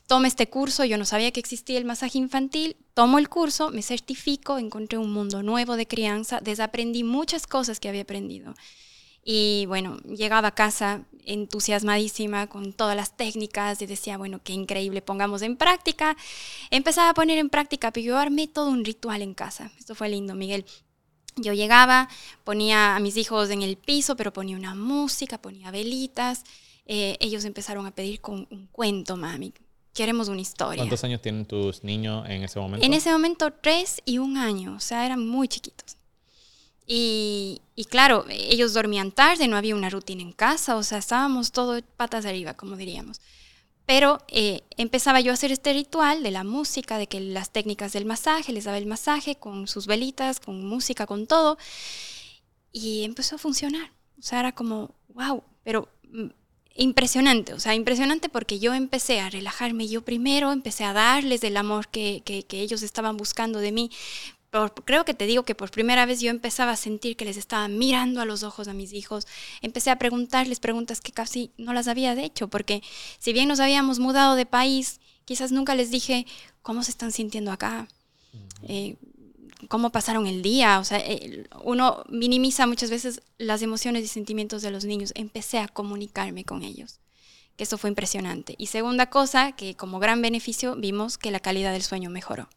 tome 0.08 0.26
este 0.26 0.48
curso. 0.48 0.84
Yo 0.84 0.98
no 0.98 1.04
sabía 1.04 1.30
que 1.30 1.38
existía 1.38 1.78
el 1.78 1.84
masaje 1.84 2.18
infantil. 2.18 2.76
Tomo 2.94 3.18
el 3.18 3.28
curso, 3.28 3.70
me 3.70 3.82
certifico, 3.82 4.58
encontré 4.58 4.98
un 4.98 5.12
mundo 5.12 5.44
nuevo 5.44 5.76
de 5.76 5.86
crianza, 5.86 6.40
desaprendí 6.40 7.04
muchas 7.04 7.46
cosas 7.46 7.78
que 7.78 7.88
había 7.88 8.02
aprendido. 8.02 8.54
Y 9.28 9.66
bueno, 9.66 9.96
llegaba 10.02 10.48
a 10.48 10.54
casa 10.54 11.02
entusiasmadísima 11.24 12.46
con 12.46 12.72
todas 12.72 12.94
las 12.94 13.16
técnicas 13.16 13.82
y 13.82 13.86
decía, 13.86 14.16
bueno, 14.16 14.40
qué 14.44 14.52
increíble, 14.52 15.02
pongamos 15.02 15.42
en 15.42 15.56
práctica. 15.56 16.16
Empezaba 16.70 17.10
a 17.10 17.14
poner 17.14 17.36
en 17.38 17.50
práctica, 17.50 17.90
pero 17.90 18.06
yo 18.06 18.18
armé 18.18 18.46
todo 18.46 18.70
un 18.70 18.84
ritual 18.84 19.22
en 19.22 19.34
casa. 19.34 19.72
Esto 19.80 19.96
fue 19.96 20.10
lindo, 20.10 20.36
Miguel. 20.36 20.64
Yo 21.34 21.52
llegaba, 21.52 22.08
ponía 22.44 22.94
a 22.94 23.00
mis 23.00 23.16
hijos 23.16 23.50
en 23.50 23.62
el 23.62 23.76
piso, 23.76 24.14
pero 24.14 24.32
ponía 24.32 24.56
una 24.56 24.76
música, 24.76 25.38
ponía 25.38 25.72
velitas. 25.72 26.44
Eh, 26.86 27.16
ellos 27.18 27.44
empezaron 27.44 27.84
a 27.84 27.90
pedir 27.90 28.20
con 28.20 28.46
un 28.48 28.68
cuento, 28.70 29.16
mami. 29.16 29.52
Queremos 29.92 30.28
una 30.28 30.40
historia. 30.40 30.82
¿Cuántos 30.82 31.02
años 31.02 31.20
tienen 31.20 31.46
tus 31.46 31.82
niños 31.82 32.24
en 32.28 32.44
ese 32.44 32.60
momento? 32.60 32.86
En 32.86 32.94
ese 32.94 33.10
momento, 33.10 33.50
tres 33.50 34.00
y 34.04 34.18
un 34.18 34.36
año. 34.36 34.76
O 34.76 34.80
sea, 34.80 35.04
eran 35.04 35.26
muy 35.26 35.48
chiquitos. 35.48 35.96
Y, 36.86 37.60
claro, 37.90 38.24
ellos 38.28 38.72
dormían 38.72 39.10
tarde, 39.10 39.48
no 39.48 39.56
había 39.56 39.74
una 39.74 39.90
rutina 39.90 40.22
en 40.22 40.32
casa, 40.32 40.76
o 40.76 40.82
sea, 40.82 40.98
estábamos 40.98 41.50
todo 41.50 41.80
patas 41.96 42.26
arriba, 42.26 42.54
como 42.54 42.76
diríamos. 42.76 43.20
Pero 43.86 44.18
eh, 44.28 44.62
empezaba 44.76 45.20
yo 45.20 45.32
a 45.32 45.34
hacer 45.34 45.52
este 45.52 45.72
ritual 45.72 46.22
de 46.22 46.30
la 46.30 46.44
música, 46.44 46.98
de 46.98 47.06
que 47.08 47.20
las 47.20 47.50
técnicas 47.50 47.92
del 47.92 48.04
masaje, 48.04 48.52
les 48.52 48.64
daba 48.64 48.78
el 48.78 48.86
masaje 48.86 49.36
con 49.36 49.68
sus 49.68 49.86
velitas, 49.86 50.40
con 50.40 50.64
música, 50.64 51.06
con 51.06 51.26
todo. 51.26 51.58
Y 52.72 53.04
empezó 53.04 53.36
a 53.36 53.38
funcionar. 53.38 53.92
O 54.18 54.22
sea, 54.22 54.40
era 54.40 54.52
como, 54.52 54.94
wow, 55.08 55.42
pero 55.62 55.88
mm, 56.04 56.28
impresionante. 56.76 57.52
O 57.54 57.60
sea, 57.60 57.74
impresionante 57.74 58.28
porque 58.28 58.58
yo 58.58 58.74
empecé 58.74 59.20
a 59.20 59.30
relajarme 59.30 59.88
yo 59.88 60.02
primero, 60.02 60.52
empecé 60.52 60.84
a 60.84 60.92
darles 60.92 61.42
el 61.44 61.56
amor 61.56 61.88
que, 61.88 62.22
que, 62.24 62.44
que 62.44 62.60
ellos 62.60 62.82
estaban 62.82 63.16
buscando 63.16 63.60
de 63.60 63.72
mí 63.72 63.90
creo 64.84 65.04
que 65.04 65.14
te 65.14 65.26
digo 65.26 65.44
que 65.44 65.54
por 65.54 65.70
primera 65.70 66.06
vez 66.06 66.20
yo 66.20 66.30
empezaba 66.30 66.72
a 66.72 66.76
sentir 66.76 67.16
que 67.16 67.24
les 67.24 67.36
estaba 67.36 67.68
mirando 67.68 68.20
a 68.20 68.24
los 68.24 68.42
ojos 68.42 68.68
a 68.68 68.72
mis 68.72 68.92
hijos. 68.92 69.26
Empecé 69.60 69.90
a 69.90 69.98
preguntarles 69.98 70.60
preguntas 70.60 71.00
que 71.00 71.12
casi 71.12 71.50
no 71.58 71.72
las 71.72 71.88
había 71.88 72.12
hecho, 72.14 72.48
porque 72.48 72.82
si 73.18 73.32
bien 73.32 73.48
nos 73.48 73.60
habíamos 73.60 73.98
mudado 73.98 74.34
de 74.34 74.46
país, 74.46 75.00
quizás 75.24 75.52
nunca 75.52 75.74
les 75.74 75.90
dije 75.90 76.26
cómo 76.62 76.82
se 76.82 76.90
están 76.90 77.12
sintiendo 77.12 77.52
acá, 77.52 77.88
eh, 78.62 78.96
cómo 79.68 79.90
pasaron 79.90 80.26
el 80.26 80.42
día. 80.42 80.78
O 80.78 80.84
sea, 80.84 80.98
eh, 80.98 81.46
uno 81.62 82.04
minimiza 82.08 82.66
muchas 82.66 82.90
veces 82.90 83.22
las 83.38 83.62
emociones 83.62 84.04
y 84.04 84.08
sentimientos 84.08 84.62
de 84.62 84.70
los 84.70 84.84
niños. 84.84 85.12
Empecé 85.14 85.58
a 85.58 85.68
comunicarme 85.68 86.44
con 86.44 86.62
ellos 86.62 87.00
que 87.56 87.64
eso 87.64 87.78
fue 87.78 87.88
impresionante. 87.90 88.54
Y 88.58 88.66
segunda 88.66 89.08
cosa, 89.08 89.52
que 89.52 89.74
como 89.76 89.98
gran 89.98 90.20
beneficio 90.22 90.76
vimos 90.76 91.18
que 91.18 91.30
la 91.30 91.40
calidad 91.40 91.72
del 91.72 91.82
sueño 91.82 92.10
mejoró. 92.10 92.48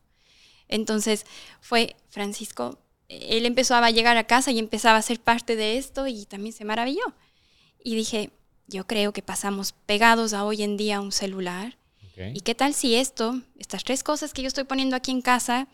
Entonces 0.70 1.26
fue 1.60 1.96
Francisco, 2.10 2.80
él 3.10 3.46
empezó 3.46 3.76
a 3.76 3.90
llegar 3.92 4.16
a 4.18 4.26
casa 4.26 4.52
y 4.52 4.60
empezaba 4.60 4.98
a 4.98 5.02
ser 5.02 5.20
parte 5.20 5.56
de 5.58 5.78
esto 5.78 6.08
y 6.08 6.26
también 6.26 6.54
se 6.54 6.64
maravilló. 6.64 7.02
Y 7.84 7.96
dije, 7.96 8.30
yo 8.68 8.86
creo 8.88 9.12
que 9.14 9.22
pasamos 9.24 9.74
pegados 9.86 10.34
a 10.34 10.46
hoy 10.46 10.64
en 10.64 10.78
día 10.78 11.02
un 11.02 11.12
celular. 11.12 11.76
¿Y 12.34 12.42
qué 12.42 12.54
tal 12.54 12.74
si 12.74 12.96
esto, 12.96 13.42
estas 13.58 13.84
tres 13.86 14.04
cosas 14.04 14.34
que 14.34 14.42
yo 14.42 14.48
estoy 14.50 14.66
poniendo 14.66 14.96
aquí 14.96 15.10
en 15.12 15.22
casa, 15.22 15.68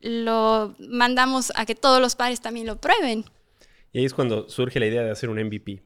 lo 0.00 0.74
mandamos 0.78 1.52
a 1.54 1.66
que 1.66 1.74
todos 1.74 2.00
los 2.00 2.16
padres 2.16 2.40
también 2.40 2.66
lo 2.66 2.80
prueben? 2.80 3.24
Y 3.92 3.98
ahí 3.98 4.04
es 4.04 4.14
cuando 4.14 4.48
surge 4.48 4.80
la 4.80 4.86
idea 4.86 5.02
de 5.02 5.10
hacer 5.10 5.28
un 5.28 5.38
MVP. 5.38 5.82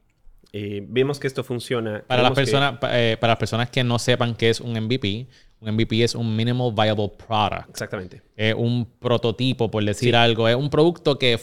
Eh, 0.53 0.85
vemos 0.87 1.19
que 1.19 1.27
esto 1.27 1.43
funciona. 1.43 2.03
Para 2.07 2.23
las, 2.23 2.31
que- 2.31 2.35
personas, 2.35 2.79
pa- 2.79 2.97
eh, 2.99 3.17
para 3.17 3.31
las 3.33 3.39
personas 3.39 3.69
que 3.69 3.83
no 3.83 3.99
sepan 3.99 4.35
qué 4.35 4.49
es 4.49 4.61
un 4.61 4.71
MVP, 4.77 5.27
un 5.59 5.73
MVP 5.73 6.03
es 6.03 6.13
un 6.15 6.35
Minimal 6.35 6.71
Viable 6.73 7.11
Product. 7.27 7.69
Exactamente. 7.69 8.21
Es 8.35 8.53
un 8.55 8.85
prototipo, 8.99 9.71
por 9.71 9.83
decir 9.83 10.11
Sí. 10.11 10.15
algo. 10.15 10.47
Es 10.47 10.55
un 10.55 10.69
producto 10.69 11.17
que, 11.17 11.39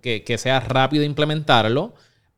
que, 0.00 0.22
que 0.24 0.38
sea 0.38 0.60
rápido 0.60 1.02
implementarlo 1.04 1.94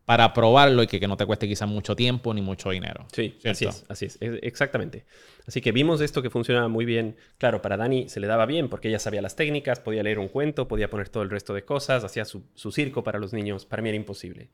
para 0.06 0.32
probarlo 0.32 0.82
y 0.82 0.86
que, 0.86 0.98
que 0.98 1.06
no 1.06 1.18
te 1.18 1.26
cueste 1.26 1.46
quizás 1.46 1.68
mucho 1.68 1.94
tiempo 1.94 2.32
ni 2.32 2.40
mucho 2.40 2.70
dinero. 2.70 3.06
Sí, 3.12 3.36
¿Cierto? 3.40 3.50
así 3.50 3.66
es, 3.66 3.84
así 3.88 4.06
es, 4.06 4.18
exactamente. 4.42 5.04
Así 5.46 5.60
que 5.60 5.70
vimos 5.70 6.00
esto 6.00 6.22
que 6.22 6.30
funcionaba 6.30 6.68
muy 6.68 6.86
bien. 6.86 7.16
Claro, 7.36 7.60
para 7.60 7.76
Dani 7.76 8.08
se 8.08 8.18
le 8.20 8.26
daba 8.26 8.46
bien 8.46 8.68
porque 8.70 8.88
ella 8.88 8.98
sabía 8.98 9.20
las 9.20 9.36
técnicas, 9.36 9.80
podía 9.80 10.02
leer 10.02 10.18
un 10.18 10.28
cuento, 10.28 10.66
podía 10.66 10.88
poner 10.88 11.10
todo 11.10 11.22
el 11.22 11.28
resto 11.30 11.52
de 11.52 11.62
cosas, 11.64 12.04
hacía 12.04 12.24
su, 12.24 12.42
su 12.54 12.72
circo 12.72 13.04
para 13.04 13.18
los 13.18 13.34
niños. 13.34 13.66
Para 13.66 13.82
mí 13.82 13.90
era 13.90 13.96
imposible. 13.96 14.48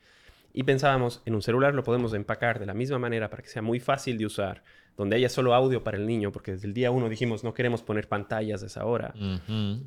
Y 0.54 0.62
pensábamos, 0.62 1.20
en 1.26 1.34
un 1.34 1.42
celular 1.42 1.74
lo 1.74 1.82
podemos 1.82 2.14
empacar 2.14 2.60
de 2.60 2.66
la 2.66 2.74
misma 2.74 2.98
manera 2.98 3.28
para 3.28 3.42
que 3.42 3.48
sea 3.48 3.60
muy 3.60 3.80
fácil 3.80 4.16
de 4.16 4.24
usar, 4.24 4.62
donde 4.96 5.16
haya 5.16 5.28
solo 5.28 5.52
audio 5.52 5.82
para 5.82 5.98
el 5.98 6.06
niño, 6.06 6.30
porque 6.30 6.52
desde 6.52 6.68
el 6.68 6.74
día 6.74 6.92
uno 6.92 7.08
dijimos 7.08 7.42
no 7.42 7.52
queremos 7.52 7.82
poner 7.82 8.08
pantallas 8.08 8.62
a 8.62 8.66
esa 8.66 8.86
hora. 8.86 9.12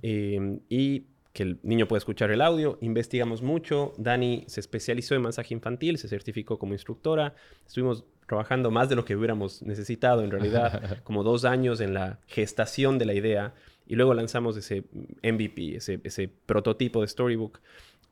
Eh, 0.04 0.60
y 0.68 1.06
que 1.38 1.44
el 1.44 1.60
niño 1.62 1.88
pueda 1.88 2.00
escuchar 2.00 2.32
el 2.32 2.42
audio. 2.42 2.80
Investigamos 2.82 3.44
mucho. 3.44 3.94
Dani 4.00 4.44
se 4.48 4.60
especializó 4.60 5.14
en 5.14 5.22
masaje 5.22 5.54
infantil, 5.54 6.00
se 6.00 6.08
certificó 6.08 6.58
como 6.58 6.74
instructora. 6.74 7.36
Estuvimos 7.66 8.06
trabajando 8.26 8.72
más 8.72 8.90
de 8.90 8.96
lo 8.96 9.06
que 9.06 9.16
hubiéramos 9.16 9.62
necesitado, 9.62 10.24
en 10.24 10.32
realidad, 10.32 11.00
como 11.04 11.22
dos 11.22 11.46
años 11.46 11.80
en 11.80 11.94
la 11.94 12.20
gestación 12.26 12.98
de 12.98 13.06
la 13.06 13.14
idea. 13.14 13.54
Y 13.86 13.96
luego 13.96 14.16
lanzamos 14.16 14.58
ese 14.58 14.86
MVP, 15.22 15.76
ese, 15.76 16.02
ese 16.04 16.28
prototipo 16.28 17.02
de 17.02 17.08
Storybook. 17.08 17.62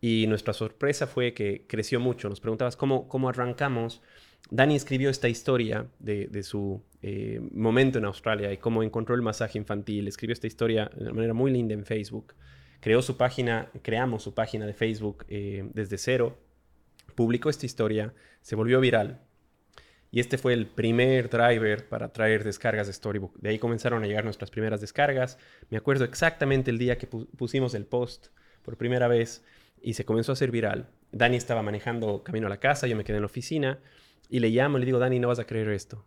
Y 0.01 0.27
nuestra 0.27 0.53
sorpresa 0.53 1.07
fue 1.07 1.33
que 1.33 1.65
creció 1.67 1.99
mucho. 1.99 2.29
Nos 2.29 2.39
preguntabas 2.39 2.75
cómo, 2.75 3.07
cómo 3.07 3.29
arrancamos. 3.29 4.01
Dani 4.51 4.75
escribió 4.75 5.09
esta 5.09 5.27
historia 5.27 5.87
de, 5.99 6.27
de 6.27 6.43
su 6.43 6.83
eh, 7.01 7.39
momento 7.51 7.97
en 7.97 8.05
Australia 8.05 8.53
y 8.53 8.57
cómo 8.57 8.83
encontró 8.83 9.15
el 9.15 9.21
masaje 9.21 9.57
infantil. 9.57 10.07
Escribió 10.07 10.33
esta 10.33 10.47
historia 10.47 10.91
de 10.95 11.03
una 11.03 11.13
manera 11.13 11.33
muy 11.33 11.51
linda 11.51 11.73
en 11.73 11.85
Facebook. 11.85 12.35
Creó 12.81 13.01
su 13.01 13.17
página, 13.17 13.71
creamos 13.81 14.21
su 14.21 14.35
página 14.35 14.67
de 14.67 14.73
Facebook 14.73 15.25
eh, 15.29 15.67
desde 15.73 15.97
cero. 15.97 16.37
Publicó 17.15 17.49
esta 17.49 17.65
historia, 17.65 18.13
se 18.41 18.55
volvió 18.55 18.79
viral. 18.79 19.21
Y 20.11 20.19
este 20.19 20.37
fue 20.37 20.53
el 20.53 20.67
primer 20.67 21.29
driver 21.29 21.89
para 21.89 22.13
traer 22.13 22.43
descargas 22.43 22.85
de 22.87 22.93
Storybook. 22.93 23.37
De 23.39 23.49
ahí 23.49 23.57
comenzaron 23.59 24.03
a 24.03 24.07
llegar 24.07 24.23
nuestras 24.23 24.51
primeras 24.51 24.79
descargas. 24.79 25.39
Me 25.69 25.77
acuerdo 25.77 26.05
exactamente 26.05 26.69
el 26.69 26.77
día 26.77 26.97
que 26.97 27.09
pu- 27.09 27.27
pusimos 27.35 27.73
el 27.73 27.85
post 27.85 28.27
por 28.61 28.77
primera 28.77 29.07
vez 29.07 29.43
y 29.85 29.93
se 29.93 30.03
comenzó 30.03 30.31
a 30.31 30.33
hacer 30.33 30.51
viral. 30.51 30.87
Dani 31.11 31.37
estaba 31.37 31.61
manejando 31.61 32.23
camino 32.23 32.47
a 32.47 32.49
la 32.49 32.59
casa, 32.59 32.87
yo 32.87 32.95
me 32.95 33.03
quedé 33.03 33.17
en 33.17 33.21
la 33.23 33.27
oficina 33.27 33.79
y 34.29 34.39
le 34.39 34.49
llamo 34.49 34.77
y 34.77 34.81
le 34.81 34.85
digo, 34.87 34.99
Dani, 34.99 35.19
no 35.19 35.27
vas 35.27 35.39
a 35.39 35.45
creer 35.45 35.69
esto. 35.69 36.03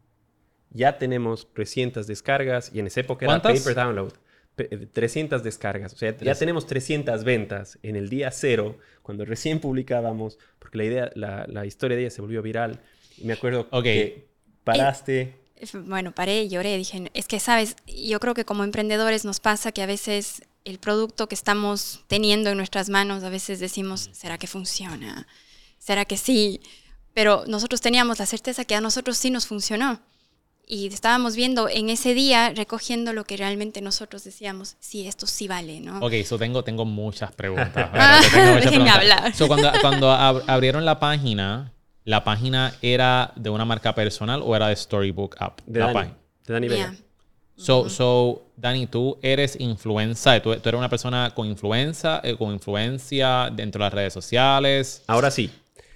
Ya 0.71 0.99
tenemos 0.99 1.49
300 1.55 2.07
descargas 2.07 2.71
y 2.75 2.81
en 2.81 2.89
esa 2.89 3.01
época 3.01 3.25
era 3.25 3.41
¿Cuántas? 3.41 3.61
Paper 3.61 3.75
Download. 3.77 4.13
Pe- 4.57 4.69
eh, 4.73 4.87
300 4.93 5.43
descargas. 5.45 5.93
O 5.93 5.97
sea, 5.97 6.15
ya 6.19 6.35
tenemos 6.35 6.67
300 6.67 7.23
ventas 7.23 7.79
en 7.85 7.95
el 7.95 8.09
día 8.09 8.31
cero, 8.33 8.77
cuando 9.03 9.25
recién 9.25 9.61
publicábamos, 9.61 10.39
porque 10.59 10.79
la 10.79 10.85
idea, 10.85 11.11
la, 11.15 11.47
la 11.49 11.65
historia 11.65 11.97
de 11.97 12.03
ella 12.03 12.11
se 12.11 12.21
volvió 12.21 12.43
viral. 12.43 12.81
Y 13.17 13.25
me 13.25 13.35
acuerdo 13.35 13.69
Ok. 13.71 13.85
que 13.85 14.27
paraste. 14.65 15.35
Bueno, 15.73 16.13
paré, 16.13 16.49
lloré, 16.49 16.77
dije, 16.77 17.11
es 17.15 17.27
que, 17.27 17.41
sabes, 17.41 17.77
yo 17.87 18.21
creo 18.21 18.35
que 18.35 18.45
como 18.45 18.63
emprendedores 18.65 19.25
nos 19.25 19.41
pasa 19.41 19.73
que 19.73 19.83
a 19.83 19.87
veces 19.87 20.43
el 20.65 20.79
producto 20.79 21.29
que 21.29 21.35
estamos 21.35 22.01
teniendo 22.09 22.51
en 22.51 22.57
nuestras 22.57 22.89
manos, 22.89 23.25
a 23.25 23.29
veces 23.31 23.59
decimos, 23.61 24.11
¿será 24.13 24.39
que 24.39 24.47
funciona? 24.47 25.27
¿Será 25.79 26.05
que 26.05 26.17
sí? 26.17 26.61
Pero 27.15 27.45
nosotros 27.47 27.81
teníamos 27.81 28.19
la 28.19 28.27
certeza 28.27 28.65
que 28.65 28.75
a 28.75 28.81
nosotros 28.81 29.17
sí 29.17 29.31
nos 29.31 29.47
funcionó. 29.47 30.01
Y 30.71 30.87
estábamos 30.89 31.35
viendo 31.35 31.71
en 31.71 31.89
ese 31.89 32.13
día, 32.13 32.51
recogiendo 32.55 33.15
lo 33.15 33.25
que 33.25 33.39
realmente 33.39 33.81
nosotros 33.81 34.23
decíamos, 34.25 34.77
sí, 34.81 35.09
esto 35.09 35.27
sí 35.27 35.49
vale, 35.49 35.81
¿no? 35.81 35.99
Ok, 36.01 36.13
so 36.27 36.39
tengo, 36.39 36.63
tengo 36.63 36.85
muchas 36.85 37.33
preguntas. 37.33 37.73
Ah, 37.95 38.21
tengo 38.31 38.53
muchas 38.53 38.65
déjenme 38.67 38.91
preguntas. 38.91 38.95
hablar. 38.97 39.35
So, 39.35 39.49
cuando 39.49 39.73
cuando 39.81 40.11
ab- 40.13 40.45
abrieron 40.47 40.85
la 40.85 41.01
página, 41.01 41.73
¿la 42.05 42.23
página 42.23 42.75
era 42.83 43.33
de 43.37 43.49
una 43.49 43.65
marca 43.65 43.95
personal 43.95 44.43
o 44.45 44.55
era 44.55 44.69
de 44.69 44.77
Storybook 44.77 45.37
App? 45.41 45.61
De 45.65 45.81
la 45.81 45.87
Dani, 45.87 45.95
página. 45.95 46.19
de 46.47 46.53
Dani 46.53 46.69
Vega. 46.69 46.91
Yeah. 46.93 46.99
So, 47.59 47.89
so, 47.89 48.47
Dani, 48.57 48.87
tú 48.87 49.19
eres 49.21 49.59
influencer, 49.61 50.41
tú, 50.43 50.55
tú 50.57 50.69
eres 50.69 50.79
una 50.79 50.89
persona 50.89 51.33
con 51.35 51.47
influencia, 51.49 52.21
eh, 52.23 52.37
con 52.37 52.53
influencia 52.53 53.51
dentro 53.53 53.81
de 53.81 53.85
las 53.87 53.93
redes 53.95 54.13
sociales. 54.13 55.03
Ahora 55.07 55.31
sí. 55.31 55.51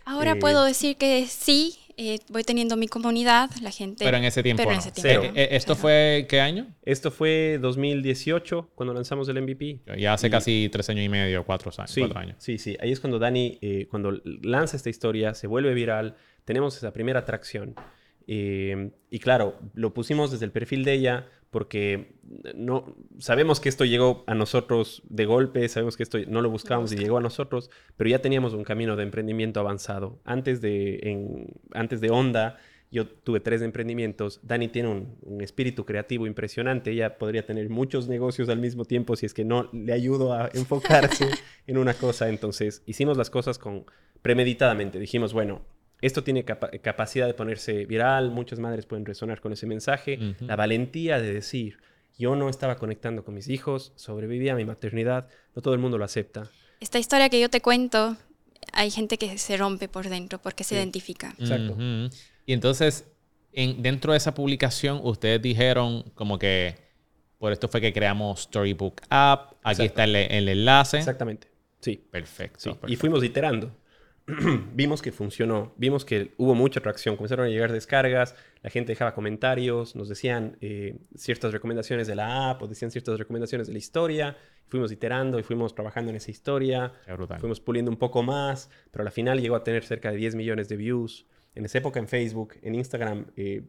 Ahora 0.04 0.32
Eh, 0.32 0.36
puedo 0.36 0.64
decir 0.64 0.96
que 0.96 1.26
sí, 1.28 1.78
eh, 1.96 2.18
voy 2.28 2.42
teniendo 2.42 2.76
mi 2.76 2.88
comunidad, 2.88 3.48
la 3.60 3.70
gente... 3.70 4.04
Pero 4.04 4.16
en 4.16 4.24
ese 4.24 4.42
tiempo 4.42 4.62
pero 4.62 4.70
en 4.72 4.76
no. 4.78 4.80
ese 4.80 4.90
Cero. 4.94 5.20
tiempo. 5.20 5.38
Eh, 5.38 5.44
eh, 5.44 5.48
¿Esto 5.52 5.76
fue 5.76 6.26
qué 6.28 6.40
año? 6.40 6.66
Esto 6.84 7.12
fue 7.12 7.58
2018 7.62 8.70
cuando 8.74 8.92
lanzamos 8.94 9.28
el 9.28 9.40
MVP. 9.40 9.82
Ya 9.98 10.14
hace 10.14 10.26
Y- 10.26 10.30
casi 10.30 10.68
tres 10.72 10.88
años 10.90 11.04
y 11.04 11.08
medio, 11.08 11.44
cuatro 11.44 11.70
años. 11.78 11.90
Sí, 11.90 12.00
Cuatro 12.00 12.18
años. 12.18 12.36
sí, 12.40 12.58
sí. 12.58 12.76
Ahí 12.80 12.90
es 12.90 12.98
cuando 12.98 13.20
Dani, 13.20 13.58
eh, 13.60 13.86
cuando 13.88 14.20
lanza 14.42 14.76
esta 14.76 14.90
historia, 14.90 15.34
se 15.34 15.46
vuelve 15.46 15.72
viral, 15.74 16.16
tenemos 16.44 16.76
esa 16.76 16.92
primera 16.92 17.20
atracción. 17.20 17.76
Eh, 18.26 18.90
y 19.10 19.18
claro, 19.20 19.58
lo 19.74 19.94
pusimos 19.94 20.30
desde 20.32 20.44
el 20.46 20.50
perfil 20.52 20.84
de 20.84 20.94
ella 20.94 21.26
porque 21.52 22.14
no 22.54 22.96
sabemos 23.18 23.60
que 23.60 23.68
esto 23.68 23.84
llegó 23.84 24.24
a 24.26 24.34
nosotros 24.34 25.02
de 25.08 25.26
golpe, 25.26 25.68
sabemos 25.68 25.96
que 25.98 26.02
esto 26.02 26.18
no 26.26 26.40
lo 26.40 26.48
buscábamos 26.50 26.92
y 26.92 26.96
llegó 26.96 27.18
a 27.18 27.20
nosotros, 27.20 27.70
pero 27.98 28.08
ya 28.10 28.20
teníamos 28.20 28.54
un 28.54 28.64
camino 28.64 28.96
de 28.96 29.02
emprendimiento 29.04 29.60
avanzado. 29.60 30.18
Antes 30.24 30.60
de, 30.62 30.98
en- 31.02 31.46
antes 31.74 32.00
de 32.00 32.10
Onda, 32.10 32.56
yo 32.90 33.06
tuve 33.06 33.40
tres 33.40 33.60
emprendimientos. 33.60 34.40
Dani 34.42 34.68
tiene 34.68 34.88
un, 34.88 35.16
un 35.22 35.42
espíritu 35.42 35.84
creativo 35.84 36.26
impresionante. 36.26 36.90
Ella 36.90 37.18
podría 37.18 37.44
tener 37.44 37.68
muchos 37.68 38.08
negocios 38.08 38.48
al 38.48 38.58
mismo 38.58 38.86
tiempo 38.86 39.14
si 39.14 39.26
es 39.26 39.34
que 39.34 39.44
no 39.44 39.68
le 39.72 39.92
ayudo 39.92 40.32
a 40.32 40.48
enfocarse 40.54 41.28
en 41.66 41.76
una 41.78 41.92
cosa. 41.94 42.28
Entonces, 42.30 42.82
hicimos 42.86 43.16
las 43.18 43.28
cosas 43.30 43.58
con 43.58 43.84
premeditadamente. 44.22 44.98
Dijimos, 44.98 45.32
bueno, 45.34 45.62
esto 46.02 46.22
tiene 46.22 46.44
capa- 46.44 46.70
capacidad 46.82 47.26
de 47.26 47.32
ponerse 47.34 47.86
viral. 47.86 48.30
Muchas 48.30 48.58
madres 48.58 48.84
pueden 48.84 49.06
resonar 49.06 49.40
con 49.40 49.52
ese 49.54 49.66
mensaje. 49.66 50.18
La 50.40 50.56
valentía 50.56 51.18
de 51.18 51.32
decir, 51.32 51.78
yo 52.18 52.36
no 52.36 52.48
estaba 52.50 52.76
conectando 52.76 53.24
con 53.24 53.34
mis 53.34 53.48
hijos, 53.48 53.92
sobrevivía 53.96 54.52
a 54.52 54.56
mi 54.56 54.64
maternidad. 54.66 55.28
No 55.54 55.62
todo 55.62 55.72
el 55.74 55.80
mundo 55.80 55.96
lo 55.98 56.04
acepta. 56.04 56.50
Esta 56.80 56.98
historia 56.98 57.28
que 57.30 57.40
yo 57.40 57.48
te 57.48 57.60
cuento, 57.62 58.16
hay 58.72 58.90
gente 58.90 59.16
que 59.16 59.38
se 59.38 59.56
rompe 59.56 59.88
por 59.88 60.08
dentro 60.08 60.38
porque 60.40 60.64
se 60.64 60.70
Sí. 60.70 60.74
identifica. 60.76 61.34
Exacto. 61.38 61.76
Y 62.44 62.52
entonces, 62.52 63.06
en, 63.52 63.80
dentro 63.82 64.12
de 64.12 64.18
esa 64.18 64.34
publicación, 64.34 65.00
ustedes 65.02 65.40
dijeron 65.40 66.02
como 66.14 66.38
que 66.38 66.74
por 67.38 67.52
esto 67.52 67.68
fue 67.68 67.80
que 67.80 67.92
creamos 67.92 68.42
Storybook 68.42 69.00
App. 69.10 69.52
Aquí 69.64 69.82
Exacto. 69.82 69.82
está 69.84 70.04
el, 70.04 70.16
el 70.16 70.48
enlace. 70.48 70.98
Exactamente. 70.98 71.48
Sí. 71.80 72.00
Perfecto. 72.10 72.58
Sí, 72.60 72.70
y 72.70 72.72
perfecto. 72.74 73.00
fuimos 73.00 73.24
iterando. 73.24 73.72
vimos 74.74 75.02
que 75.02 75.10
funcionó, 75.10 75.72
vimos 75.76 76.04
que 76.04 76.32
hubo 76.36 76.54
mucha 76.54 76.80
atracción, 76.80 77.16
comenzaron 77.16 77.46
a 77.46 77.48
llegar 77.48 77.72
descargas, 77.72 78.36
la 78.62 78.70
gente 78.70 78.92
dejaba 78.92 79.14
comentarios, 79.14 79.96
nos 79.96 80.08
decían 80.08 80.56
eh, 80.60 80.98
ciertas 81.16 81.52
recomendaciones 81.52 82.06
de 82.06 82.14
la 82.14 82.50
app 82.50 82.62
o 82.62 82.68
decían 82.68 82.90
ciertas 82.90 83.18
recomendaciones 83.18 83.66
de 83.66 83.72
la 83.72 83.78
historia, 83.78 84.36
fuimos 84.68 84.92
iterando 84.92 85.38
y 85.38 85.42
fuimos 85.42 85.74
trabajando 85.74 86.10
en 86.10 86.16
esa 86.16 86.30
historia, 86.30 86.92
fuimos 87.40 87.60
puliendo 87.60 87.90
un 87.90 87.98
poco 87.98 88.22
más, 88.22 88.70
pero 88.90 89.04
al 89.04 89.10
final 89.10 89.40
llegó 89.40 89.56
a 89.56 89.64
tener 89.64 89.84
cerca 89.84 90.10
de 90.10 90.16
10 90.16 90.36
millones 90.36 90.68
de 90.68 90.76
views. 90.76 91.26
En 91.54 91.66
esa 91.66 91.78
época 91.78 92.00
en 92.00 92.08
Facebook, 92.08 92.54
en 92.62 92.74
Instagram, 92.76 93.26
eh, 93.36 93.64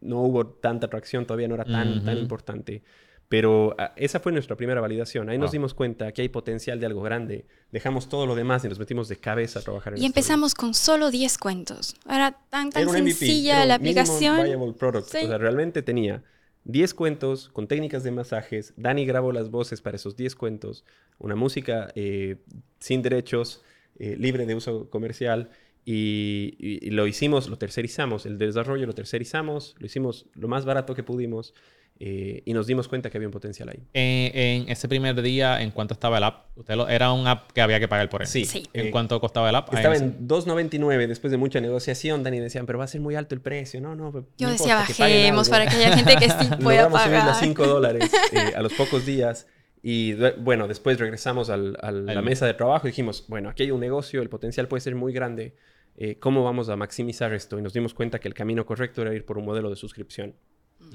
no 0.00 0.20
hubo 0.20 0.46
tanta 0.46 0.86
atracción, 0.86 1.26
todavía 1.26 1.48
no 1.48 1.54
era 1.54 1.64
tan, 1.64 2.04
tan 2.04 2.18
importante. 2.18 2.82
Pero 3.28 3.74
ah, 3.78 3.92
esa 3.96 4.20
fue 4.20 4.32
nuestra 4.32 4.54
primera 4.56 4.80
validación. 4.80 5.28
Ahí 5.28 5.38
nos 5.38 5.48
Wow. 5.48 5.52
dimos 5.52 5.74
cuenta 5.74 6.12
que 6.12 6.22
hay 6.22 6.28
potencial 6.28 6.78
de 6.78 6.86
algo 6.86 7.02
grande. 7.02 7.46
Dejamos 7.72 8.08
todo 8.08 8.26
lo 8.26 8.34
demás 8.34 8.64
y 8.64 8.68
nos 8.68 8.78
metimos 8.78 9.08
de 9.08 9.16
cabeza 9.16 9.60
a 9.60 9.62
trabajar 9.62 9.94
en 9.94 10.02
Y 10.02 10.06
empezamos 10.06 10.54
con 10.54 10.74
solo 10.74 11.10
10 11.10 11.38
cuentos. 11.38 11.96
Era 12.08 12.32
tan, 12.50 12.70
tan 12.70 12.82
Era 12.82 12.92
MVP, 12.92 13.14
sencilla 13.14 13.56
era 13.56 13.66
la 13.66 13.74
aplicación. 13.76 14.44
viable 14.44 14.72
product. 14.74 15.08
Sí. 15.08 15.18
O 15.24 15.28
sea, 15.28 15.38
realmente 15.38 15.82
tenía 15.82 16.22
10 16.64 16.94
cuentos 16.94 17.48
con 17.48 17.66
técnicas 17.66 18.04
de 18.04 18.10
masajes. 18.10 18.74
Dani 18.76 19.04
grabó 19.06 19.32
las 19.32 19.50
voces 19.50 19.80
para 19.80 19.96
esos 19.96 20.16
10 20.16 20.36
cuentos. 20.36 20.84
Una 21.18 21.34
música 21.34 21.90
eh, 21.94 22.36
sin 22.78 23.02
derechos, 23.02 23.62
eh, 23.98 24.16
libre 24.18 24.44
de 24.46 24.54
uso 24.54 24.90
comercial. 24.90 25.48
Y, 25.86 26.56
y- 26.58 26.86
y 26.86 26.90
lo 26.90 27.06
hicimos, 27.06 27.48
lo 27.48 27.58
tercerizamos. 27.58 28.24
El 28.26 28.38
desarrollo 28.38 28.86
lo 28.86 28.94
tercerizamos. 28.94 29.74
Lo 29.78 29.86
hicimos 29.86 30.26
lo 30.34 30.48
más 30.48 30.64
barato 30.64 30.94
que 30.94 31.02
pudimos. 31.02 31.54
Eh, 32.00 32.42
y 32.44 32.52
nos 32.54 32.66
dimos 32.66 32.88
cuenta 32.88 33.08
que 33.08 33.18
había 33.18 33.28
un 33.28 33.32
potencial 33.32 33.68
ahí. 33.68 33.86
En, 33.92 34.36
en 34.64 34.68
ese 34.68 34.88
primer 34.88 35.20
día, 35.22 35.62
¿en 35.62 35.70
cuánto 35.70 35.94
estaba 35.94 36.18
el 36.18 36.24
app? 36.24 36.46
Usted 36.58 36.74
lo- 36.74 36.88
era 36.88 37.12
un 37.12 37.26
app 37.26 37.52
que 37.52 37.60
había 37.60 37.78
que 37.78 37.86
pagar 37.86 38.08
por 38.08 38.22
él. 38.22 38.26
Sí. 38.28 38.44
Sí. 38.44 38.64
¿En 38.72 38.86
eh, 38.88 38.90
cuánto 38.90 39.20
costaba 39.20 39.48
el 39.48 39.54
app? 39.54 39.72
Estaba 39.72 39.96
en 39.96 40.26
2.99 40.26 41.06
después 41.06 41.30
de 41.30 41.36
mucha 41.36 41.60
negociación. 41.60 42.22
Dani 42.24 42.40
decían, 42.40 42.66
pero 42.66 42.78
va 42.80 42.84
a 42.84 42.88
ser 42.88 43.00
muy 43.00 43.14
alto 43.14 43.34
el 43.34 43.40
precio. 43.40 43.80
No, 43.80 43.94
no. 43.94 44.10
no 44.10 44.26
Yo 44.38 44.50
decía, 44.50 44.84
que 44.86 44.92
bajemos 45.02 45.48
algo". 45.48 45.50
para 45.50 45.66
que 45.70 45.76
haya 45.76 45.96
gente 45.96 46.16
que 46.16 46.28
sí 46.30 46.48
pueda 46.62 46.82
Logramos 46.82 47.00
subirlo 47.02 47.18
a 47.22 47.26
pagar. 47.26 47.44
5 47.44 47.66
dólares 47.66 48.10
eh, 48.32 48.52
a 48.56 48.62
los 48.62 48.72
pocos 48.74 49.06
días. 49.06 49.46
Y 49.82 50.14
bueno, 50.38 50.66
después 50.66 50.98
regresamos 50.98 51.48
al- 51.50 51.76
al- 51.80 52.08
a 52.08 52.14
la 52.14 52.22
mesa 52.22 52.46
de 52.46 52.54
trabajo 52.54 52.86
y 52.88 52.90
dijimos, 52.90 53.26
bueno, 53.28 53.50
aquí 53.50 53.62
hay 53.64 53.70
un 53.70 53.80
negocio, 53.80 54.20
el 54.22 54.30
potencial 54.30 54.66
puede 54.66 54.80
ser 54.80 54.94
muy 54.96 55.12
grande. 55.12 55.54
eh, 55.96 56.18
cómo 56.18 56.42
vamos 56.42 56.68
a 56.70 56.74
maximizar 56.76 57.32
esto 57.34 57.56
y 57.56 57.62
nos 57.62 57.72
dimos 57.72 57.94
cuenta 57.94 58.18
que 58.18 58.26
el 58.26 58.34
camino 58.34 58.66
correcto 58.66 59.02
era 59.02 59.14
ir 59.14 59.24
por 59.24 59.38
un 59.38 59.44
modelo 59.44 59.70
de 59.70 59.76
suscripción, 59.76 60.34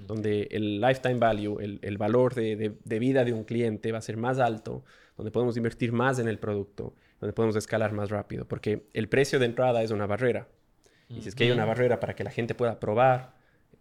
donde 0.08 0.48
el 0.52 0.82
lifetime 0.82 1.20
value, 1.20 1.60
el, 1.60 1.98
valor 1.98 2.34
de, 2.36 2.74
vida 3.00 3.24
de 3.24 3.34
un 3.34 3.44
cliente 3.44 3.92
va 3.92 4.00
a 4.00 4.02
ser 4.02 4.18
más 4.18 4.40
alto, 4.40 4.84
donde 5.18 5.32
podemos 5.32 5.58
invertir 5.58 5.92
más 5.92 6.20
en 6.20 6.28
el 6.28 6.40
producto, 6.40 6.94
donde 7.20 7.34
podemos 7.34 7.56
escalar 7.56 7.92
más 7.94 8.10
rápido, 8.10 8.46
porque 8.46 8.88
el 8.94 9.10
precio 9.10 9.40
de 9.40 9.46
entrada 9.46 9.84
es 9.84 9.92
una 9.92 10.08
barrera. 10.08 10.48
Y 11.10 11.22
si 11.22 11.30
es 11.30 11.36
que 11.36 11.46
hay 11.46 11.52
una 11.52 11.66
barrera 11.66 12.00
para 12.00 12.16
que 12.16 12.24
la 12.24 12.30
gente 12.30 12.54
pueda 12.54 12.80
probar, 12.80 13.34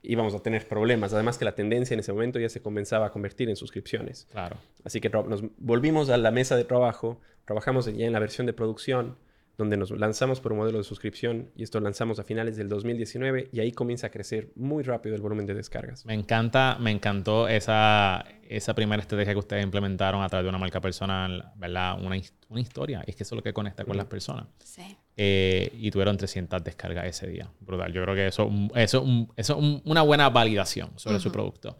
íbamos 0.03 0.35
a 0.35 0.40
tener 0.40 0.66
problemas. 0.66 1.12
Además 1.12 1.38
que 1.38 1.44
la 1.44 1.55
tendencia 1.55 1.94
en 1.94 2.01
ese 2.01 2.12
momento 2.12 2.38
ya 2.38 2.49
se 2.49 2.62
comenzaba 2.62 3.07
a 3.07 3.11
convertir 3.11 3.49
en 3.51 3.57
suscripciones. 3.57 4.27
Claro. 4.31 4.57
Así 4.85 5.01
que 5.01 5.11
nos 5.11 5.42
volvimos 5.59 6.09
a 6.09 6.16
la 6.16 6.31
mesa 6.31 6.57
de 6.57 6.64
trabajo, 6.64 7.21
trabajamos 7.44 7.87
ya 7.87 8.07
en 8.07 8.12
la 8.12 8.18
versión 8.18 8.47
de 8.47 8.53
producción, 8.53 9.16
donde 9.59 9.77
nos 9.77 9.90
lanzamos 9.90 10.40
por 10.40 10.53
un 10.53 10.59
modelo 10.59 10.79
de 10.79 10.85
suscripción 10.85 11.51
y 11.57 11.64
esto 11.64 11.81
lanzamos 11.81 12.21
a 12.21 12.25
finales 12.25 12.57
del 12.57 12.68
2019 12.68 13.49
y 13.53 13.59
ahí 13.59 13.73
comienza 13.73 14.07
a 14.07 14.11
crecer 14.11 14.53
muy 14.55 14.85
rápido 14.85 15.16
el 15.16 15.21
volumen 15.21 15.47
de 15.47 15.55
descargas. 15.55 16.07
Me 16.07 16.14
encanta, 16.14 16.79
me 16.81 16.92
encantó 16.92 17.49
esa, 17.49 18.25
esa 18.49 18.75
primera 18.75 19.03
estrategia 19.03 19.33
que 19.33 19.38
ustedes 19.40 19.64
implementaron 19.64 20.23
a 20.23 20.29
través 20.29 20.44
de 20.44 20.49
una 20.49 20.59
marca 20.59 20.81
personal, 20.81 21.53
¿verdad? 21.57 22.01
Una, 22.01 22.16
una 22.49 22.61
historia, 22.61 23.03
es 23.05 23.16
que 23.16 23.25
eso 23.25 23.35
es 23.35 23.37
lo 23.37 23.42
que 23.42 23.53
conecta 23.53 23.85
con 23.85 23.97
las 23.97 24.07
personas. 24.07 24.47
Sí. 24.62 24.97
Eh, 25.16 25.73
y 25.77 25.90
tuvieron 25.90 26.16
300 26.16 26.62
descargas 26.62 27.07
ese 27.07 27.27
día. 27.27 27.51
Brutal. 27.59 27.92
Yo 27.92 28.05
creo 28.05 28.14
que 28.14 28.29
eso, 28.29 28.49
eso, 28.77 29.05
eso 29.37 29.59
es 29.59 29.83
una 29.85 30.03
buena 30.03 30.31
validación 30.31 30.92
sobre 30.94 31.18
su 31.18 31.33
producto. 31.33 31.77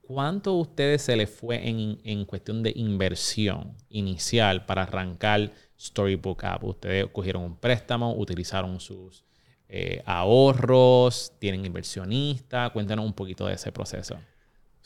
¿Cuánto 0.00 0.50
a 0.50 0.60
ustedes 0.60 1.02
se 1.02 1.16
les 1.16 1.30
fue 1.30 1.68
en, 1.68 2.00
en 2.02 2.24
cuestión 2.24 2.64
de 2.64 2.72
inversión 2.74 3.76
inicial 3.88 4.66
para 4.66 4.82
arrancar? 4.82 5.52
Storybook 5.78 6.44
App. 6.44 6.64
Ustedes 6.64 7.06
cogieron 7.12 7.42
un 7.42 7.56
préstamo, 7.56 8.14
utilizaron 8.16 8.80
sus 8.80 9.24
eh, 9.68 10.02
ahorros, 10.06 11.32
tienen 11.38 11.64
inversionista. 11.64 12.70
Cuéntanos 12.70 13.04
un 13.04 13.12
poquito 13.12 13.46
de 13.46 13.54
ese 13.54 13.72
proceso. 13.72 14.18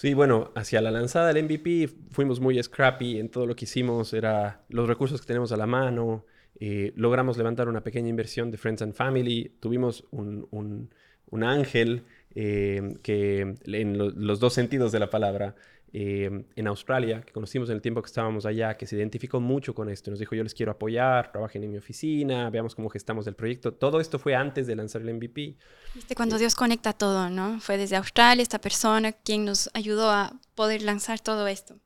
Sí, 0.00 0.14
bueno, 0.14 0.50
hacia 0.54 0.80
la 0.80 0.90
lanzada 0.90 1.30
del 1.30 1.44
MVP 1.44 1.90
fuimos 2.10 2.40
muy 2.40 2.62
scrappy 2.62 3.18
en 3.18 3.28
todo 3.28 3.44
lo 3.44 3.54
que 3.54 3.66
hicimos, 3.66 4.14
era 4.14 4.64
los 4.70 4.88
recursos 4.88 5.20
que 5.20 5.26
tenemos 5.26 5.52
a 5.52 5.58
la 5.58 5.66
mano, 5.66 6.24
eh, 6.58 6.94
logramos 6.96 7.36
levantar 7.36 7.68
una 7.68 7.82
pequeña 7.82 8.08
inversión 8.08 8.50
de 8.50 8.56
Friends 8.56 8.80
and 8.80 8.94
Family, 8.94 9.56
tuvimos 9.60 10.06
un, 10.10 10.48
un, 10.50 11.42
ángel 11.44 12.04
eh, 12.34 12.96
que 13.02 13.56
en 13.66 13.98
los 13.98 14.40
dos 14.40 14.54
sentidos 14.54 14.90
de 14.90 15.00
la 15.00 15.10
palabra 15.10 15.54
Em, 15.92 16.44
en 16.54 16.68
Australia, 16.68 17.20
que 17.20 17.32
conocimos 17.32 17.68
en 17.68 17.74
el 17.74 17.82
tiempo 17.82 18.00
que 18.00 18.06
estábamos 18.06 18.46
allá, 18.46 18.76
que 18.76 18.86
se 18.86 18.94
identificó 18.94 19.40
mucho 19.40 19.74
con 19.74 19.88
esto. 19.88 20.10
Nos 20.10 20.20
dijo, 20.20 20.36
yo 20.36 20.44
les 20.44 20.54
quiero 20.54 20.70
apoyar, 20.70 21.32
trabajen 21.32 21.64
en 21.64 21.72
mi 21.72 21.78
oficina, 21.78 22.48
veamos 22.48 22.76
cómo 22.76 22.88
gestamos 22.90 23.26
el 23.26 23.34
proyecto. 23.34 23.74
Todo 23.74 24.00
esto 24.00 24.20
fue 24.20 24.36
antes 24.36 24.68
de 24.68 24.76
lanzar 24.76 25.02
el 25.02 25.12
MVP. 25.12 25.56
Viste, 25.96 26.14
cuando 26.14 26.38
Dios 26.38 26.54
conecta 26.54 26.92
todo, 26.92 27.28
¿no? 27.28 27.58
Fue 27.60 27.76
desde 27.76 27.96
Australia 27.96 28.40
esta 28.40 28.60
persona 28.60 29.10
quien 29.12 29.44
nos 29.44 29.68
ayudó 29.74 30.10
a 30.10 30.38
poder 30.54 30.82
lanzar 30.82 31.18
todo 31.18 31.48
esto. 31.48 31.76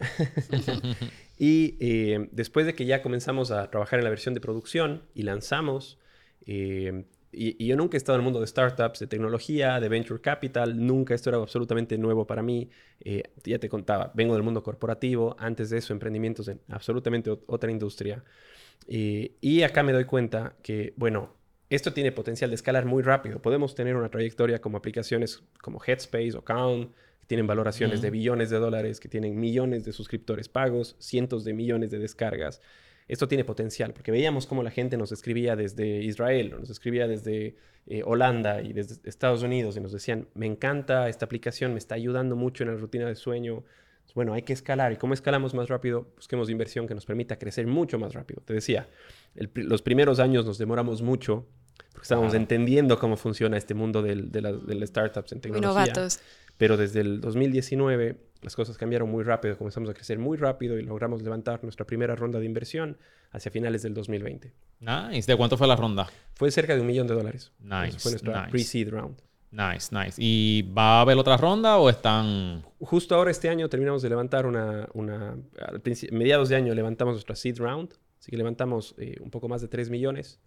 y 1.38 1.76
em, 1.80 2.28
después 2.32 2.66
de 2.66 2.74
que 2.74 2.86
ya 2.86 3.02
comenzamos 3.02 3.52
a 3.52 3.70
trabajar 3.70 4.00
en 4.00 4.04
la 4.04 4.10
versión 4.10 4.34
de 4.34 4.40
producción 4.40 5.04
y 5.14 5.22
lanzamos, 5.22 5.98
eh, 7.32 7.56
y, 7.58 7.66
yo 7.66 7.76
nunca 7.76 7.96
he 7.96 7.98
estado 7.98 8.16
en 8.16 8.20
el 8.20 8.24
mundo 8.24 8.40
de 8.40 8.46
startups, 8.46 9.00
de 9.00 9.06
tecnología, 9.06 9.80
de 9.80 9.88
venture 9.88 10.20
capital, 10.20 10.86
nunca 10.86 11.14
esto 11.14 11.30
era 11.30 11.38
absolutamente 11.38 11.98
nuevo 11.98 12.26
para 12.26 12.42
mí. 12.42 12.70
Eh, 13.00 13.22
ya 13.44 13.58
te 13.58 13.68
contaba, 13.68 14.12
vengo 14.14 14.34
del 14.34 14.42
mundo 14.42 14.62
corporativo, 14.62 15.36
antes 15.38 15.70
de 15.70 15.78
eso 15.78 15.92
emprendimientos 15.92 16.48
en 16.48 16.60
absolutamente 16.68 17.30
otra 17.30 17.70
industria. 17.70 18.24
y 18.86 19.62
acá 19.62 19.82
me 19.82 19.92
doy 19.92 20.04
cuenta 20.04 20.56
que, 20.62 20.94
bueno, 20.96 21.34
esto 21.70 21.92
tiene 21.92 22.12
potencial 22.12 22.50
de 22.50 22.56
escalar 22.56 22.86
muy 22.86 23.02
rápido. 23.02 23.42
Podemos 23.42 23.74
tener 23.74 23.96
una 23.96 24.08
trayectoria 24.08 24.60
como 24.60 24.78
aplicaciones 24.78 25.42
como 25.60 25.80
Headspace 25.84 26.36
o 26.36 26.42
Count, 26.42 26.94
que 27.20 27.26
tienen 27.26 27.46
valoraciones 27.46 28.00
de 28.00 28.10
billones 28.10 28.48
de 28.48 28.58
dólares, 28.58 29.00
que 29.00 29.08
tienen 29.08 29.38
millones 29.38 29.84
de 29.84 29.92
suscriptores 29.92 30.48
pagos, 30.48 30.96
cientos 30.98 31.44
de 31.44 31.52
millones 31.52 31.90
de 31.90 31.98
descargas 31.98 32.62
esto 33.08 33.26
tiene 33.26 33.44
potencial, 33.44 33.94
porque 33.94 34.12
veíamos 34.12 34.46
cómo 34.46 34.62
la 34.62 34.70
gente 34.70 34.96
nos 34.96 35.12
escribía 35.12 35.56
desde 35.56 36.02
Israel, 36.02 36.54
nos 36.60 36.68
escribía 36.68 37.08
desde 37.08 37.56
eh, 37.86 38.02
Holanda 38.04 38.60
y 38.60 38.74
desde 38.74 38.96
Estados 39.08 39.42
Unidos 39.42 39.76
y 39.78 39.80
nos 39.80 39.92
decían, 39.92 40.28
me 40.34 40.46
encanta 40.46 41.08
esta 41.08 41.24
aplicación, 41.24 41.72
me 41.72 41.78
está 41.78 41.94
ayudando 41.94 42.36
mucho 42.36 42.64
en 42.64 42.70
la 42.70 42.76
rutina 42.76 43.06
de 43.06 43.14
sueño. 43.14 43.64
Bueno, 44.14 44.34
hay 44.34 44.42
que 44.42 44.52
escalar. 44.52 44.92
¿Y 44.92 44.96
cómo 44.96 45.14
escalamos 45.14 45.54
más 45.54 45.68
rápido? 45.68 46.12
Busquemos 46.16 46.50
inversión 46.50 46.86
que 46.86 46.94
nos 46.94 47.06
permita 47.06 47.38
crecer 47.38 47.66
mucho 47.66 47.98
más 47.98 48.14
rápido. 48.14 48.42
Te 48.44 48.52
decía, 48.52 48.88
los 49.54 49.82
primeros 49.82 50.18
años 50.18 50.44
nos 50.44 50.58
demoramos 50.58 51.02
mucho 51.02 51.46
porque 51.92 52.04
estábamos 52.04 52.34
entendiendo 52.34 52.98
cómo 52.98 53.16
funciona 53.16 53.56
este 53.56 53.74
mundo 53.74 54.02
del, 54.02 54.30
de, 54.30 54.40
las 54.40 54.88
startups 54.88 55.32
en 55.32 55.40
tecnología. 55.40 55.92
Pero 56.56 56.76
desde 56.76 57.00
el 57.00 57.20
2019 57.20 58.27
las 58.42 58.54
cosas 58.54 58.78
cambiaron 58.78 59.10
muy 59.10 59.24
rápido, 59.24 59.56
comenzamos 59.56 59.90
a 59.90 59.94
crecer 59.94 60.18
muy 60.18 60.36
rápido 60.36 60.78
y 60.78 60.82
logramos 60.82 61.22
levantar 61.22 61.62
nuestra 61.62 61.86
primera 61.86 62.14
ronda 62.14 62.38
de 62.38 62.46
inversión 62.46 62.98
hacia 63.30 63.50
finales 63.50 63.82
del 63.82 63.94
2020. 63.94 64.52
Nice. 64.80 65.30
¿De 65.30 65.36
cuánto 65.36 65.56
fue 65.56 65.66
la 65.66 65.76
ronda? 65.76 66.08
Fue 66.34 66.50
cerca 66.50 66.74
de 66.74 66.80
un 66.80 66.86
millón 66.86 67.06
de 67.06 67.14
dólares. 67.14 67.52
Nice. 67.58 67.98
fue 67.98 68.12
nuestra 68.12 68.48
pre-seed 68.48 68.90
round. 68.90 69.20
Nice, 69.50 69.94
nice. 69.94 70.14
¿Y 70.18 70.62
va 70.62 70.98
a 70.98 71.00
haber 71.00 71.16
otra 71.16 71.36
ronda 71.36 71.78
o 71.78 71.88
están...? 71.88 72.62
Justo 72.80 73.14
ahora 73.14 73.30
este 73.30 73.48
año 73.48 73.68
terminamos 73.68 74.02
de 74.02 74.10
levantar 74.10 74.46
una... 74.46 74.88
una 74.92 75.36
a 75.58 75.72
mediados 76.12 76.48
de 76.48 76.56
año 76.56 76.74
levantamos 76.74 77.14
nuestra 77.14 77.34
seed 77.34 77.58
round. 77.58 77.94
Así 78.20 78.30
que 78.30 78.36
levantamos 78.36 78.94
eh, 78.98 79.16
un 79.20 79.30
poco 79.30 79.48
más 79.48 79.62
de 79.62 79.68
3 79.68 79.90
millones. 79.90 80.40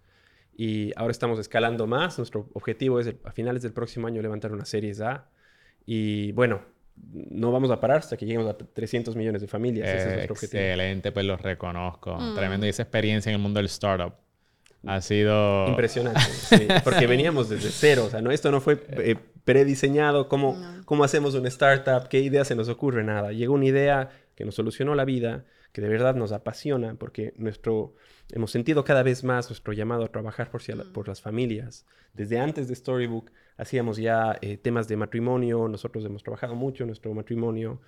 Y 0.55 0.91
ahora 0.95 1.11
estamos 1.11 1.39
escalando 1.39 1.87
más. 1.87 2.17
Nuestro 2.19 2.47
objetivo 2.53 2.99
es 2.99 3.15
a 3.23 3.31
finales 3.31 3.63
del 3.63 3.73
próximo 3.73 4.07
año 4.07 4.21
levantar 4.21 4.51
una 4.51 4.65
serie 4.65 4.93
A. 5.03 5.29
Y 5.85 6.31
bueno, 6.33 6.61
no 7.13 7.51
vamos 7.51 7.71
a 7.71 7.79
parar 7.79 7.99
hasta 7.99 8.17
que 8.17 8.25
lleguemos 8.25 8.49
a 8.49 8.57
300 8.57 9.15
millones 9.15 9.41
de 9.41 9.47
familias. 9.47 9.87
Ese 9.87 9.97
es 9.97 10.13
nuestro 10.13 10.33
objetivo. 10.33 10.61
Excelente, 10.61 11.11
pues 11.11 11.25
lo 11.25 11.37
reconozco. 11.37 12.17
Mm. 12.17 12.35
Tremendo. 12.35 12.65
Y 12.65 12.69
esa 12.69 12.83
experiencia 12.83 13.29
en 13.29 13.35
el 13.35 13.41
mundo 13.41 13.59
del 13.59 13.65
startup 13.67 14.13
ha 14.85 15.01
sido... 15.01 15.67
Impresionante, 15.67 16.21
porque 16.83 17.07
veníamos 17.07 17.49
desde 17.49 17.69
cero. 17.69 18.05
O 18.05 18.09
sea, 18.09 18.21
no, 18.21 18.31
esto 18.31 18.51
no 18.51 18.61
fue 18.61 18.83
eh, 18.89 19.15
prediseñado. 19.43 20.27
¿Cómo, 20.27 20.57
¿Cómo 20.85 21.03
hacemos 21.03 21.35
una 21.35 21.47
startup? 21.49 22.07
¿Qué 22.07 22.19
idea 22.19 22.45
se 22.45 22.55
nos 22.55 22.69
ocurre? 22.69 23.03
Nada. 23.03 23.31
Llegó 23.31 23.53
una 23.53 23.65
idea 23.65 24.09
que 24.35 24.45
nos 24.45 24.55
solucionó 24.55 24.95
la 24.95 25.05
vida, 25.05 25.45
que 25.71 25.81
de 25.81 25.89
verdad 25.89 26.15
nos 26.15 26.31
apasiona, 26.31 26.95
porque 26.95 27.33
nuestro, 27.37 27.95
hemos 28.31 28.51
sentido 28.51 28.83
cada 28.83 29.03
vez 29.03 29.23
más 29.23 29.49
nuestro 29.49 29.73
llamado 29.73 30.05
a 30.05 30.07
trabajar 30.07 30.49
por, 30.49 30.61
mm. 30.61 30.93
por 30.93 31.07
las 31.07 31.21
familias. 31.21 31.85
Desde 32.13 32.39
antes 32.39 32.67
de 32.67 32.75
Storybook 32.75 33.31
hacíamos 33.57 33.97
ya 33.97 34.37
eh, 34.41 34.57
temas 34.57 34.87
de 34.87 34.97
matrimonio, 34.97 35.67
nosotros 35.67 36.03
hemos 36.05 36.23
trabajado 36.23 36.55
mucho 36.55 36.83
en 36.83 36.87
nuestro 36.87 37.13
matrimonio, 37.13 37.81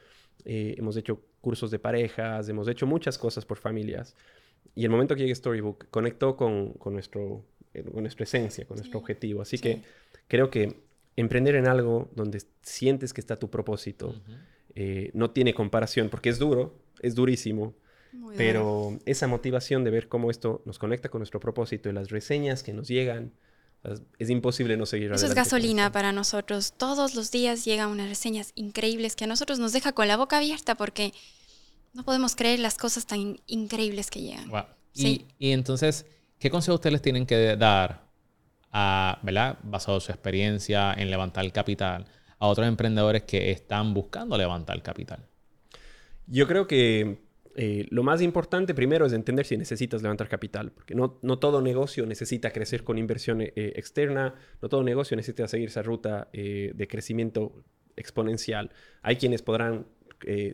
eh, 0.45 0.76
hemos 0.78 0.97
hecho 0.97 1.21
cursos 1.41 1.71
de 1.71 1.80
parejas, 1.80 2.47
hemos 2.49 2.67
hecho 2.67 2.86
muchas 2.86 3.17
cosas 3.17 3.45
por 3.45 3.58
familias. 3.58 4.15
Y 4.76 4.86
el 4.86 4.91
momento 4.91 5.15
que 5.15 5.21
llegue 5.21 5.36
Storybook 5.36 5.89
conectó 5.89 6.36
con, 6.36 6.73
con 6.73 6.93
nuestro, 6.93 7.45
eh, 7.73 7.84
con 7.84 8.02
nuestra 8.02 8.23
esencia, 8.23 8.65
con 8.65 8.78
nuestro 8.78 8.99
objetivo. 8.99 9.41
Así 9.41 9.58
que 9.58 9.84
creo 10.28 10.49
que 10.49 10.82
emprender 11.15 11.56
en 11.56 11.67
algo 11.67 12.10
donde 12.15 12.41
sientes 12.62 13.13
que 13.13 13.21
está 13.21 13.38
tu 13.38 13.49
propósito 13.49 14.15
no 15.13 15.30
tiene 15.30 15.54
comparación, 15.54 16.10
porque 16.10 16.30
es 16.30 16.39
duro, 16.39 16.80
es 17.02 17.13
durísimo, 17.13 17.76
pero 18.36 18.97
esa 19.06 19.28
motivación 19.28 19.84
de 19.84 19.91
ver 19.91 20.08
cómo 20.08 20.32
esto 20.32 20.63
nos 20.65 20.80
conecta 20.80 21.10
con 21.10 21.19
nuestro 21.19 21.39
propósito 21.39 21.89
y 21.89 21.93
las 21.93 22.10
reseñas 22.10 22.63
que 22.63 22.73
nos 22.73 22.88
llegan, 22.88 23.34
es 24.17 24.30
imposible 24.30 24.78
no 24.78 24.86
seguir 24.86 25.12
Eso 25.12 25.26
es 25.26 25.34
gasolina 25.34 25.91
para 25.91 26.12
nosotros. 26.12 26.74
Todos 26.78 27.15
los 27.15 27.32
días 27.32 27.65
llegan 27.65 27.89
unas 27.89 28.08
reseñas 28.08 28.54
increíbles 28.56 29.15
que 29.15 29.26
a 29.26 29.28
nosotros 29.28 29.60
nos 29.60 29.74
deja 29.74 29.91
con 29.91 30.08
la 30.08 30.15
boca 30.15 30.38
abierta 30.38 30.76
porque 30.76 31.13
no 31.93 32.04
podemos 32.04 32.36
creer 32.36 32.60
las 32.60 32.76
cosas 32.78 33.06
tan 33.06 33.39
increíbles 33.46 34.10
que 34.10 34.22
llegan. 34.22 34.50
Y, 34.93 35.26
entonces, 35.39 36.06
¿qué 36.39 36.50
consejo 36.50 36.76
ustedes 36.76 37.02
tienen 37.02 37.26
que 37.26 37.58
dar, 37.58 38.08
a, 38.72 39.19
¿verdad? 39.22 39.58
basado 39.63 39.98
en 39.98 40.02
su 40.02 40.12
experiencia 40.12 40.93
en 40.93 41.10
levantar 41.10 41.52
capital, 41.52 42.06
a 42.39 42.48
otros 42.48 42.67
emprendedores 42.67 43.24
que 43.24 43.52
están 43.52 43.93
buscando 43.93 44.38
levantar 44.38 44.82
capital? 44.82 45.19
Yo 46.28 46.48
creo 46.48 46.67
que 46.67 47.22
eh, 47.55 47.85
lo 47.89 48.01
más 48.03 48.21
importante 48.21 48.73
primero 48.73 49.05
es 49.05 49.13
entender 49.13 49.45
si 49.45 49.57
necesitas 49.57 50.01
levantar 50.01 50.27
capital, 50.27 50.71
porque 50.71 50.95
no, 50.95 51.19
no 51.21 51.37
todo 51.37 51.61
negocio 51.61 52.05
necesita 52.05 52.51
crecer 52.51 52.83
con 52.83 52.97
inversión 52.97 53.41
eh, 53.41 53.51
externa, 53.55 54.33
no 54.61 54.69
todo 54.69 54.83
negocio 54.83 55.15
necesita 55.15 55.47
seguir 55.47 55.67
esa 55.67 55.83
ruta 55.83 56.29
eh, 56.33 56.71
de 56.73 56.87
crecimiento 56.87 57.63
exponencial. 57.95 58.71
Hay 59.01 59.17
quienes 59.17 59.41
podrán 59.41 59.85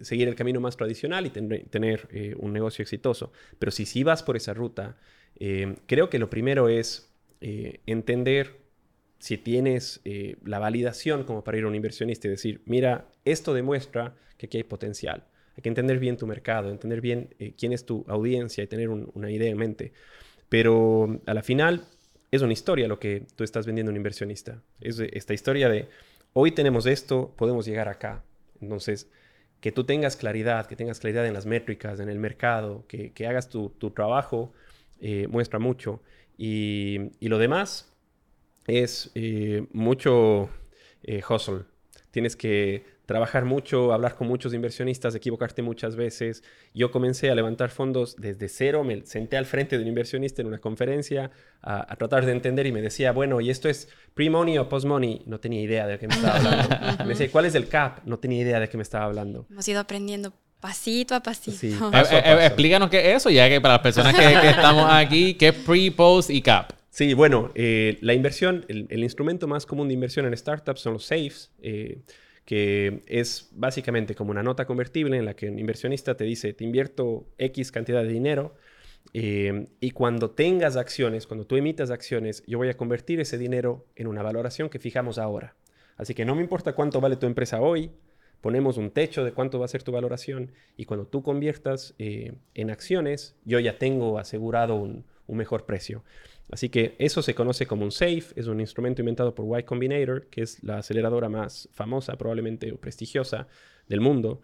seguir 0.01 0.27
el 0.27 0.33
camino 0.33 0.59
más 0.59 0.77
tradicional 0.77 1.27
y 1.27 1.29
tener 1.29 2.35
un 2.39 2.51
negocio 2.51 2.81
exitoso, 2.81 3.31
pero 3.59 3.71
si 3.71 3.85
sí 3.85 4.03
vas 4.03 4.23
por 4.23 4.35
esa 4.35 4.55
ruta, 4.55 4.97
creo 5.85 6.09
que 6.09 6.17
lo 6.17 6.27
primero 6.27 6.69
es 6.69 7.13
entender 7.39 8.61
si 9.19 9.37
tienes 9.37 10.01
la 10.43 10.57
validación 10.57 11.23
como 11.23 11.43
para 11.43 11.59
ir 11.59 11.65
a 11.65 11.67
un 11.67 11.75
inversionista 11.75 12.27
y 12.27 12.31
decir, 12.31 12.63
mira, 12.65 13.11
esto 13.25 13.53
demuestra 13.53 14.15
que 14.39 14.47
aquí 14.47 14.57
hay 14.57 14.63
potencial. 14.63 15.27
Hay 15.59 15.61
que 15.61 15.67
entender 15.67 15.99
bien 15.99 16.15
tu 16.15 16.25
mercado, 16.25 16.69
entender 16.69 17.01
bien 17.01 17.35
eh, 17.37 17.53
quién 17.57 17.73
es 17.73 17.85
tu 17.85 18.05
audiencia 18.07 18.63
y 18.63 18.67
tener 18.67 18.87
una 18.87 19.29
idea 19.29 19.49
en 19.49 19.57
mente. 19.57 19.91
Pero 20.47 21.19
a 21.25 21.33
la 21.33 21.43
final, 21.43 21.83
es 22.31 22.41
una 22.41 22.53
historia 22.53 22.87
lo 22.87 22.97
que 22.97 23.23
tú 23.35 23.43
estás 23.43 23.65
vendiendo 23.65 23.89
a 23.89 23.91
un 23.91 23.97
inversionista. 23.97 24.63
Es 24.79 25.01
esta 25.01 25.33
historia 25.33 25.67
de 25.67 25.89
hoy 26.31 26.53
tenemos 26.53 26.85
esto, 26.85 27.33
podemos 27.35 27.65
llegar 27.65 27.89
acá. 27.89 28.23
Entonces, 28.61 29.11
que 29.59 29.73
tú 29.73 29.83
tengas 29.83 30.15
claridad, 30.15 30.65
que 30.65 30.77
tengas 30.77 31.01
claridad 31.01 31.27
en 31.27 31.33
las 31.33 31.45
métricas, 31.45 31.99
en 31.99 32.07
el 32.07 32.19
mercado, 32.19 32.85
que, 32.87 33.27
hagas 33.27 33.49
tu, 33.49 33.69
trabajo, 33.93 34.53
eh, 35.01 35.27
muestra 35.27 35.59
mucho. 35.59 36.01
Y, 36.37 37.11
lo 37.19 37.37
demás 37.37 37.93
es 38.65 39.11
eh, 39.13 39.67
mucho 39.73 40.49
hustle. 41.29 41.65
Tienes 42.11 42.37
que 42.37 42.98
trabajar 43.09 43.43
mucho, 43.43 43.91
hablar 43.91 44.13
con 44.13 44.27
muchos 44.27 44.53
inversionistas, 44.53 45.15
equivocarte 45.15 45.63
muchas 45.63 45.95
veces. 45.95 46.43
Yo 46.75 46.91
comencé 46.91 47.31
a 47.31 47.35
levantar 47.35 47.71
fondos 47.71 48.15
desde 48.17 48.47
cero, 48.49 48.83
me 48.83 49.03
senté 49.07 49.35
al 49.35 49.47
frente 49.47 49.77
de 49.77 49.81
un 49.81 49.89
inversionista 49.89 50.43
en 50.43 50.47
una 50.47 50.59
conferencia 50.59 51.31
a, 51.63 51.95
tratar 51.95 52.27
de 52.27 52.33
entender 52.33 52.67
y 52.67 52.71
me 52.71 52.83
decía, 52.83 53.11
bueno, 53.11 53.41
¿y 53.41 53.49
esto 53.49 53.67
es 53.67 53.89
pre-money 54.13 54.59
o 54.59 54.69
post-money? 54.69 55.23
No 55.25 55.39
tenía 55.39 55.59
idea 55.59 55.87
de 55.87 55.97
qué 55.97 56.07
me 56.07 56.13
estaba 56.13 56.37
hablando. 56.37 56.75
me 57.03 57.09
decía, 57.09 57.31
¿cuál 57.31 57.45
es 57.45 57.55
el 57.55 57.67
cap? 57.67 58.01
No 58.05 58.19
tenía 58.19 58.41
idea 58.43 58.59
de 58.59 58.69
qué 58.69 58.77
me 58.77 58.83
estaba 58.83 59.05
hablando. 59.05 59.47
Hemos 59.49 59.67
ido 59.67 59.79
aprendiendo 59.79 60.31
pasito 60.59 61.15
a 61.15 61.23
pasito. 61.23 61.57
Sí, 61.57 61.69
eh, 61.93 62.03
eh, 62.11 62.21
eh, 62.23 62.45
explícanos 62.45 62.91
qué 62.91 63.09
es 63.09 63.17
eso, 63.17 63.31
ya 63.31 63.49
que 63.49 63.59
para 63.59 63.73
las 63.73 63.81
personas 63.81 64.13
que, 64.13 64.49
estamos 64.49 64.85
aquí, 64.87 65.33
¿qué 65.33 65.47
es 65.47 65.55
pre, 65.55 65.89
post 65.89 66.29
y 66.29 66.43
cap? 66.43 66.73
Sí, 66.91 67.15
bueno, 67.15 67.51
la 67.55 68.13
inversión, 68.13 68.65
el, 68.67 69.03
instrumento 69.03 69.47
más 69.47 69.65
común 69.65 69.87
de 69.87 69.95
inversión 69.95 70.27
en 70.27 70.37
startups 70.37 70.81
son 70.81 70.93
los 70.93 71.05
safes 71.05 71.49
que 72.49 73.03
es 73.05 73.47
básicamente 73.51 74.15
como 74.15 74.31
una 74.31 74.41
nota 74.41 74.65
convertible 74.65 75.17
en 75.17 75.25
la 75.25 75.35
que 75.35 75.51
un 75.51 75.59
inversionista 75.59 76.17
te 76.17 76.23
dice, 76.23 76.51
te 76.51 76.63
invierto 76.63 77.27
X 77.37 77.71
cantidad 77.71 78.01
de 78.01 78.09
dinero 78.09 78.55
eh, 79.13 79.67
y 79.79 79.91
cuando 79.91 80.31
tengas 80.31 80.75
acciones, 80.75 81.27
cuando 81.27 81.45
tú 81.45 81.57
emitas 81.57 81.91
acciones, 81.91 82.43
yo 82.47 82.57
voy 82.57 82.69
a 82.69 82.73
convertir 82.75 83.19
ese 83.19 83.37
dinero 83.37 83.85
en 83.95 84.07
una 84.07 84.23
valoración 84.23 84.67
que 84.69 84.79
fijamos 84.79 85.19
ahora. 85.19 85.57
Así 85.95 86.15
que 86.15 86.25
no 86.25 86.33
me 86.33 86.41
importa 86.41 86.73
cuánto 86.73 86.99
vale 86.99 87.17
tu 87.17 87.27
empresa 87.27 87.61
hoy, 87.61 87.91
ponemos 88.41 88.77
un 88.77 88.89
techo 88.89 89.23
de 89.23 89.31
cuánto 89.31 89.59
va 89.59 89.65
a 89.65 89.67
ser 89.67 89.83
tu 89.83 89.91
valoración 89.91 90.51
y 90.75 90.85
cuando 90.85 91.05
tú 91.05 91.21
conviertas 91.21 91.93
eh, 91.99 92.33
en 92.55 92.71
acciones, 92.71 93.35
yo 93.45 93.59
ya 93.59 93.77
tengo 93.77 94.17
asegurado 94.17 94.73
un 94.73 95.05
mejor 95.27 95.67
precio. 95.67 96.03
Así 96.51 96.69
que 96.69 96.95
eso 96.97 97.21
se 97.21 97.35
conoce 97.35 97.67
como 97.67 97.83
un 97.83 97.91
SAFE, 97.91 98.33
es 98.35 98.47
un 98.47 98.59
instrumento 98.59 99.01
inventado 99.01 99.35
por 99.35 99.59
Y 99.59 99.63
Combinator, 99.63 100.27
que 100.27 100.41
es 100.41 100.63
la 100.63 100.79
aceleradora 100.79 101.29
más 101.29 101.69
famosa 101.71 102.17
probablemente 102.17 102.71
o 102.71 102.77
prestigiosa 102.77 103.47
del 103.87 104.01
mundo. 104.01 104.41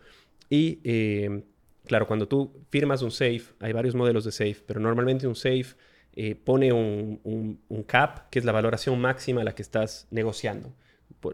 Y 0.50 0.80
eh, 0.84 1.44
claro, 1.86 2.06
cuando 2.06 2.28
tú 2.28 2.52
firmas 2.70 3.02
un 3.02 3.12
SAFE, 3.12 3.56
hay 3.60 3.74
varios 3.74 3.96
modelos 3.96 4.24
de 4.24 4.32
SAFE, 4.32 4.64
pero 4.68 4.80
normalmente 4.80 5.28
un 5.28 5.36
SAFE 5.36 5.76
eh, 6.14 6.36
pone 6.36 6.72
un, 6.72 7.60
cap, 7.88 8.30
que 8.30 8.38
es 8.40 8.46
la 8.46 8.52
valoración 8.52 9.00
máxima 9.02 9.42
a 9.42 9.44
la 9.44 9.56
que 9.56 9.64
estás 9.64 10.08
negociando. 10.12 10.76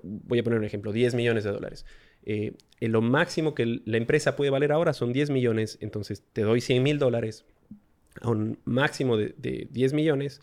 voy 0.04 0.40
a 0.40 0.44
poner 0.44 0.58
un 0.58 0.66
ejemplo, 0.66 0.94
10 0.94 1.16
millones 1.16 1.44
de 1.44 1.52
dólares. 1.52 1.86
Eh, 2.24 2.54
lo 2.80 3.02
máximo 3.02 3.54
que 3.56 3.82
la 3.84 3.98
empresa 3.98 4.38
puede 4.38 4.52
valer 4.52 4.72
ahora 4.72 4.94
son 4.94 5.12
10 5.12 5.32
millones, 5.32 5.78
entonces 5.82 6.24
te 6.32 6.44
doy 6.44 6.62
100 6.62 6.82
mil 6.82 6.98
dólares 6.98 7.46
a 8.22 8.30
un 8.30 8.60
máximo 8.64 9.18
de, 9.18 9.34
de 9.38 9.68
10 9.72 9.94
millones 9.94 10.42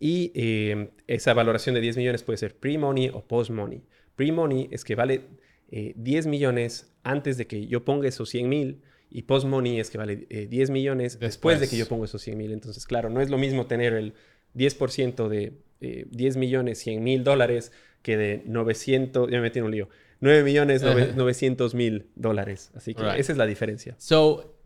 y 0.00 0.30
eh, 0.34 0.90
esa 1.06 1.34
valoración 1.34 1.74
de 1.74 1.80
10 1.80 1.96
millones 1.96 2.22
puede 2.22 2.36
ser 2.36 2.56
pre-money 2.56 3.10
o 3.12 3.26
post-money. 3.26 3.82
Pre-money 4.14 4.68
es 4.70 4.84
que 4.84 4.94
vale 4.94 5.22
10 5.70 6.26
eh, 6.26 6.28
millones 6.28 6.92
antes 7.02 7.36
de 7.36 7.46
que 7.46 7.66
yo 7.66 7.84
ponga 7.84 8.08
esos 8.08 8.28
100 8.30 8.48
mil 8.48 8.82
y 9.10 9.22
post-money 9.22 9.80
es 9.80 9.90
que 9.90 9.98
vale 9.98 10.16
10 10.16 10.68
eh, 10.68 10.72
millones 10.72 11.18
después. 11.18 11.60
de 11.60 11.68
que 11.68 11.76
yo 11.76 11.86
ponga 11.86 12.04
esos 12.04 12.22
100 12.22 12.36
mil. 12.36 12.52
Entonces, 12.52 12.86
claro, 12.86 13.10
no 13.10 13.20
es 13.20 13.30
lo 13.30 13.38
mismo 13.38 13.66
tener 13.66 13.94
el 13.94 14.14
10% 14.54 15.28
de 15.28 15.54
10 15.80 16.36
millones 16.36 16.78
100 16.78 17.02
mil 17.02 17.24
dólares 17.24 17.72
que 18.02 18.16
de 18.16 18.42
900, 18.46 19.30
ya 19.30 19.36
me 19.36 19.42
metí 19.42 19.58
en 19.58 19.64
un 19.64 19.70
lío, 19.70 19.88
9 20.20 20.42
millones 20.42 20.82
900 20.82 21.74
mil 21.74 22.06
dólares. 22.14 22.70
Así 22.74 22.94
que 22.94 23.02
esa 23.16 23.32
es 23.32 23.38
la 23.38 23.46
diferencia. 23.46 23.94
So, 23.98 24.58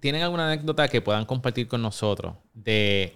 ¿tienen 0.00 0.22
alguna 0.22 0.50
anécdota 0.50 0.88
que 0.88 1.00
puedan 1.00 1.24
compartir 1.24 1.68
con 1.68 1.82
nosotros 1.82 2.36
de 2.54 3.14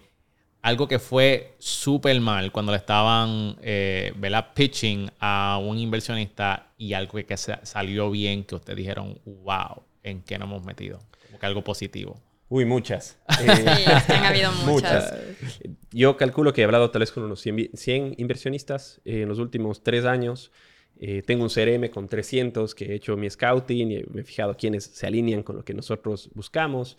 algo 0.61 0.87
que 0.87 0.99
fue 0.99 1.55
súper 1.57 2.19
mal 2.21 2.51
cuando 2.51 2.71
le 2.71 2.77
estaban 2.77 3.55
eh, 3.61 4.13
pitching 4.53 5.09
a 5.19 5.59
un 5.61 5.77
inversionista 5.79 6.71
y 6.77 6.93
algo 6.93 7.19
que, 7.25 7.37
salió 7.37 8.11
bien, 8.11 8.43
que 8.43 8.55
ustedes 8.55 8.77
dijeron, 8.77 9.19
wow, 9.25 9.83
¿en 10.03 10.21
qué 10.21 10.37
nos 10.37 10.47
hemos 10.47 10.63
metido? 10.63 10.99
Como 11.27 11.39
que 11.39 11.45
algo 11.45 11.63
positivo. 11.63 12.19
Uy, 12.49 12.65
muchas. 12.65 13.17
sí, 13.39 14.11
han 14.11 14.25
habido 14.25 14.51
muchas. 14.65 15.15
Yo 15.91 16.17
calculo 16.17 16.53
que 16.53 16.61
he 16.61 16.63
hablado 16.65 16.91
tal 16.91 16.99
vez 16.99 17.11
con 17.11 17.23
unos 17.23 17.41
100, 17.41 18.15
inversionistas 18.17 18.99
en 19.05 19.29
los 19.29 19.39
últimos 19.39 19.83
tres 19.83 20.05
años. 20.05 20.51
Eh, 20.99 21.23
tengo 21.25 21.43
un 21.43 21.49
CRM 21.49 21.89
con 21.89 22.07
300 22.07 22.75
que 22.75 22.85
he 22.85 22.95
hecho 22.95 23.17
mi 23.17 23.29
scouting 23.29 23.91
y 23.91 24.03
me 24.11 24.21
he 24.21 24.23
fijado 24.23 24.55
quiénes 24.55 24.83
se 24.83 25.07
alinean 25.07 25.41
con 25.41 25.55
lo 25.55 25.63
que 25.63 25.73
nosotros 25.73 26.29
buscamos. 26.35 26.97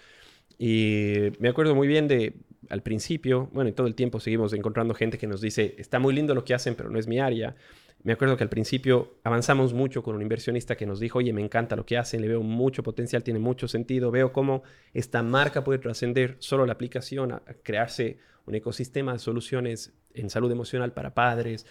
Y 0.58 1.32
me 1.38 1.50
acuerdo 1.50 1.74
muy 1.74 1.86
bien 1.86 2.08
de 2.08 2.34
al 2.68 2.82
principio, 2.82 3.48
bueno, 3.52 3.70
y 3.70 3.72
todo 3.72 3.86
el 3.86 3.94
tiempo 3.94 4.20
seguimos 4.20 4.52
encontrando 4.52 4.94
gente 4.94 5.18
que 5.18 5.26
nos 5.26 5.40
dice, 5.40 5.74
está 5.78 5.98
muy 5.98 6.14
lindo 6.14 6.34
lo 6.34 6.44
que 6.44 6.54
hacen, 6.54 6.74
pero 6.74 6.90
no 6.90 6.98
es 6.98 7.06
mi 7.06 7.18
área. 7.18 7.56
Me 8.04 8.12
acuerdo 8.12 8.36
que 8.36 8.42
al 8.42 8.48
principio 8.48 9.14
avanzamos 9.22 9.74
mucho 9.74 10.02
con 10.02 10.16
un 10.16 10.22
inversionista 10.22 10.76
que 10.76 10.86
nos 10.86 10.98
dijo, 10.98 11.18
oye, 11.18 11.32
me 11.32 11.42
encanta 11.42 11.76
lo 11.76 11.86
que 11.86 11.96
hacen, 11.96 12.20
le 12.20 12.28
veo 12.28 12.42
mucho 12.42 12.82
potencial, 12.82 13.22
tiene 13.22 13.38
mucho 13.38 13.68
sentido, 13.68 14.10
veo 14.10 14.32
cómo 14.32 14.62
esta 14.92 15.22
marca 15.22 15.62
puede 15.62 15.78
trascender 15.78 16.36
solo 16.40 16.66
la 16.66 16.72
aplicación 16.72 17.32
a, 17.32 17.42
crearse 17.62 18.18
un 18.44 18.56
ecosistema 18.56 19.12
de 19.12 19.20
soluciones 19.20 19.92
en 20.14 20.30
salud 20.30 20.50
emocional 20.50 20.92
para 20.92 21.14
padres. 21.14 21.66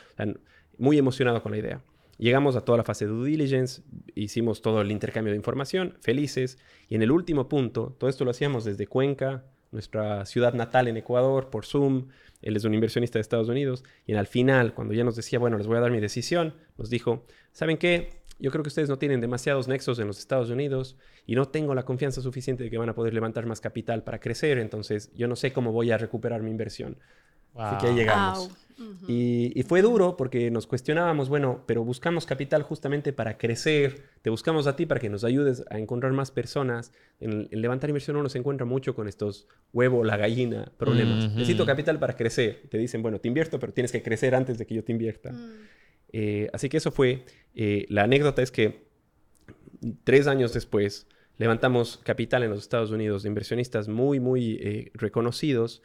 muy 0.78 0.98
emocionado 0.98 1.44
con 1.44 1.52
la 1.52 1.58
idea. 1.58 1.82
Llegamos 2.18 2.56
a 2.56 2.62
toda 2.62 2.78
la 2.78 2.84
fase 2.84 3.06
de 3.06 3.12
due 3.12 3.30
diligence, 3.30 3.82
hicimos 4.16 4.62
todo 4.62 4.82
el 4.82 4.92
intercambio 4.92 5.32
de 5.32 5.38
información, 5.38 5.98
felices, 6.02 6.60
y 6.88 6.96
en 6.96 7.02
el 7.02 7.12
último 7.12 7.50
punto, 7.50 7.96
todo 8.00 8.10
esto 8.10 8.26
lo 8.26 8.32
hacíamos 8.32 8.64
desde 8.64 8.86
Cuenca, 8.86 9.44
nuestra 9.72 10.26
ciudad 10.26 10.54
natal 10.54 10.88
en 10.88 10.98
Ecuador, 10.98 11.50
por 11.50 11.66
Zoom. 11.66 12.08
Él 12.42 12.56
es 12.56 12.64
un 12.64 12.74
inversionista 12.74 13.18
de 13.20 13.22
Estados 13.22 13.50
Unidos. 13.50 13.84
Y 14.06 14.14
al 14.14 14.28
final, 14.28 14.74
cuando 14.74 14.94
ya 14.94 15.04
nos 15.04 15.16
decía, 15.16 15.40
bueno, 15.40 15.58
les 15.58 15.68
voy 15.68 15.78
a 15.78 15.82
dar 15.82 15.92
mi 15.92 16.00
decisión, 16.00 16.54
nos 16.78 16.90
dijo, 16.90 17.26
¿saben 17.52 17.78
qué? 17.78 18.22
Yo 18.40 18.50
creo 18.50 18.64
que 18.64 18.70
ustedes 18.70 18.90
no 18.90 18.98
tienen 18.98 19.22
demasiados 19.22 19.68
nexos 19.68 20.00
en 20.00 20.08
los 20.08 20.18
Estados 20.18 20.50
Unidos 20.50 20.98
y 21.28 21.36
no 21.36 21.48
tengo 21.50 21.76
la 21.76 21.84
confianza 21.84 22.22
suficiente 22.22 22.64
de 22.64 22.72
que 22.72 22.78
van 22.78 22.90
a 22.90 22.96
poder 22.96 23.14
levantar 23.14 23.46
más 23.46 23.62
capital 23.62 24.04
para 24.04 24.20
crecer, 24.20 24.58
entonces 24.58 25.12
yo 25.14 25.28
no 25.28 25.36
sé 25.36 25.54
cómo 25.54 25.72
voy 25.72 25.92
a 25.92 26.00
recuperar 26.00 26.42
mi 26.42 26.50
inversión. 26.50 26.98
Así 27.56 27.78
que 27.78 27.88
ahí 27.88 27.96
llegamos. 27.96 28.50
y, 29.08 29.64
fue 29.64 29.82
duro 29.82 30.18
porque 30.18 30.50
nos 30.52 30.68
cuestionábamos, 30.68 31.30
bueno, 31.30 31.64
pero 31.68 31.84
buscamos 31.84 32.26
capital 32.26 32.64
justamente 32.64 33.14
para 33.14 33.38
crecer, 33.38 34.04
te 34.22 34.30
buscamos 34.30 34.68
a 34.68 34.76
ti 34.76 34.86
para 34.86 35.00
que 35.00 35.10
nos 35.10 35.24
ayudes 35.24 35.64
a 35.70 35.78
encontrar 35.78 36.14
más 36.14 36.32
personas. 36.32 36.92
En, 37.20 37.48
levantar 37.52 37.90
inversión 37.90 38.16
uno 38.18 38.30
se 38.30 38.40
encuentra 38.40 38.66
mucho 38.66 38.96
con 38.96 39.08
estos 39.08 39.48
huevo, 39.74 40.04
la 40.04 40.18
gallina, 40.18 40.72
problemas. 40.78 41.34
Necesito 41.34 41.66
capital 41.66 42.00
para 42.00 42.16
crecer. 42.16 42.64
Te 42.70 42.78
dicen, 42.78 43.02
bueno, 43.02 43.20
te 43.20 43.28
invierto, 43.28 43.60
pero 43.60 43.74
tienes 43.74 43.92
que 43.92 44.02
crecer 44.02 44.36
antes 44.36 44.58
de 44.58 44.66
que 44.66 44.76
yo 44.76 44.84
te 44.84 44.92
invierta. 44.92 45.32
Mm. 45.32 45.52
Eh, 46.14 46.50
así 46.54 46.70
que 46.70 46.78
eso 46.78 46.92
fue, 46.92 47.26
eh, 47.56 47.86
la 47.90 48.04
anécdota 48.04 48.42
es 48.42 48.52
que 48.52 48.86
tres 50.04 50.28
años 50.28 50.54
después 50.54 51.08
levantamos 51.38 51.98
capital 52.04 52.44
en 52.44 52.50
los 52.50 52.60
Estados 52.60 52.92
Unidos 52.92 53.24
de 53.24 53.30
inversionistas 53.30 53.88
muy, 53.88 54.20
muy 54.20 54.60
eh, 54.62 54.92
reconocidos 54.94 55.82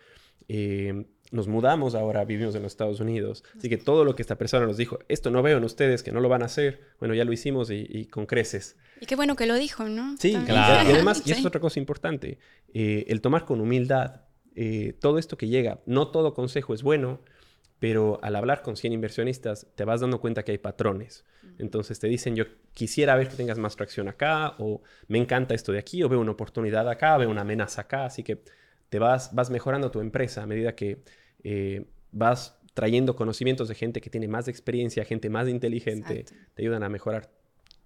nos 1.32 1.48
mudamos 1.48 1.94
ahora, 1.94 2.24
vivimos 2.24 2.54
en 2.54 2.62
los 2.62 2.72
Estados 2.72 3.00
Unidos. 3.00 3.44
Así 3.56 3.68
que 3.68 3.76
todo 3.76 4.04
lo 4.04 4.14
que 4.14 4.22
esta 4.22 4.36
persona 4.36 4.66
nos 4.66 4.76
dijo, 4.76 4.98
esto 5.08 5.30
no 5.30 5.42
veo 5.42 5.58
en 5.58 5.64
ustedes, 5.64 6.02
que 6.02 6.12
no 6.12 6.20
lo 6.20 6.28
van 6.28 6.42
a 6.42 6.46
hacer, 6.46 6.80
bueno, 6.98 7.14
ya 7.14 7.24
lo 7.24 7.32
hicimos 7.32 7.70
y, 7.70 8.06
con 8.06 8.26
creces. 8.26 8.76
Y 9.00 9.06
qué 9.06 9.16
bueno 9.16 9.36
que 9.36 9.46
lo 9.46 9.54
dijo, 9.54 9.84
¿no? 9.88 10.16
Sí, 10.18 10.36
claro. 10.46 10.88
Y 10.88 10.92
además, 10.94 11.22
y 11.24 11.32
eso 11.32 11.40
es 11.40 11.46
otra 11.46 11.60
cosa 11.60 11.78
importante, 11.78 12.38
eh, 12.72 13.04
el 13.08 13.20
tomar 13.20 13.44
con 13.44 13.60
humildad 13.60 14.22
eh, 14.56 14.94
todo 15.00 15.18
esto 15.18 15.36
que 15.36 15.48
llega. 15.48 15.80
No 15.84 16.08
todo 16.08 16.32
consejo 16.32 16.72
es 16.72 16.82
bueno, 16.82 17.20
pero 17.78 18.18
al 18.22 18.34
hablar 18.36 18.62
con 18.62 18.76
100 18.76 18.94
inversionistas 18.94 19.66
te 19.74 19.84
vas 19.84 20.00
dando 20.00 20.20
cuenta 20.20 20.42
que 20.44 20.52
hay 20.52 20.58
patrones. 20.58 21.24
Entonces 21.58 21.98
te 22.00 22.08
dicen, 22.08 22.34
yo 22.34 22.44
quisiera 22.72 23.14
ver 23.16 23.28
que 23.28 23.36
tengas 23.36 23.58
más 23.58 23.76
tracción 23.76 24.08
acá, 24.08 24.54
o 24.58 24.82
me 25.08 25.18
encanta 25.18 25.54
esto 25.54 25.72
de 25.72 25.78
aquí, 25.78 26.02
o 26.02 26.08
veo 26.08 26.20
una 26.20 26.32
oportunidad 26.32 26.88
acá, 26.88 27.16
veo 27.18 27.30
una 27.30 27.42
amenaza 27.42 27.82
acá, 27.82 28.06
así 28.06 28.22
que 28.22 28.42
te 28.88 28.98
vas, 28.98 29.34
vas 29.34 29.50
mejorando 29.50 29.90
tu 29.90 30.00
empresa 30.00 30.42
a 30.42 30.46
medida 30.46 30.74
que 30.74 30.98
eh, 31.42 31.84
vas 32.12 32.58
trayendo 32.74 33.16
conocimientos 33.16 33.68
de 33.68 33.74
gente 33.74 34.00
que 34.00 34.10
tiene 34.10 34.28
más 34.28 34.48
experiencia, 34.48 35.04
gente 35.04 35.30
más 35.30 35.48
inteligente, 35.48 36.24
te 36.54 36.62
ayudan 36.62 36.82
a 36.82 36.88
mejorar 36.88 37.30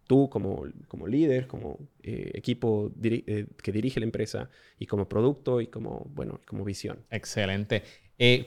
tú 0.07 0.29
como, 0.29 0.65
como 0.89 1.07
líder, 1.07 1.47
como 1.47 1.79
eh, 2.03 2.33
equipo 2.35 2.91
eh, 3.03 3.47
que 3.63 3.71
dirige 3.71 4.01
la 4.01 4.07
empresa 4.07 4.51
y 4.79 4.87
como 4.87 5.09
producto 5.09 5.61
y 5.61 5.69
como, 5.69 6.07
bueno, 6.13 6.41
como 6.47 6.65
visión. 6.65 7.05
Excelente. 7.11 7.85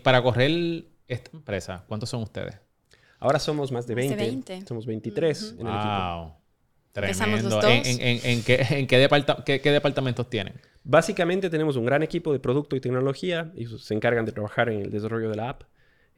para 0.04 0.22
correr 0.22 0.86
esta 1.08 1.32
empresa, 1.34 1.86
¿cuántos 1.88 2.10
son 2.10 2.24
ustedes? 2.24 2.60
Ahora 3.20 3.39
somos 3.39 3.72
más 3.72 3.88
de 3.88 3.95
20. 3.95 4.66
Somos 4.68 4.86
23 4.86 5.56
en 5.60 5.68
el 5.68 5.76
equipo. 5.76 6.38
Tremendo. 6.91 7.62
¿En, 7.64 8.43
qué, 8.43 9.62
qué 9.62 9.72
departamentos 9.72 10.30
tienen? 10.30 10.54
Básicamente 10.86 11.50
tenemos 11.50 11.78
un 11.78 11.86
gran 11.86 12.04
equipo 12.04 12.34
de 12.34 12.40
producto 12.40 12.76
y 12.76 12.82
tecnología, 12.82 13.52
y 13.56 13.66
se 13.66 13.94
encargan 13.94 14.26
de 14.26 14.34
trabajar 14.34 14.70
en 14.70 14.82
el 14.82 14.92
desarrollo 14.92 15.30
de 15.30 15.36
la 15.38 15.50
app. 15.50 15.64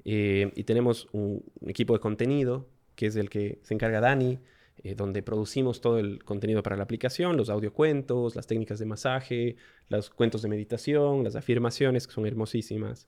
Eh, 0.05 0.51
y 0.55 0.63
tenemos 0.63 1.07
un, 1.11 1.43
equipo 1.67 1.93
de 1.93 1.99
contenido, 1.99 2.67
que 2.95 3.07
es 3.07 3.15
el 3.15 3.29
que 3.29 3.59
se 3.63 3.75
encarga 3.75 3.99
Dani, 3.99 4.39
eh, 4.83 4.95
donde 4.95 5.21
producimos 5.21 5.81
todo 5.81 5.99
el 5.99 6.23
contenido 6.23 6.63
para 6.63 6.77
la 6.77 6.83
aplicación, 6.83 7.37
los 7.37 7.49
audiocuentos, 7.49 8.35
las 8.35 8.47
técnicas 8.47 8.79
de 8.79 8.85
masaje, 8.85 9.55
los 9.89 10.09
cuentos 10.09 10.41
de 10.41 10.49
meditación, 10.49 11.23
las 11.23 11.35
afirmaciones, 11.35 12.07
que 12.07 12.13
son 12.13 12.25
hermosísimas. 12.25 13.05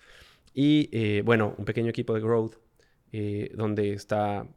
Y 0.53 0.89
eh, 0.91 1.23
bueno, 1.25 1.55
un 1.57 1.65
pequeño 1.65 1.89
equipo 1.89 2.13
de 2.13 2.21
growth, 2.21 2.55
donde 3.55 3.93
está 3.93 4.47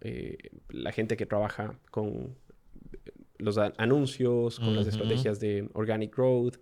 la 0.69 0.93
gente 0.93 1.17
que 1.17 1.25
trabaja 1.25 1.79
con 1.91 2.37
los 3.41 3.59
anuncios, 3.59 4.59
con 4.59 4.77
las 4.77 4.87
estrategias 4.87 5.41
de 5.41 5.69
organic 5.75 6.15
growth. 6.15 6.57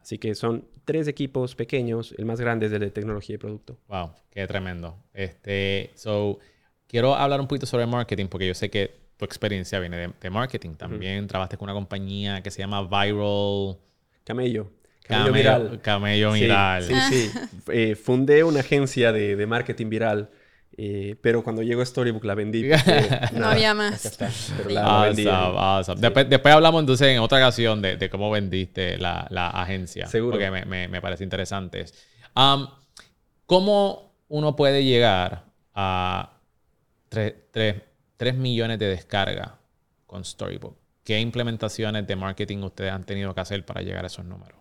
Así 0.00 0.18
que 0.18 0.34
son 0.34 0.64
tres 0.84 1.08
equipos 1.08 1.54
pequeños. 1.54 2.14
El 2.16 2.24
más 2.24 2.40
grande 2.40 2.66
es 2.66 2.72
el 2.72 2.80
de 2.80 2.90
tecnología 2.90 3.34
y 3.34 3.38
producto. 3.38 3.78
Wow, 3.88 4.12
qué 4.30 4.46
tremendo. 4.46 4.96
Este, 5.12 5.90
so, 5.94 6.38
quiero 6.86 7.14
hablar 7.14 7.40
un 7.40 7.46
poquito 7.46 7.66
sobre 7.66 7.86
marketing 7.86 8.26
porque 8.26 8.46
yo 8.46 8.54
sé 8.54 8.70
que 8.70 8.94
tu 9.16 9.24
experiencia 9.24 9.80
viene 9.80 10.14
de, 10.20 10.30
marketing. 10.30 10.74
También 10.74 11.26
trabajaste 11.26 11.56
con 11.56 11.66
una 11.66 11.74
compañía 11.74 12.42
que 12.42 12.50
se 12.50 12.60
llama 12.60 12.82
Viral. 12.82 13.76
Camello. 14.24 14.70
Camello, 15.02 15.32
Viral. 15.32 15.80
Camello 15.82 16.32
Viral. 16.32 16.84
Sí, 16.84 16.94
sí. 17.10 17.30
Eh, 17.72 17.94
fundé 17.96 18.44
una 18.44 18.60
agencia 18.60 19.12
de, 19.12 19.36
de 19.36 19.46
marketing 19.46 19.90
viral 19.90 20.30
eh, 20.80 21.16
pero 21.20 21.42
cuando 21.42 21.60
llegó 21.60 21.84
Storybook 21.84 22.24
la 22.24 22.36
vendí. 22.36 22.62
no 23.32 23.46
había 23.46 23.74
más. 23.74 24.16
Después, 25.98 26.54
hablamos 26.54 26.80
entonces 26.80 27.08
en 27.08 27.18
otra 27.18 27.38
ocasión 27.38 27.82
de, 27.82 28.08
cómo 28.08 28.30
vendiste 28.30 28.96
la, 28.96 29.26
agencia. 29.52 30.06
Seguro. 30.06 30.38
Porque 30.38 30.48
me, 30.48 31.00
parece 31.00 31.24
interesante. 31.24 31.84
¿Cómo 33.46 34.14
uno 34.28 34.54
puede 34.54 34.84
llegar 34.84 35.46
a 35.74 36.38
3, 37.08 37.34
millones 38.36 38.78
de 38.78 38.86
descargas 38.86 39.50
con 40.06 40.24
Storybook? 40.24 40.76
¿Qué 41.02 41.18
implementaciones 41.18 42.06
de 42.06 42.14
marketing 42.14 42.58
ustedes 42.58 42.92
han 42.92 43.02
tenido 43.02 43.34
que 43.34 43.40
hacer 43.40 43.64
para 43.64 43.82
llegar 43.82 44.04
a 44.04 44.06
esos 44.06 44.24
números? 44.24 44.60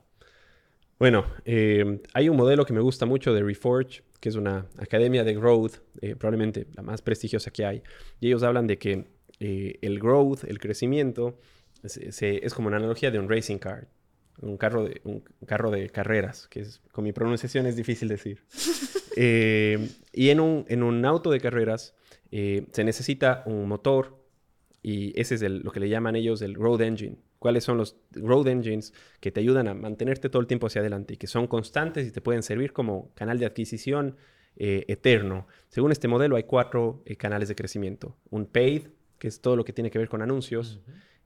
Bueno, 0.98 1.26
eh, 1.46 2.02
hay 2.16 2.28
un 2.28 2.38
modelo 2.38 2.66
que 2.66 2.74
me 2.74 2.82
gusta 2.82 3.06
mucho 3.06 3.36
de 3.36 3.44
Reforge, 3.44 4.02
que 4.20 4.30
es 4.30 4.36
una 4.36 4.68
academia 4.78 5.24
de 5.24 5.34
growth, 5.34 5.76
eh, 6.02 6.16
probablemente 6.16 6.68
la 6.74 6.84
más 6.84 7.02
prestigiosa 7.02 7.52
que 7.52 7.66
hay. 7.66 7.84
Y 8.20 8.28
ellos 8.28 8.44
hablan 8.44 8.68
de 8.68 8.78
que 8.78 9.06
eh, 9.40 9.78
el 9.82 10.00
growth, 10.00 10.44
el 10.46 10.60
crecimiento, 10.60 11.40
es, 11.84 12.54
como 12.54 12.68
una 12.68 12.78
analogía 12.78 13.12
de 13.12 13.20
un 13.20 13.30
racing 13.30 13.58
car, 13.58 13.88
un 14.42 14.58
carro 14.58 14.86
de, 14.86 15.02
un 15.04 15.24
carro 15.46 15.72
de 15.72 15.90
carreras, 15.90 16.48
que 16.48 16.62
es, 16.62 16.82
con 16.92 17.04
mi 17.04 17.14
pronunciación 17.14 17.66
es 17.66 17.76
difícil 17.76 18.08
decir. 18.08 18.44
y 19.16 20.30
en 20.30 20.40
un, 20.40 20.66
en 20.68 20.84
un, 20.84 21.06
auto 21.06 21.32
de 21.32 21.40
carreras 21.40 21.96
se 22.32 22.84
necesita 22.84 23.44
un 23.46 23.68
motor 23.68 24.24
y 24.84 25.20
ese 25.20 25.36
es 25.36 25.42
lo 25.42 25.72
que 25.72 25.80
le 25.80 25.90
llaman 25.90 26.16
ellos 26.16 26.42
el 26.42 26.56
road 26.56 26.82
engine 26.82 27.18
cuáles 27.40 27.64
son 27.64 27.78
los 27.78 27.98
road 28.12 28.48
engines 28.48 28.94
que 29.20 29.32
te 29.32 29.40
ayudan 29.40 29.68
a 29.68 29.74
mantenerte 29.74 30.30
todo 30.30 30.42
el 30.42 30.48
tiempo 30.48 30.68
hacia 30.68 30.82
adelante 30.82 31.14
y 31.14 31.18
que 31.18 31.28
son 31.28 31.48
constantes 31.48 32.08
y 32.08 32.12
te 32.12 32.22
pueden 32.22 32.44
servir 32.44 32.74
como 32.74 33.12
canal 33.14 33.40
de 33.40 33.46
adquisición 33.46 34.16
eh, 34.60 34.86
eterno. 34.88 35.48
Según 35.70 35.92
este 35.92 36.08
modelo 36.08 36.36
hay 36.36 36.44
cuatro 36.44 37.04
eh, 37.06 37.16
canales 37.16 37.48
de 37.48 37.56
crecimiento. 37.56 38.18
Un 38.32 38.48
paid, 38.48 38.88
que 39.20 39.28
es 39.28 39.40
todo 39.40 39.56
lo 39.56 39.64
que 39.64 39.72
tiene 39.72 39.92
que 39.92 40.00
ver 40.00 40.10
con 40.10 40.24
anuncios. 40.24 40.82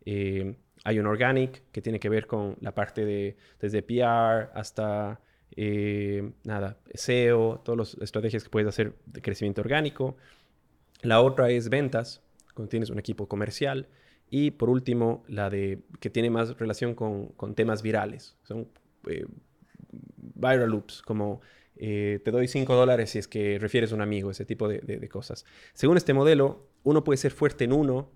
Eh, 0.06 0.56
hay 0.84 1.00
un 1.00 1.06
organic, 1.08 1.64
que 1.72 1.82
tiene 1.82 2.00
que 2.00 2.10
ver 2.10 2.28
con 2.28 2.58
la 2.60 2.74
parte 2.74 3.06
de 3.06 3.38
desde 3.60 3.84
PR 3.84 4.52
hasta 4.54 5.22
nada, 6.44 6.78
SEO, 6.94 7.62
todas 7.64 7.78
las 7.78 8.04
estrategias 8.04 8.44
que 8.44 8.50
puedes 8.50 8.68
hacer 8.68 8.96
de 9.06 9.22
crecimiento 9.22 9.62
orgánico. 9.62 10.18
La 11.02 11.22
otra 11.22 11.52
es 11.52 11.70
ventas, 11.70 12.22
cuando 12.54 12.70
tienes 12.70 12.90
un 12.90 13.00
equipo 13.00 13.28
comercial. 13.28 13.88
Y 14.34 14.52
por 14.52 14.70
último, 14.70 15.26
la 15.28 15.50
de 15.50 15.80
que 16.00 16.10
tiene 16.10 16.30
más 16.30 16.58
relación 16.58 16.96
con, 16.96 17.54
temas 17.54 17.82
virales. 17.82 18.38
Son 18.44 18.66
eh, 19.10 19.26
viral 19.92 20.70
loops, 20.70 21.02
como 21.02 21.42
eh, 21.76 22.22
te 22.24 22.32
doy 22.32 22.48
5 22.48 22.74
dólares 22.74 23.10
si 23.10 23.20
es 23.20 23.28
que 23.28 23.60
refieres 23.60 23.92
a 23.92 23.96
un 23.96 24.02
amigo, 24.02 24.32
ese 24.32 24.46
tipo 24.46 24.70
de, 24.70 25.10
cosas. 25.10 25.46
Según 25.74 25.98
este 25.98 26.14
modelo, 26.14 26.70
uno 26.84 27.04
puede 27.04 27.18
ser 27.18 27.34
fuerte 27.34 27.66
en 27.66 27.74
uno, 27.74 28.10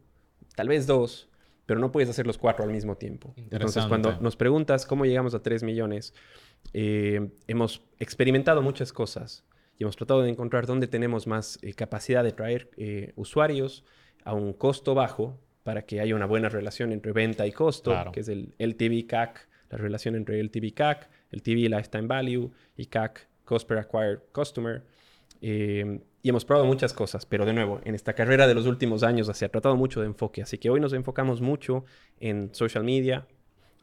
tal 0.55 0.69
vez 0.69 0.87
dos, 0.87 1.29
pero 1.65 1.81
no 1.81 1.91
puedes 1.91 2.09
hacer 2.09 2.25
los 2.25 2.37
cuatro 2.37 2.63
al 2.63 2.71
mismo 2.71 2.95
tiempo. 2.95 3.33
Entonces, 3.35 3.85
cuando 3.85 4.17
nos 4.21 4.37
preguntas 4.37 4.85
cómo 4.85 5.03
llegamos 5.05 5.35
a 5.35 5.43
3 5.43 5.63
millones, 5.63 6.13
eh, 6.71 7.29
hemos 7.47 7.83
experimentado 7.99 8.61
muchas 8.61 8.93
cosas 8.93 9.43
y 9.77 9.83
hemos 9.83 9.97
tratado 9.97 10.21
de 10.21 10.29
encontrar 10.29 10.65
dónde 10.65 10.87
tenemos 10.87 11.27
más 11.27 11.59
capacidad 11.75 12.23
de 12.23 12.31
traer 12.31 12.69
usuarios 13.17 13.83
a 14.23 14.33
un 14.33 14.53
costo 14.53 14.95
bajo 14.95 15.41
para 15.65 15.81
que 15.81 15.99
haya 15.99 16.15
una 16.15 16.27
buena 16.27 16.47
relación 16.47 16.91
entre 16.91 17.11
venta 17.11 17.47
y 17.47 17.51
costo, 17.51 17.91
que 18.13 18.19
es 18.19 18.27
el 18.27 18.53
LTV 18.59 19.07
CAC, 19.07 19.47
la 19.71 19.79
relación 19.79 20.13
entre 20.13 20.39
LTV 20.39 20.75
CAC, 20.75 21.09
LTV 21.31 21.69
Lifetime 21.71 22.05
Value 22.05 22.51
y 22.77 22.85
CAC 22.85 23.27
Cost 23.45 23.67
Per 23.67 23.79
Acquired 23.79 24.19
Customer. 24.31 24.83
Eh, 25.41 26.01
y 26.21 26.29
hemos 26.29 26.45
probado 26.45 26.67
muchas 26.67 26.93
cosas, 26.93 27.25
pero 27.25 27.47
de 27.47 27.53
nuevo, 27.53 27.81
en 27.83 27.95
esta 27.95 28.13
carrera 28.13 28.45
de 28.45 28.53
los 28.53 28.67
últimos 28.67 29.01
años 29.01 29.27
se 29.33 29.43
ha 29.43 29.49
tratado 29.49 29.75
mucho 29.75 30.01
de 30.01 30.05
enfoque, 30.05 30.43
así 30.43 30.59
que 30.59 30.69
hoy 30.69 30.79
nos 30.79 30.93
enfocamos 30.93 31.41
mucho 31.41 31.83
en 32.19 32.53
social 32.53 32.83
media. 32.83 33.25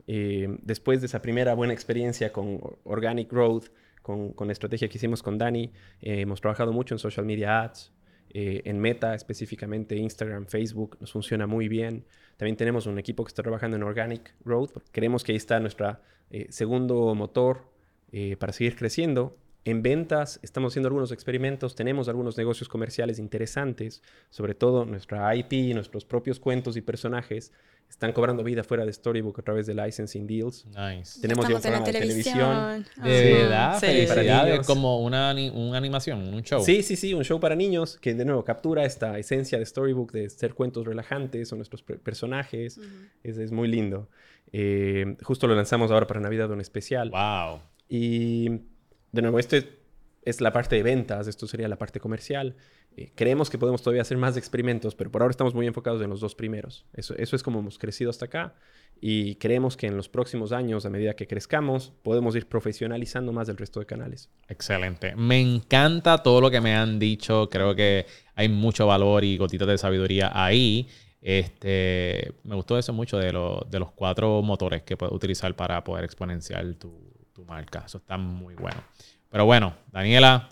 Eh, 0.07 0.57
después 0.63 1.01
de 1.01 1.09
esa 1.09 1.21
primera 1.21 1.55
buena 1.55 1.73
experiencia 1.73 2.33
con 2.33 2.61
Organic 2.85 3.29
Growth, 3.29 3.71
con, 4.03 4.33
con 4.35 4.47
la 4.47 4.53
estrategia 4.53 4.89
que 4.89 4.99
hicimos 4.99 5.21
con 5.21 5.37
Dani, 5.37 5.73
eh, 6.01 6.21
hemos 6.21 6.41
trabajado 6.41 6.73
mucho 6.73 6.95
en 6.95 7.01
social 7.01 7.27
media 7.27 7.63
ads, 7.63 7.93
eh, 8.35 8.63
en 8.65 8.79
Meta, 8.79 9.15
específicamente 9.15 9.95
Instagram, 9.97 10.47
Facebook, 10.47 10.97
nos 11.01 11.13
funciona 11.13 11.47
muy 11.47 11.69
bien. 11.69 12.07
También 12.39 12.57
tenemos 12.57 12.87
un 12.87 12.99
equipo 12.99 13.25
que 13.25 13.29
está 13.29 13.43
trabajando 13.43 13.77
en 13.77 13.83
Organic 13.83 14.35
Growth. 14.43 14.79
Creemos 14.91 15.23
que 15.23 15.33
ahí 15.33 15.37
está 15.37 15.61
nuestro 15.61 15.99
eh, 16.31 16.47
segundo 16.49 17.15
motor 17.15 17.71
eh, 18.11 18.37
para 18.37 18.55
seguir 18.55 18.75
creciendo. 18.77 19.37
En 19.65 19.83
ventas 19.83 20.41
estamos 20.43 20.73
haciendo 20.73 20.89
algunos 20.89 21.13
experimentos, 21.13 21.77
tenemos 21.77 22.09
algunos 22.09 22.37
negocios 22.39 22.69
comerciales 22.69 23.19
interesantes, 23.19 24.03
sobre 24.31 24.55
todo 24.55 24.87
nuestra 24.87 25.37
IP, 25.37 25.75
nuestros 25.75 26.05
propios 26.05 26.41
cuentos 26.41 26.77
y 26.77 26.81
personajes 26.81 27.53
están 27.93 28.13
cobrando 28.13 28.43
vida 28.43 28.65
fuera 28.65 28.87
de 28.87 28.93
Storybook 28.93 29.39
a 29.39 29.43
través 29.43 29.67
de 29.67 29.75
licensing 29.75 30.27
deals. 30.27 30.65
Nice. 30.67 31.21
Tenemos 31.21 31.47
ya 31.47 31.57
un 31.57 31.61
programa 31.61 31.85
de 31.85 31.93
televisión. 31.93 32.87
De 32.97 33.35
verdad, 33.35 33.79
sí. 33.79 33.87
felicidades. 33.87 34.67
Como 34.67 35.01
una, 35.01 35.35
una, 35.53 35.77
animación, 35.77 36.33
un 36.33 36.43
show. 36.43 36.65
Sí, 36.65 36.83
sí, 36.83 36.97
sí, 36.97 37.13
un 37.13 37.23
show 37.23 37.39
para 37.39 37.55
niños 37.55 37.99
que 38.01 38.15
de 38.15 38.25
nuevo 38.25 38.45
captura 38.45 38.85
esta 38.87 39.19
esencia 39.19 39.59
de 39.59 39.67
Storybook 39.67 40.11
de 40.13 40.31
ser 40.31 40.55
cuentos 40.55 40.87
relajantes, 40.87 41.49
son 41.49 41.59
nuestros 41.59 41.83
personajes. 41.83 42.81
es, 43.23 43.37
es, 43.37 43.53
muy 43.53 43.69
lindo. 43.69 44.09
Eh, 44.53 45.17
justo 45.23 45.47
lo 45.47 45.55
lanzamos 45.55 45.91
ahora 45.91 46.07
para 46.07 46.19
Navidad, 46.19 46.51
un 46.51 46.63
especial. 46.63 47.11
Wow. 47.11 47.61
Y 47.91 48.49
de 49.13 49.23
nuevo, 49.23 49.39
este 49.39 49.82
es 50.23 50.41
la 50.41 50.53
parte 50.53 50.77
de 50.77 50.83
ventas, 50.83 51.27
esto 51.27 51.47
sería 51.47 51.69
la 51.69 51.77
parte 51.77 52.01
comercial. 52.01 52.57
Eh, 52.97 53.11
creemos 53.15 53.51
que 53.51 53.59
podemos 53.59 53.83
todavía 53.83 54.03
hacer 54.03 54.19
más 54.19 54.37
experimentos, 54.37 54.95
pero 54.95 55.11
por 55.11 55.23
ahora 55.23 55.33
estamos 55.33 55.55
muy 55.55 55.67
enfocados 55.67 56.03
en 56.03 56.11
los 56.11 56.21
dos 56.21 56.35
primeros. 56.35 56.85
Eso, 56.93 57.15
eso 57.17 57.37
es 57.37 57.43
como 57.43 57.61
hemos 57.61 57.79
crecido 57.79 58.11
hasta 58.11 58.27
acá 58.27 58.55
y 59.01 59.35
creemos 59.37 59.77
que 59.77 59.89
en 59.89 59.97
los 59.97 60.09
próximos 60.09 60.53
años, 60.53 60.87
a 60.87 60.91
medida 60.91 61.15
que 61.15 61.27
crezcamos, 61.27 61.93
podemos 62.03 62.37
ir 62.37 62.47
profesionalizando 62.47 63.33
más 63.33 63.49
el 63.49 63.57
resto 63.57 63.81
de 63.81 63.87
canales. 63.87 64.31
Excelente. 64.49 65.17
Me 65.17 65.41
encanta 65.41 66.19
todo 66.19 66.41
lo 66.41 66.51
que 66.51 66.61
me 66.61 66.77
han 66.77 67.01
dicho. 67.01 67.49
Creo 67.51 67.75
que 67.75 68.07
hay 68.37 68.49
mucho 68.49 68.87
valor 68.87 69.25
y 69.25 69.37
gotitas 69.37 69.67
de 69.67 69.79
sabiduría 69.79 70.31
ahí. 70.33 70.87
Este, 71.21 72.33
me 72.45 72.55
gustó 72.55 72.79
eso 72.79 72.93
mucho 72.93 73.19
de, 73.19 73.27
de 73.27 73.79
los 73.81 73.91
cuatro 73.93 74.41
motores 74.43 74.83
que 74.83 74.97
puedes 74.97 75.15
utilizar 75.15 75.57
para 75.57 75.83
poder 75.83 76.05
exponenciar 76.05 76.75
tu, 76.75 76.93
tu 77.33 77.45
marca. 77.45 77.83
Eso 77.87 77.99
está 77.99 78.17
muy 78.17 78.55
bueno. 78.55 78.83
Pero 79.33 79.47
bueno, 79.47 79.73
Daniela, 79.91 80.51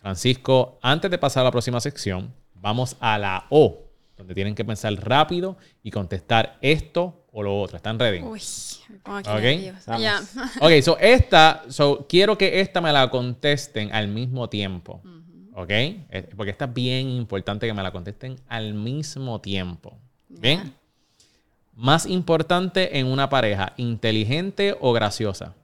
Francisco, 0.00 0.80
antes 0.82 1.08
de 1.12 1.16
pasar 1.16 1.42
a 1.42 1.44
la 1.44 1.52
próxima 1.52 1.78
sección, 1.78 2.34
vamos 2.54 2.96
a 2.98 3.16
la 3.18 3.46
O, 3.50 3.84
donde 4.16 4.34
tienen 4.34 4.56
que 4.56 4.64
pensar 4.64 4.92
rápido 4.94 5.56
y 5.84 5.92
contestar 5.92 6.58
esto 6.60 7.24
o 7.30 7.44
lo 7.44 7.60
otro. 7.60 7.76
¿Están 7.76 8.00
ready? 8.00 8.22
Uy, 8.24 8.42
okay. 9.04 9.72
ok, 10.60 10.82
so 10.82 10.98
esta, 10.98 11.62
so 11.68 12.04
quiero 12.08 12.36
que 12.36 12.60
esta 12.60 12.80
me 12.80 12.92
la 12.92 13.08
contesten 13.10 13.94
al 13.94 14.08
mismo 14.08 14.48
tiempo. 14.48 15.00
¿Ok? 15.54 15.70
Eh, 15.70 16.28
porque 16.36 16.50
esta 16.50 16.64
es 16.64 16.74
bien 16.74 17.08
importante 17.08 17.68
que 17.68 17.74
me 17.74 17.82
la 17.84 17.92
contesten 17.92 18.40
al 18.48 18.74
mismo 18.74 19.40
tiempo. 19.40 19.96
¿Bien? 20.28 20.74
Más 21.76 22.06
importante 22.06 22.98
en 22.98 23.06
una 23.06 23.28
pareja, 23.28 23.72
inteligente 23.76 24.76
o 24.80 24.92
graciosa. 24.92 25.54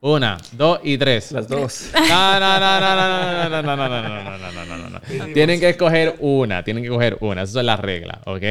Una, 0.00 0.38
dos 0.52 0.80
y 0.84 0.96
tres. 0.96 1.32
Las 1.32 1.48
dos. 1.48 1.90
No, 1.92 2.40
no, 2.40 2.60
no, 2.60 2.80
no, 2.80 2.80
no, 2.80 3.48
no, 3.48 3.62
no, 3.62 3.76
no, 3.76 3.88
no, 3.88 3.88
no, 3.88 4.38
no, 4.38 4.52
no, 4.52 4.64
no, 4.64 4.76
no, 4.78 4.90
no. 4.90 5.34
Tienen 5.34 5.58
que 5.58 5.70
escoger 5.70 6.16
una, 6.20 6.62
tienen 6.62 6.84
que 6.84 6.88
escoger 6.88 7.18
una. 7.20 7.42
Esa 7.42 7.60
es 7.60 7.66
la 7.66 7.76
regla, 7.76 8.20
¿ok? 8.24 8.42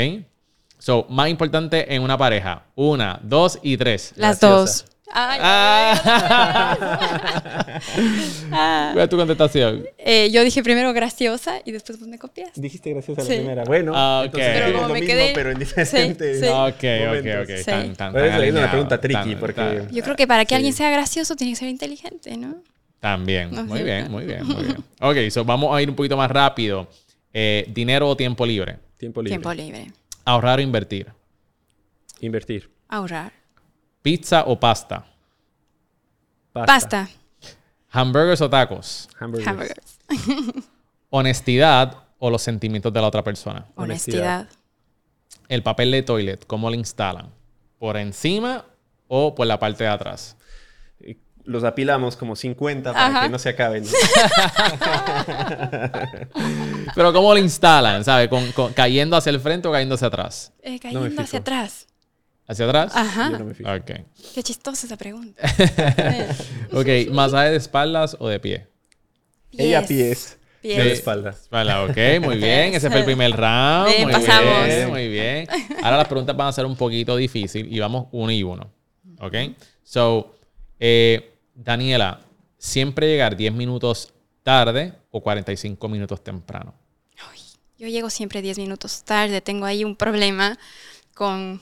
So, 0.77 1.05
más 1.09 1.29
importante 1.29 1.93
en 1.95 2.03
una 2.03 2.17
pareja. 2.17 2.65
Una, 2.75 3.19
dos 3.23 3.59
y 3.63 3.77
tres. 3.77 4.13
Las 4.17 4.39
dos. 4.39 4.85
Ay, 5.13 5.39
Ah. 5.41 6.99
Ah. 8.51 8.89
¿Cuál 8.93 9.03
es 9.05 9.09
tu 9.09 9.17
contestación? 9.17 9.85
Eh, 9.97 10.29
yo 10.31 10.43
dije 10.43 10.61
primero 10.63 10.93
graciosa 10.93 11.59
y 11.65 11.71
después 11.71 11.99
vos 11.99 12.07
me 12.07 12.17
copiaste. 12.19 12.59
Dijiste 12.59 12.91
graciosa 12.91 13.21
Sí. 13.21 13.29
la 13.29 13.35
primera. 13.37 13.63
Bueno, 13.63 13.93
Ah, 13.95 14.19
ok. 14.19 14.25
entonces 14.25 14.51
Pero 14.53 14.73
como 14.73 14.87
lo 14.89 14.93
me 14.93 14.99
mismo, 15.01 15.15
quedé- 15.15 15.31
pero 15.33 15.51
en 15.51 15.59
diferentes 15.59 16.39
Sí, 16.39 16.45
sí. 16.45 16.49
Ok, 16.51 16.67
ok, 16.69 17.07
momentos. 17.25 17.49
ok. 17.49 17.57
Sí. 17.57 17.63
Tan, 17.65 17.95
tan, 17.95 18.13
Pero 18.13 18.25
es- 18.25 18.31
tan 18.31 18.43
es 18.43 18.51
una 18.53 18.69
pregunta 18.71 19.01
tricky, 19.01 19.13
Tan- 19.31 19.39
porque- 19.39 19.53
tan- 19.61 19.89
Yo 19.91 20.03
creo 20.03 20.15
que 20.15 20.27
para 20.27 20.45
que 20.45 20.49
Sí. 20.49 20.55
alguien 20.55 20.73
sea 20.73 20.89
gracioso 20.89 21.35
tiene 21.35 21.53
que 21.53 21.57
ser 21.59 21.69
inteligente, 21.69 22.35
¿no? 22.37 22.55
También. 22.99 23.51
No 23.51 23.63
Muy 23.63 23.77
sé. 23.79 23.83
bien, 23.83 24.11
muy 24.11 24.25
bien, 24.25 24.45
muy 24.45 24.63
bien. 24.63 24.77
Ok, 25.01 25.29
so 25.31 25.45
vamos 25.45 25.75
a 25.75 25.81
ir 25.81 25.89
un 25.89 25.95
poquito 25.95 26.17
más 26.17 26.29
rápido. 26.31 26.87
Eh, 27.33 27.65
¿Dinero 27.73 28.09
o 28.09 28.17
tiempo 28.17 28.45
libre? 28.45 28.77
Tiempo 28.97 29.21
libre. 29.21 29.31
Tiempo 29.37 29.53
libre. 29.53 29.91
¿Ahorrar 30.25 30.59
o 30.59 30.61
invertir? 30.61 31.07
Invertir. 32.19 32.69
Ahorrar. 32.89 33.31
¿Pizza 34.07 34.45
o 34.47 34.57
pasta? 34.57 35.03
Pasta. 36.53 36.65
Pasta. 36.73 37.09
¿Hamburgers 37.91 38.39
o 38.39 38.49
tacos? 38.49 39.09
Hamburgers. 39.19 39.47
Hamburgers. 39.49 39.99
¿Honestidad 41.09 42.05
o 42.17 42.29
los 42.29 42.41
sentimientos 42.41 42.93
de 42.93 43.01
la 43.01 43.07
otra 43.07 43.21
persona? 43.21 43.65
Honestidad. 43.75 44.47
¿El 45.49 45.61
papel 45.61 45.91
de 45.91 46.03
toilet, 46.03 46.45
cómo 46.47 46.69
lo 46.69 46.77
instalan? 46.77 47.31
¿Por 47.79 47.97
encima 47.97 48.63
o 49.09 49.35
por 49.35 49.45
la 49.45 49.59
parte 49.59 49.83
de 49.83 49.89
atrás? 49.89 50.37
Los 51.43 51.65
apilamos 51.65 52.15
como 52.15 52.37
50 52.37 52.93
para 52.93 53.05
Ajá. 53.07 53.21
que 53.23 53.29
no 53.29 53.39
se 53.39 53.49
acaben. 53.49 53.83
Pero 56.95 57.11
¿cómo 57.11 57.33
lo 57.33 57.39
instalan? 57.39 58.05
¿Sabes? 58.05 58.29
Con, 58.29 58.53
con- 58.53 58.71
¿Cayendo 58.71 59.17
hacia 59.17 59.31
el 59.31 59.41
frente 59.41 59.67
o 59.67 59.71
cayendo 59.73 59.95
hacia 59.95 60.07
atrás? 60.07 60.53
Eh, 60.61 60.75
No 60.75 60.79
cayendo 61.01 61.21
hacia 61.21 61.39
atrás. 61.39 61.87
¿Hacia 62.47 62.65
atrás? 62.65 62.91
Ajá. 62.95 63.31
Yo 63.31 63.39
no 63.39 63.45
me 63.45 63.53
fijo. 63.53 63.69
Ok. 63.69 63.91
Qué 64.33 64.43
chistosa 64.43 64.85
esa 64.87 64.97
pregunta. 64.97 65.41
Ok, 66.71 66.87
¿masaje 67.11 67.51
de 67.51 67.57
espaldas 67.57 68.15
o 68.19 68.27
de 68.27 68.39
pie? 68.39 68.67
Ella 69.51 69.85
pies. 69.85 70.37
Pies. 70.61 70.77
De 70.77 70.91
espaldas. 70.91 71.41
Espalda, 71.43 71.83
ok, 71.83 71.97
muy 72.21 72.37
bien. 72.37 72.73
Ese 72.73 72.89
fue 72.89 72.99
el 72.99 73.05
primer 73.05 73.31
round. 73.31 73.87
Bien, 73.89 74.03
muy 74.03 74.11
pasamos. 74.13 74.65
bien, 74.65 74.89
muy 74.89 75.07
bien. 75.07 75.47
Ahora 75.81 75.97
las 75.97 76.07
preguntas 76.07 76.35
van 76.35 76.47
a 76.47 76.51
ser 76.51 76.65
un 76.65 76.75
poquito 76.75 77.15
difícil 77.15 77.73
y 77.73 77.79
vamos 77.79 78.07
uno 78.11 78.31
y 78.31 78.43
uno. 78.43 78.71
¿Ok? 79.19 79.33
So, 79.83 80.35
eh, 80.79 81.39
Daniela, 81.53 82.21
¿siempre 82.57 83.07
llegar 83.07 83.35
10 83.35 83.53
minutos 83.53 84.13
tarde 84.43 84.93
o 85.11 85.21
45 85.21 85.87
minutos 85.89 86.23
temprano? 86.23 86.73
Ay, 87.31 87.39
yo 87.77 87.87
llego 87.87 88.09
siempre 88.09 88.41
10 88.41 88.57
minutos 88.59 89.03
tarde. 89.03 89.41
Tengo 89.41 89.65
ahí 89.65 89.83
un 89.83 89.95
problema 89.95 90.57
con 91.13 91.61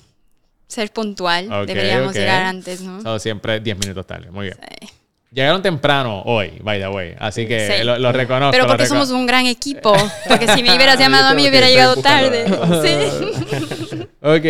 ser 0.67 0.91
puntual. 0.91 1.49
Deberíamos 1.65 2.13
llegar 2.13 2.43
antes, 2.43 2.81
¿no? 2.81 3.01
So, 3.01 3.19
siempre 3.19 3.59
10 3.59 3.77
minutos 3.77 4.05
tarde. 4.07 4.31
Muy 4.31 4.47
bien. 4.47 4.57
Sí. 4.81 4.87
Llegaron 5.31 5.61
temprano 5.61 6.21
hoy, 6.23 6.53
by 6.61 6.79
the 6.79 6.87
way. 6.87 7.13
Así 7.19 7.45
que 7.45 7.67
Sí. 7.79 7.83
lo, 7.83 7.99
lo 7.99 8.11
reconozco. 8.13 8.51
Pero 8.51 8.67
porque 8.67 8.85
somos 8.85 9.09
un 9.09 9.25
gran 9.25 9.45
equipo. 9.47 9.93
Porque 10.29 10.47
si 10.47 10.63
me 10.63 10.73
hubieras 10.73 10.97
llamado 10.99 11.27
a 11.27 11.33
mí 11.33 11.47
hubiera 11.47 11.67
que 11.67 11.73
llegado 11.73 11.95
tarde. 11.97 12.45
Sí. 12.81 14.07
Ok, 14.27 14.41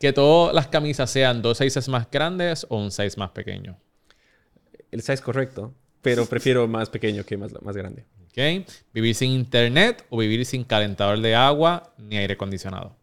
que 0.00 0.12
todas 0.12 0.52
las 0.52 0.66
camisas 0.66 1.08
sean 1.08 1.42
dos 1.42 1.58
sizes 1.58 1.88
más 1.88 2.10
grandes 2.10 2.66
o 2.68 2.76
un 2.78 2.90
size 2.90 3.12
más 3.18 3.30
pequeño. 3.30 3.78
El 4.90 5.00
size 5.00 5.22
correcto, 5.22 5.72
pero 6.00 6.26
prefiero 6.26 6.66
más 6.66 6.90
pequeño 6.90 7.24
que 7.24 7.36
más, 7.36 7.52
más 7.62 7.76
grande. 7.76 8.04
Ok, 8.26 8.66
vivir 8.92 9.14
sin 9.14 9.30
internet 9.30 10.04
o 10.10 10.16
vivir 10.18 10.44
sin 10.44 10.64
calentador 10.64 11.20
de 11.20 11.36
agua 11.36 11.92
ni 11.98 12.16
aire 12.16 12.34
acondicionado. 12.34 12.96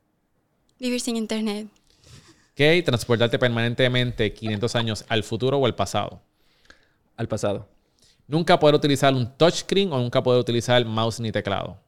Vivir 0.78 1.00
sin 1.00 1.16
internet. 1.16 1.68
Ok, 2.60 2.84
transportarte 2.84 3.40
permanentemente 3.40 4.34
500 4.34 4.76
años 4.76 5.06
al 5.08 5.24
futuro 5.24 5.58
o 5.60 5.66
al 5.66 5.76
pasado. 5.76 6.22
Al 7.16 7.30
pasado. 7.30 7.70
Nunca 8.28 8.60
poder 8.60 8.76
utilizar 8.76 9.14
un 9.14 9.38
touchscreen 9.38 9.94
o 9.94 9.98
nunca 9.98 10.22
poder 10.22 10.42
utilizar 10.42 10.84
mouse 10.84 11.22
ni 11.22 11.32
teclado. 11.32 11.82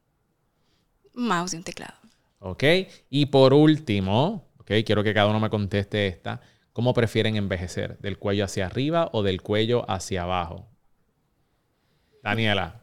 Mouse 1.13 1.55
y 1.55 1.57
un 1.57 1.63
teclado. 1.63 1.95
Ok, 2.39 2.63
y 3.09 3.25
por 3.25 3.53
último, 3.53 4.47
ok, 4.59 4.71
quiero 4.85 5.03
que 5.03 5.13
cada 5.13 5.27
uno 5.27 5.41
me 5.41 5.49
conteste 5.49 6.07
esta. 6.07 6.39
¿Cómo 6.71 6.93
prefieren 6.93 7.35
envejecer? 7.35 7.97
¿Del 7.99 8.17
cuello 8.17 8.45
hacia 8.45 8.65
arriba 8.65 9.09
o 9.11 9.23
del 9.23 9.41
cuello 9.41 9.83
hacia 9.91 10.23
abajo? 10.23 10.69
Daniela. 12.23 12.80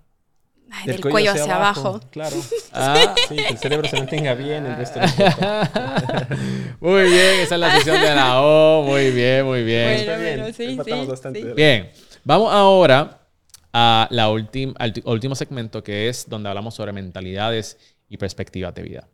Ay, 0.71 0.87
del, 0.87 1.01
cuello, 1.01 1.31
hacia, 1.33 1.55
abajo. 1.57 2.01
Claro. 2.11 2.37
Ah, 2.73 3.15
Sí, 3.29 3.37
que 3.37 3.47
el 3.49 3.59
cerebro 3.59 3.89
se 3.89 3.97
mantenga 3.97 4.35
bien, 4.35 4.67
el 4.67 4.77
resto 4.77 5.01
del 5.01 5.11
cuerpo. 5.15 5.41
muy 6.81 7.03
bien, 7.05 7.41
esa 7.41 7.55
es 7.55 7.61
la 7.61 7.77
sesión 7.77 8.01
de 8.01 8.15
la 8.15 8.43
O. 8.43 8.83
Muy 8.85 9.11
bien, 9.11 9.45
muy 9.47 9.65
bien. 9.65 9.85
Bueno, 9.85 10.01
Está 10.01 10.17
bien, 10.19 10.37
bueno, 10.41 10.55
sí, 10.55 10.65
empatamos 10.65 11.05
sí, 11.07 11.11
bastante. 11.11 11.43
sí. 11.43 11.49
Bien, 11.57 11.91
vamos 12.25 12.53
ahora 12.53 13.27
a 13.73 14.07
la 14.11 14.29
ultim- 14.31 14.75
al 14.79 14.93
ti- 14.93 15.03
último 15.05 15.35
segmento 15.35 15.83
que 15.83 16.09
es 16.09 16.29
donde 16.29 16.49
hablamos 16.51 16.75
sobre 16.75 16.93
mentalidades 16.93 17.79
y 18.09 18.17
perspectivas 18.19 18.75
de 18.75 18.83
vida. 18.83 19.09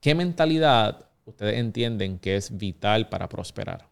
¿Qué 0.00 0.14
mentalidad 0.14 1.06
ustedes 1.24 1.58
entienden 1.58 2.18
que 2.18 2.36
es 2.36 2.56
vital 2.56 3.08
para 3.08 3.28
prosperar? 3.28 3.88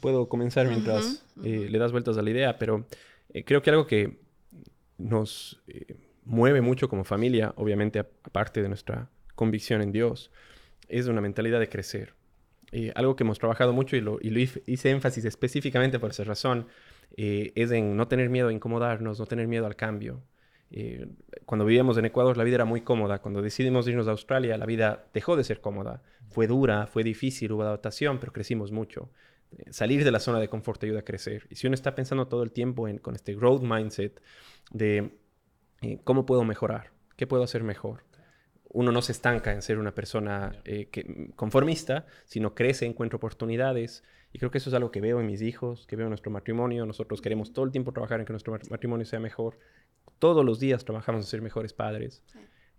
Puedo 0.00 0.28
comenzar 0.28 0.68
mientras 0.68 1.24
eh, 1.42 1.66
le 1.68 1.78
das 1.78 1.90
vueltas 1.90 2.16
a 2.16 2.22
la 2.22 2.30
idea, 2.30 2.58
pero 2.58 2.86
eh, 3.34 3.44
creo 3.44 3.60
que 3.62 3.70
algo 3.70 3.86
que 3.86 4.20
nos 5.00 5.62
eh, 5.66 5.96
mueve 6.24 6.60
mucho 6.60 6.88
como 6.88 7.04
familia, 7.04 7.52
obviamente 7.56 7.98
aparte 7.98 8.62
de 8.62 8.68
nuestra 8.68 9.10
convicción 9.34 9.82
en 9.82 9.92
Dios, 9.92 10.30
es 10.88 11.06
una 11.06 11.20
mentalidad 11.20 11.60
de 11.60 11.68
crecer. 11.68 12.14
Eh, 12.72 12.92
algo 12.94 13.16
que 13.16 13.24
hemos 13.24 13.38
trabajado 13.38 13.72
mucho 13.72 13.96
y 13.96 14.00
lo, 14.00 14.18
hice 14.20 14.90
énfasis 14.90 15.24
específicamente 15.24 15.98
por 15.98 16.10
esa 16.10 16.24
razón, 16.24 16.66
eh, 17.16 17.52
es 17.56 17.72
en 17.72 17.96
no 17.96 18.06
tener 18.06 18.30
miedo 18.30 18.48
a 18.48 18.52
incomodarnos, 18.52 19.18
no 19.18 19.26
tener 19.26 19.48
miedo 19.48 19.66
al 19.66 19.76
cambio. 19.76 20.22
Eh, 20.70 21.08
cuando 21.46 21.64
vivíamos 21.64 21.98
en 21.98 22.04
Ecuador 22.04 22.36
la 22.36 22.44
vida 22.44 22.56
era 22.56 22.64
muy 22.64 22.82
cómoda. 22.82 23.20
Cuando 23.20 23.42
decidimos 23.42 23.88
irnos 23.88 24.06
a 24.06 24.12
Australia 24.12 24.56
la 24.56 24.66
vida 24.66 25.08
dejó 25.12 25.36
de 25.36 25.44
ser 25.44 25.60
cómoda. 25.60 26.02
Fue 26.28 26.46
dura, 26.46 26.86
fue 26.86 27.02
difícil, 27.02 27.52
hubo 27.52 27.62
adaptación, 27.62 28.18
pero 28.20 28.32
crecimos 28.32 28.70
mucho. 28.70 29.10
Salir 29.70 30.04
de 30.04 30.10
la 30.10 30.20
zona 30.20 30.38
de 30.38 30.48
confort 30.48 30.80
te 30.80 30.86
ayuda 30.86 31.00
a 31.00 31.04
crecer. 31.04 31.46
Y 31.50 31.56
si 31.56 31.66
uno 31.66 31.74
está 31.74 31.94
pensando 31.94 32.28
todo 32.28 32.42
el 32.42 32.52
tiempo 32.52 32.88
en, 32.88 32.98
con 32.98 33.14
este 33.14 33.34
growth 33.34 33.62
mindset 33.62 34.22
de 34.70 35.18
eh, 35.82 35.98
cómo 36.04 36.24
puedo 36.26 36.44
mejorar, 36.44 36.92
qué 37.16 37.26
puedo 37.26 37.42
hacer 37.42 37.62
mejor, 37.62 38.04
uno 38.72 38.92
no 38.92 39.02
se 39.02 39.10
estanca 39.12 39.52
en 39.52 39.62
ser 39.62 39.78
una 39.78 39.92
persona 39.94 40.52
eh, 40.64 40.88
que, 40.90 41.32
conformista, 41.34 42.06
sino 42.24 42.54
crece, 42.54 42.86
encuentra 42.86 43.16
oportunidades. 43.16 44.04
Y 44.32 44.38
creo 44.38 44.52
que 44.52 44.58
eso 44.58 44.70
es 44.70 44.74
algo 44.74 44.92
que 44.92 45.00
veo 45.00 45.18
en 45.18 45.26
mis 45.26 45.42
hijos, 45.42 45.88
que 45.88 45.96
veo 45.96 46.06
en 46.06 46.10
nuestro 46.10 46.30
matrimonio. 46.30 46.86
Nosotros 46.86 47.20
queremos 47.20 47.52
todo 47.52 47.64
el 47.64 47.72
tiempo 47.72 47.92
trabajar 47.92 48.20
en 48.20 48.26
que 48.26 48.32
nuestro 48.32 48.52
mat- 48.52 48.70
matrimonio 48.70 49.04
sea 49.04 49.18
mejor. 49.18 49.58
Todos 50.20 50.44
los 50.44 50.60
días 50.60 50.84
trabajamos 50.84 51.24
en 51.24 51.26
ser 51.26 51.42
mejores 51.42 51.72
padres. 51.72 52.22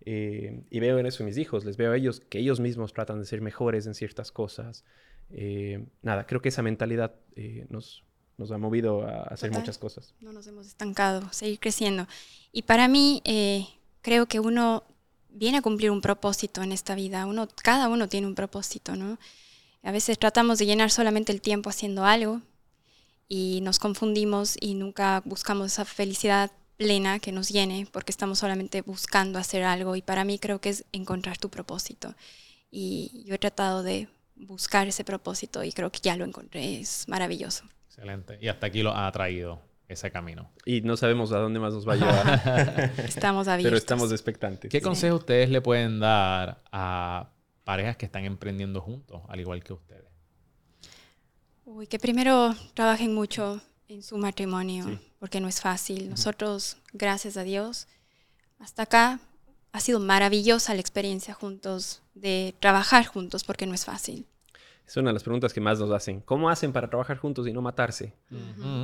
Eh, 0.04 0.64
y 0.70 0.80
veo 0.80 0.98
en 0.98 1.04
eso 1.04 1.22
en 1.22 1.26
mis 1.26 1.36
hijos. 1.36 1.66
Les 1.66 1.76
veo 1.76 1.92
a 1.92 1.96
ellos 1.96 2.20
que 2.20 2.38
ellos 2.38 2.58
mismos 2.58 2.94
tratan 2.94 3.18
de 3.18 3.26
ser 3.26 3.42
mejores 3.42 3.86
en 3.86 3.94
ciertas 3.94 4.32
cosas. 4.32 4.86
Eh, 5.32 5.84
nada, 6.02 6.26
creo 6.26 6.42
que 6.42 6.50
esa 6.50 6.62
mentalidad 6.62 7.14
eh, 7.36 7.66
nos, 7.70 8.04
nos 8.36 8.50
ha 8.50 8.58
movido 8.58 9.02
a 9.02 9.22
hacer 9.22 9.50
Total. 9.50 9.62
muchas 9.62 9.78
cosas. 9.78 10.14
No 10.20 10.32
nos 10.32 10.46
hemos 10.46 10.66
estancado, 10.66 11.32
seguir 11.32 11.58
creciendo. 11.58 12.06
Y 12.52 12.62
para 12.62 12.88
mí, 12.88 13.22
eh, 13.24 13.66
creo 14.02 14.26
que 14.26 14.40
uno 14.40 14.84
viene 15.30 15.58
a 15.58 15.62
cumplir 15.62 15.90
un 15.90 16.00
propósito 16.00 16.62
en 16.62 16.72
esta 16.72 16.94
vida. 16.94 17.26
Uno, 17.26 17.48
cada 17.62 17.88
uno 17.88 18.08
tiene 18.08 18.26
un 18.26 18.34
propósito, 18.34 18.94
¿no? 18.96 19.18
A 19.82 19.90
veces 19.90 20.18
tratamos 20.18 20.58
de 20.58 20.66
llenar 20.66 20.90
solamente 20.90 21.32
el 21.32 21.40
tiempo 21.40 21.70
haciendo 21.70 22.04
algo 22.04 22.42
y 23.28 23.60
nos 23.62 23.78
confundimos 23.78 24.56
y 24.60 24.74
nunca 24.74 25.22
buscamos 25.24 25.72
esa 25.72 25.84
felicidad 25.84 26.52
plena 26.76 27.18
que 27.18 27.32
nos 27.32 27.48
llene 27.48 27.86
porque 27.90 28.12
estamos 28.12 28.38
solamente 28.38 28.82
buscando 28.82 29.38
hacer 29.38 29.64
algo. 29.64 29.96
Y 29.96 30.02
para 30.02 30.24
mí 30.24 30.38
creo 30.38 30.60
que 30.60 30.68
es 30.68 30.84
encontrar 30.92 31.38
tu 31.38 31.48
propósito. 31.48 32.14
Y 32.70 33.24
yo 33.26 33.34
he 33.34 33.38
tratado 33.38 33.82
de 33.82 34.08
buscar 34.36 34.86
ese 34.88 35.04
propósito 35.04 35.62
y 35.62 35.72
creo 35.72 35.90
que 35.90 36.00
ya 36.02 36.16
lo 36.16 36.24
encontré. 36.24 36.80
Es 36.80 37.08
maravilloso. 37.08 37.64
Excelente. 37.86 38.38
Y 38.40 38.48
hasta 38.48 38.66
aquí 38.66 38.82
lo 38.82 38.94
ha 38.96 39.10
traído 39.12 39.60
ese 39.88 40.10
camino. 40.10 40.50
Y 40.64 40.80
no 40.80 40.96
sabemos 40.96 41.32
a 41.32 41.38
dónde 41.38 41.60
más 41.60 41.74
nos 41.74 41.86
va 41.86 41.92
a 41.92 41.96
llevar, 41.96 42.92
Estamos 43.04 43.46
abiertos. 43.48 43.70
pero 43.70 43.76
estamos 43.76 44.10
expectantes. 44.12 44.70
¿Qué 44.70 44.80
consejo 44.80 45.16
ustedes 45.16 45.50
le 45.50 45.60
pueden 45.60 46.00
dar 46.00 46.62
a 46.72 47.30
parejas 47.64 47.96
que 47.96 48.06
están 48.06 48.24
emprendiendo 48.24 48.80
juntos, 48.80 49.20
al 49.28 49.38
igual 49.40 49.62
que 49.62 49.74
ustedes? 49.74 50.04
Uy, 51.64 51.86
que 51.86 51.98
primero 51.98 52.54
trabajen 52.74 53.14
mucho 53.14 53.60
en 53.88 54.02
su 54.02 54.16
matrimonio, 54.18 54.84
Sí. 54.86 54.98
porque 55.18 55.40
no 55.40 55.48
es 55.48 55.60
fácil. 55.60 56.08
Nosotros, 56.10 56.78
gracias 56.92 57.36
a 57.36 57.42
Dios, 57.42 57.86
hasta 58.58 58.84
acá 58.84 59.20
ha 59.72 59.80
sido 59.80 60.00
maravillosa 60.00 60.74
la 60.74 60.80
experiencia 60.80 61.34
juntos, 61.34 62.02
de 62.14 62.54
trabajar 62.60 63.06
juntos, 63.06 63.44
porque 63.44 63.66
no 63.66 63.74
es 63.74 63.84
fácil. 63.84 64.26
Es 64.86 64.96
una 64.96 65.10
de 65.10 65.14
las 65.14 65.22
preguntas 65.22 65.52
que 65.54 65.60
más 65.60 65.78
nos 65.80 65.90
hacen. 65.90 66.20
¿Cómo 66.20 66.50
hacen 66.50 66.72
para 66.72 66.90
trabajar 66.90 67.16
juntos 67.16 67.46
y 67.48 67.52
no 67.52 67.62
matarse? 67.62 68.12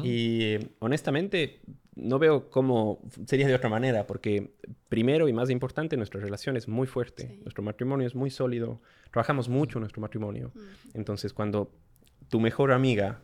Y 0.02 0.56
honestamente, 0.78 1.60
no 1.96 2.18
veo 2.18 2.48
cómo 2.50 3.00
sería 3.26 3.46
de 3.46 3.54
otra 3.54 3.68
manera, 3.68 4.06
porque 4.06 4.54
primero 4.88 5.28
y 5.28 5.32
más 5.32 5.50
importante, 5.50 5.96
nuestra 5.96 6.20
relación 6.20 6.56
es 6.56 6.68
muy 6.68 6.86
fuerte, 6.86 7.28
Sí. 7.28 7.40
nuestro 7.42 7.62
matrimonio 7.62 8.06
es 8.06 8.14
muy 8.14 8.30
sólido, 8.30 8.80
trabajamos 9.10 9.48
mucho 9.48 9.78
en 9.78 9.80
nuestro 9.82 10.00
matrimonio. 10.00 10.52
Entonces, 10.94 11.32
cuando 11.34 11.70
tu 12.30 12.40
mejor 12.40 12.72
amiga 12.72 13.20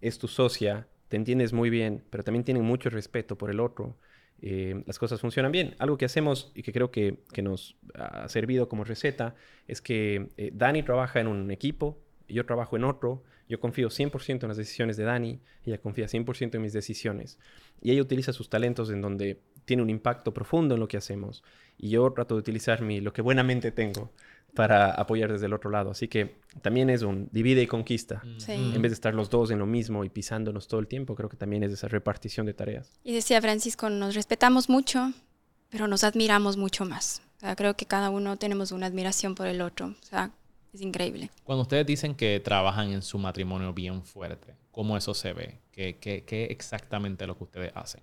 es 0.00 0.18
tu 0.18 0.28
socia, 0.28 0.86
te 1.08 1.16
entiendes 1.16 1.52
muy 1.52 1.70
bien, 1.70 2.04
pero 2.10 2.22
también 2.22 2.44
tienen 2.44 2.62
mucho 2.62 2.90
respeto 2.90 3.36
por 3.36 3.50
el 3.50 3.58
otro, 3.58 3.96
eh, 4.40 4.82
las 4.86 4.98
cosas 4.98 5.20
funcionan 5.20 5.52
bien. 5.52 5.74
Algo 5.78 5.98
que 5.98 6.04
hacemos 6.04 6.52
y 6.54 6.62
que 6.62 6.72
creo 6.72 6.90
que, 6.90 7.18
nos 7.42 7.76
ha 7.94 8.28
servido 8.28 8.68
como 8.68 8.84
receta 8.84 9.34
es 9.66 9.80
que 9.80 10.28
eh, 10.36 10.50
Dani 10.52 10.82
trabaja 10.82 11.20
en 11.20 11.26
un 11.26 11.50
equipo, 11.50 11.98
yo 12.28 12.44
trabajo 12.46 12.76
en 12.76 12.84
otro, 12.84 13.22
yo 13.48 13.58
confío 13.60 13.88
100% 13.88 14.42
en 14.42 14.48
las 14.48 14.56
decisiones 14.56 14.96
de 14.96 15.04
Dani, 15.04 15.40
ella 15.64 15.78
confía 15.78 16.06
100% 16.06 16.54
en 16.54 16.62
mis 16.62 16.72
decisiones. 16.72 17.38
Y 17.80 17.92
ella 17.92 18.02
utiliza 18.02 18.32
sus 18.32 18.50
talentos 18.50 18.90
en 18.90 19.00
donde 19.00 19.40
tiene 19.64 19.82
un 19.82 19.90
impacto 19.90 20.34
profundo 20.34 20.74
en 20.74 20.80
lo 20.80 20.88
que 20.88 20.98
hacemos. 20.98 21.42
Y 21.78 21.90
yo 21.90 22.10
trato 22.12 22.34
de 22.34 22.40
utilizar 22.40 22.82
mi, 22.82 23.00
lo 23.00 23.12
que 23.12 23.22
buenamente 23.22 23.70
tengo 23.70 24.12
para 24.58 24.90
apoyar 24.90 25.30
desde 25.30 25.46
el 25.46 25.52
otro 25.52 25.70
lado. 25.70 25.92
Así 25.92 26.08
que 26.08 26.34
también 26.62 26.90
es 26.90 27.02
un 27.02 27.28
divide 27.30 27.62
y 27.62 27.68
conquista. 27.68 28.24
En 28.48 28.82
vez 28.82 28.90
de 28.90 28.94
estar 28.94 29.14
los 29.14 29.30
dos 29.30 29.52
en 29.52 29.60
lo 29.60 29.66
mismo 29.66 30.02
y 30.02 30.08
pisándonos 30.08 30.66
todo 30.66 30.80
el 30.80 30.88
tiempo, 30.88 31.14
creo 31.14 31.28
que 31.28 31.36
también 31.36 31.62
es 31.62 31.70
esa 31.70 31.86
repartición 31.86 32.44
de 32.44 32.54
tareas. 32.54 32.90
Y 33.04 33.14
decía 33.14 33.40
Francisco, 33.40 33.88
nos 33.88 34.16
respetamos 34.16 34.68
mucho, 34.68 35.12
pero 35.70 35.86
nos 35.86 36.02
admiramos 36.02 36.56
mucho 36.56 36.84
más. 36.84 37.22
creo 37.56 37.74
que 37.74 37.86
cada 37.86 38.10
uno 38.10 38.36
tenemos 38.36 38.72
una 38.72 38.86
admiración 38.86 39.36
por 39.36 39.46
el 39.46 39.60
otro. 39.60 39.94
O 40.02 40.04
sea, 40.04 40.32
es 40.74 40.80
increíble. 40.80 41.30
Cuando 41.44 41.62
ustedes 41.62 41.86
dicen 41.86 42.16
que 42.16 42.40
trabajan 42.40 42.90
en 42.90 43.02
su 43.02 43.16
matrimonio 43.16 43.72
bien 43.72 44.02
fuerte, 44.02 44.56
¿cómo 44.72 44.96
eso 44.96 45.14
se 45.14 45.34
ve? 45.34 45.60
¿Qué, 45.70 45.98
qué, 46.00 46.46
exactamente 46.46 47.28
lo 47.28 47.38
que 47.38 47.44
ustedes 47.44 47.72
hacen? 47.76 48.02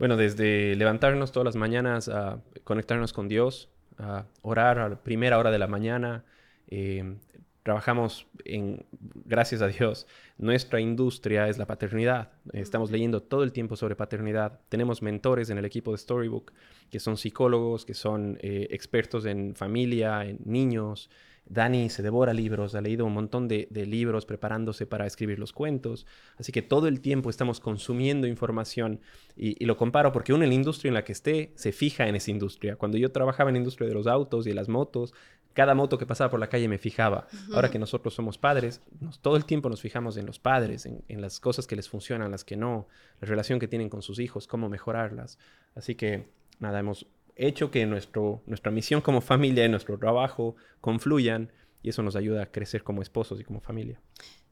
Bueno, 0.00 0.16
desde 0.16 0.74
levantarnos 0.74 1.30
todas 1.30 1.44
las 1.44 1.54
mañanas 1.54 2.08
a 2.08 2.40
conectarnos 2.64 3.12
con 3.12 3.28
Dios, 3.28 3.68
a 4.00 4.26
orar 4.42 4.78
a 4.78 4.88
la 4.88 4.96
primera 4.96 5.38
hora 5.38 5.50
de 5.50 5.58
la 5.58 5.66
mañana. 5.66 6.24
Eh, 6.68 7.16
trabajamos 7.62 8.26
en, 8.44 8.84
gracias 9.24 9.62
a 9.62 9.68
Dios, 9.68 10.06
nuestra 10.38 10.80
industria 10.80 11.48
es 11.48 11.58
la 11.58 11.66
paternidad. 11.66 12.32
Estamos 12.52 12.90
leyendo 12.90 13.22
todo 13.22 13.42
el 13.42 13.52
tiempo 13.52 13.76
sobre 13.76 13.96
paternidad. 13.96 14.60
Tenemos 14.68 15.02
mentores 15.02 15.50
en 15.50 15.58
el 15.58 15.64
equipo 15.64 15.92
de 15.92 15.98
Storybook 15.98 16.52
que 16.90 17.00
son 17.00 17.16
psicólogos, 17.16 17.84
que 17.84 17.94
son 17.94 18.38
eh, 18.40 18.68
expertos 18.70 19.26
en 19.26 19.54
familia, 19.54 20.24
en 20.24 20.38
niños, 20.44 21.10
Dani 21.50 21.90
se 21.90 22.02
devora 22.02 22.32
libros, 22.32 22.76
ha 22.76 22.80
leído 22.80 23.04
un 23.04 23.12
montón 23.12 23.48
de, 23.48 23.66
libros 23.72 24.24
preparándose 24.24 24.86
para 24.86 25.04
escribir 25.04 25.40
los 25.40 25.52
cuentos, 25.52 26.06
así 26.38 26.52
que 26.52 26.62
todo 26.62 26.86
el 26.86 27.00
tiempo 27.00 27.28
estamos 27.28 27.58
consumiendo 27.58 28.28
información 28.28 29.00
y, 29.36 29.64
lo 29.64 29.76
comparo 29.76 30.12
porque 30.12 30.32
uno 30.32 30.44
en 30.44 30.50
la 30.50 30.54
industria 30.54 30.90
en 30.90 30.94
la 30.94 31.02
que 31.02 31.12
esté 31.12 31.52
se 31.56 31.72
fija 31.72 32.06
en 32.06 32.14
esa 32.14 32.30
industria. 32.30 32.76
Cuando 32.76 32.98
yo 32.98 33.10
trabajaba 33.10 33.50
en 33.50 33.54
la 33.54 33.58
industria 33.58 33.88
de 33.88 33.94
los 33.94 34.06
autos 34.06 34.46
y 34.46 34.50
de 34.50 34.54
las 34.54 34.68
motos, 34.68 35.12
cada 35.52 35.74
moto 35.74 35.98
que 35.98 36.06
pasaba 36.06 36.30
por 36.30 36.38
la 36.38 36.48
calle 36.48 36.68
me 36.68 36.78
fijaba. 36.78 37.26
Ahora 37.52 37.68
que 37.68 37.80
nosotros 37.80 38.14
somos 38.14 38.38
padres, 38.38 38.80
todo 39.20 39.36
el 39.36 39.44
tiempo 39.44 39.68
nos 39.68 39.80
fijamos 39.80 40.16
en 40.16 40.26
los 40.26 40.38
padres, 40.38 40.86
en, 40.86 41.02
en, 41.08 41.20
las 41.20 41.40
cosas 41.40 41.66
que 41.66 41.74
les 41.74 41.88
funcionan, 41.88 42.30
las 42.30 42.44
que 42.44 42.56
no, 42.56 42.86
la 43.20 43.26
relación 43.26 43.58
que 43.58 43.66
tienen 43.66 43.88
con 43.88 44.02
sus 44.02 44.20
hijos, 44.20 44.46
cómo 44.46 44.68
mejorarlas. 44.68 45.36
Así 45.74 45.96
que 45.96 46.28
nada, 46.60 46.78
hemos 46.78 47.06
hecho 47.46 47.70
que 47.70 47.86
nuestro, 47.86 48.42
nuestra 48.46 48.70
misión 48.70 49.00
como 49.00 49.20
familia 49.20 49.64
y 49.64 49.68
nuestro 49.68 49.98
trabajo 49.98 50.56
confluyan 50.80 51.52
y 51.82 51.90
eso 51.90 52.02
nos 52.02 52.16
ayuda 52.16 52.42
a 52.42 52.46
crecer 52.46 52.82
como 52.82 53.02
esposos 53.02 53.40
y 53.40 53.44
como 53.44 53.60
familia. 53.60 54.00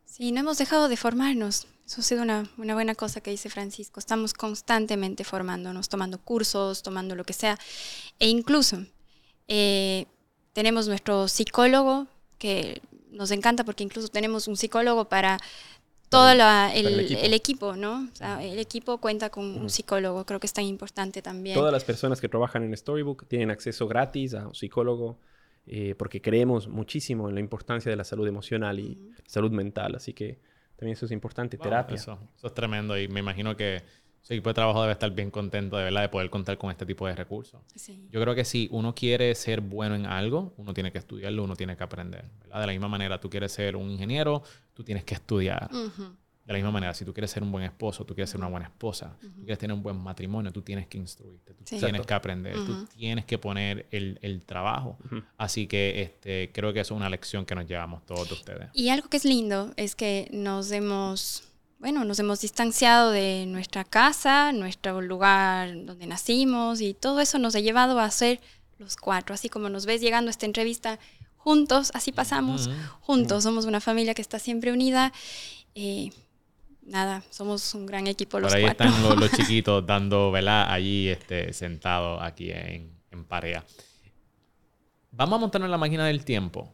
Sí, 0.05 0.33
no 0.33 0.41
hemos 0.41 0.59
dejado 0.59 0.89
de 0.89 0.97
formarnos. 0.97 1.67
Eso 1.87 2.01
ha 2.01 2.05
sido 2.05 2.23
una, 2.23 2.51
una, 2.59 2.75
buena 2.75 2.95
cosa 2.95 3.21
que 3.21 3.31
dice 3.31 3.51
Francisco. 3.51 4.01
Estamos 4.01 4.35
constantemente 4.35 5.25
formándonos, 5.25 5.89
tomando 5.89 6.19
cursos, 6.19 6.83
tomando 6.83 7.15
lo 7.15 7.25
que 7.25 7.33
sea. 7.33 7.59
E 8.19 8.29
incluso 8.29 8.85
eh, 9.47 10.07
tenemos 10.53 10.89
nuestro 10.89 11.29
psicólogo, 11.29 12.07
que 12.39 12.83
nos 13.11 13.31
encanta 13.31 13.65
porque 13.65 13.85
incluso 13.85 14.09
tenemos 14.09 14.49
un 14.49 14.57
psicólogo 14.57 15.09
para 15.09 15.39
todo 16.09 16.31
el, 16.31 17.35
equipo. 17.35 17.77
¿no? 17.77 18.09
el 18.41 18.59
equipo 18.59 18.99
cuenta 18.99 19.31
con 19.31 19.45
un 19.45 19.71
psicólogo, 19.71 20.25
creo 20.25 20.41
que 20.41 20.47
es 20.47 20.53
tan 20.53 20.65
importante 20.65 21.23
también. 21.23 21.55
Todas 21.55 21.73
las 21.73 21.85
personas 21.85 22.21
que 22.21 22.29
trabajan 22.29 22.65
en 22.65 22.77
Storybook 22.77 23.27
tienen 23.29 23.51
acceso 23.51 23.87
gratis 23.87 24.35
a 24.35 24.49
un 24.49 24.55
psicólogo 24.55 25.19
eh, 25.67 25.95
porque 25.99 26.23
creemos 26.23 26.67
muchísimo 26.67 27.29
en 27.29 27.35
la 27.35 27.41
importancia 27.41 27.91
de 27.91 27.97
la 27.97 28.05
salud 28.05 28.27
emocional 28.27 28.79
y 28.81 28.99
salud 29.27 29.51
mental, 29.51 29.97
así 29.97 30.15
que 30.15 30.39
también 30.77 30.95
eso 30.95 31.05
es 31.05 31.13
importante, 31.13 31.59
terapia. 31.59 31.97
Eso, 31.97 32.19
eso 32.37 32.47
es 32.47 32.55
tremendo 32.55 32.99
y 32.99 33.09
me 33.09 33.21
imagino 33.21 33.55
que 33.57 33.83
su 34.23 34.35
equipo 34.35 34.51
de 34.51 34.55
trabajo 34.55 34.83
debe 34.83 34.93
estar 34.93 35.11
bien 35.11 35.31
contento 35.31 35.77
de 35.77 35.85
verdad 35.85 36.03
de 36.03 36.09
poder 36.09 36.29
contar 36.29 36.59
con 36.59 36.71
este 36.71 36.85
tipo 36.85 37.07
de 37.07 37.15
recursos. 37.15 37.61
Yo 38.11 38.21
creo 38.21 38.35
que 38.35 38.45
si 38.45 38.69
uno 38.71 38.95
quiere 38.95 39.35
ser 39.35 39.61
bueno 39.61 39.95
en 39.95 40.07
algo, 40.07 40.53
uno 40.57 40.75
tiene 40.75 40.93
que 40.93 40.99
estudiarlo, 40.99 41.45
uno 41.45 41.57
tiene 41.57 41.77
que 41.77 41.85
aprender. 41.85 42.25
De 42.45 42.67
la 42.67 42.67
misma 42.67 42.89
manera, 42.89 43.21
tú 43.21 43.31
quieres 43.31 43.53
ser 43.53 43.77
un 43.77 43.91
ingeniero, 43.91 44.43
tú 44.75 44.85
tienes 44.85 45.05
que 45.05 45.15
estudiar. 45.15 45.71
De 45.71 46.55
la 46.55 46.59
misma 46.61 46.71
manera, 46.71 46.95
si 46.95 47.05
tú 47.05 47.13
quieres 47.13 47.31
ser 47.31 47.43
un 47.43 47.53
buen 47.53 47.65
esposo, 47.65 48.07
tú 48.07 48.15
quieres 48.15 48.31
ser 48.31 48.41
una 48.41 48.49
buena 48.49 48.67
esposa, 48.67 49.17
tú 49.21 49.41
quieres 49.41 49.59
tener 49.59 49.75
un 49.75 49.83
buen 49.83 49.97
matrimonio, 49.97 50.51
tú 50.51 50.63
tienes 50.63 50.87
que 50.87 50.97
instruirte, 50.97 51.53
tú 51.55 51.65
tienes 51.65 52.07
que 52.07 52.15
aprender, 52.15 52.55
tú 52.55 52.87
tienes 52.87 53.25
que 53.25 53.39
poner 53.39 53.87
el, 53.91 54.19
el 54.23 54.43
trabajo. 54.43 54.99
Así 55.37 55.67
que 55.67 56.03
este, 56.03 56.51
creo 56.53 56.73
que 56.73 56.81
eso 56.81 56.95
es 56.95 56.99
una 56.99 57.09
lección 57.11 57.45
que 57.47 57.55
nos 57.55 57.67
llevamos 57.67 58.05
todos 58.05 58.29
de 58.29 58.35
ustedes. 58.35 58.69
Y 58.75 58.89
algo 58.89 59.09
que 59.09 59.19
es 59.19 59.25
lindo 59.25 59.73
es 59.77 59.95
que 59.95 60.29
nos 60.33 60.71
hemos 60.71 61.48
bueno, 61.79 62.05
nos 62.05 62.19
hemos 62.19 62.41
distanciado 62.41 63.13
de 63.13 63.47
nuestra 63.47 63.85
casa, 63.85 64.53
nuestro 64.53 65.01
lugar 65.01 65.71
donde 65.85 66.07
nacimos 66.07 66.81
y 66.81 66.93
todo 66.93 67.21
eso 67.21 67.39
nos 67.39 67.55
ha 67.55 67.61
llevado 67.61 68.01
a 68.01 68.11
ser 68.11 68.41
los 68.79 68.97
cuatro, 68.97 69.35
así 69.35 69.49
como 69.49 69.69
nos 69.69 69.87
ves 69.87 70.01
llegando 70.01 70.29
a 70.29 70.33
esta 70.33 70.47
entrevista 70.47 70.99
juntos, 71.37 71.91
así 71.95 72.13
pasamos 72.13 72.69
juntos, 73.01 73.45
somos 73.45 73.65
una 73.65 73.81
familia 73.81 74.15
que 74.15 74.23
está 74.23 74.39
siempre 74.39 74.73
unida. 74.73 75.13
Eh, 75.75 76.11
nada, 76.83 77.23
somos 77.31 77.75
un 77.75 77.87
gran 77.87 78.07
equipo 78.09 78.41
los 78.41 78.53
Por 78.53 78.59
ahí 78.59 78.67
están 78.67 78.93
los, 79.19 79.31
chiquitos 79.37 79.87
dando, 79.87 80.33
¿verdad? 80.33 80.71
Allí 80.71 81.09
este, 81.09 81.53
sentados 81.53 82.21
aquí 82.23 82.51
en, 82.51 82.93
en 83.11 83.25
Parea. 83.25 83.65
Vamos 85.13 85.37
a 85.37 85.41
montarnos 85.41 85.69
en 85.69 85.73
la 85.73 85.79
máquina 85.79 86.07
del 86.07 86.25
tiempo 86.25 86.73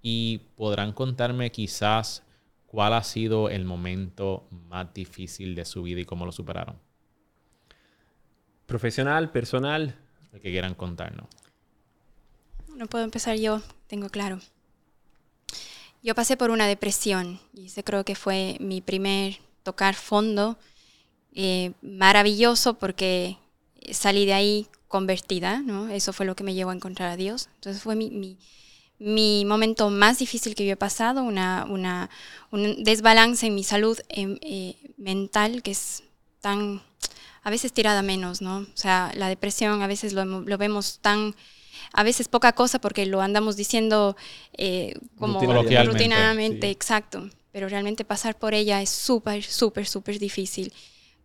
y 0.00 0.38
podrán 0.56 0.92
contarme 0.92 1.50
quizás 1.50 2.22
¿Cuál 2.68 2.92
ha 2.92 3.02
sido 3.02 3.48
el 3.48 3.64
momento 3.64 4.46
más 4.50 4.92
difícil 4.92 5.54
de 5.54 5.64
su 5.64 5.82
vida 5.82 6.02
y 6.02 6.04
cómo 6.04 6.26
lo 6.26 6.32
superaron? 6.32 6.76
Profesional, 8.66 9.32
personal. 9.32 9.96
El 10.34 10.40
que 10.42 10.50
quieran 10.50 10.74
contarnos. 10.74 11.26
No 12.76 12.86
puedo 12.86 13.04
empezar 13.04 13.38
yo, 13.38 13.62
tengo 13.86 14.10
claro. 14.10 14.38
Yo 16.02 16.14
pasé 16.14 16.36
por 16.36 16.50
una 16.50 16.66
depresión 16.66 17.40
y 17.54 17.66
ese 17.66 17.82
creo 17.82 18.04
que 18.04 18.14
fue 18.14 18.58
mi 18.60 18.82
primer 18.82 19.38
tocar 19.62 19.94
fondo. 19.94 20.58
Eh, 21.32 21.72
maravilloso 21.80 22.74
porque 22.74 23.38
salí 23.92 24.26
de 24.26 24.34
ahí 24.34 24.66
convertida, 24.88 25.60
¿no? 25.60 25.88
Eso 25.88 26.12
fue 26.12 26.26
lo 26.26 26.36
que 26.36 26.44
me 26.44 26.52
llevó 26.52 26.70
a 26.70 26.74
encontrar 26.74 27.08
a 27.08 27.16
Dios. 27.16 27.48
Entonces 27.54 27.82
fue 27.82 27.96
mi, 27.96 28.10
mi 28.10 28.36
mi 28.98 29.44
momento 29.44 29.90
más 29.90 30.18
difícil 30.18 30.54
que 30.54 30.66
yo 30.66 30.72
he 30.72 30.76
pasado, 30.76 31.22
una, 31.22 31.64
una, 31.68 32.10
un 32.50 32.82
desbalance 32.82 33.46
en 33.46 33.54
mi 33.54 33.62
salud 33.62 33.98
em, 34.08 34.38
eh, 34.40 34.74
mental 34.96 35.62
que 35.62 35.70
es 35.70 36.02
tan, 36.40 36.82
a 37.42 37.50
veces 37.50 37.72
tirada 37.72 38.02
menos, 38.02 38.42
¿no? 38.42 38.58
O 38.58 38.76
sea, 38.76 39.12
la 39.14 39.28
depresión 39.28 39.82
a 39.82 39.86
veces 39.86 40.12
lo, 40.12 40.24
lo 40.24 40.58
vemos 40.58 40.98
tan, 41.00 41.34
a 41.92 42.02
veces 42.02 42.28
poca 42.28 42.52
cosa 42.52 42.80
porque 42.80 43.06
lo 43.06 43.20
andamos 43.20 43.56
diciendo 43.56 44.16
eh, 44.54 44.94
como 45.16 45.40
rutinariamente, 45.40 46.70
exacto, 46.70 47.30
pero 47.52 47.68
realmente 47.68 48.04
pasar 48.04 48.36
por 48.36 48.52
ella 48.52 48.82
es 48.82 48.90
súper, 48.90 49.44
súper, 49.44 49.86
súper 49.86 50.18
difícil. 50.18 50.72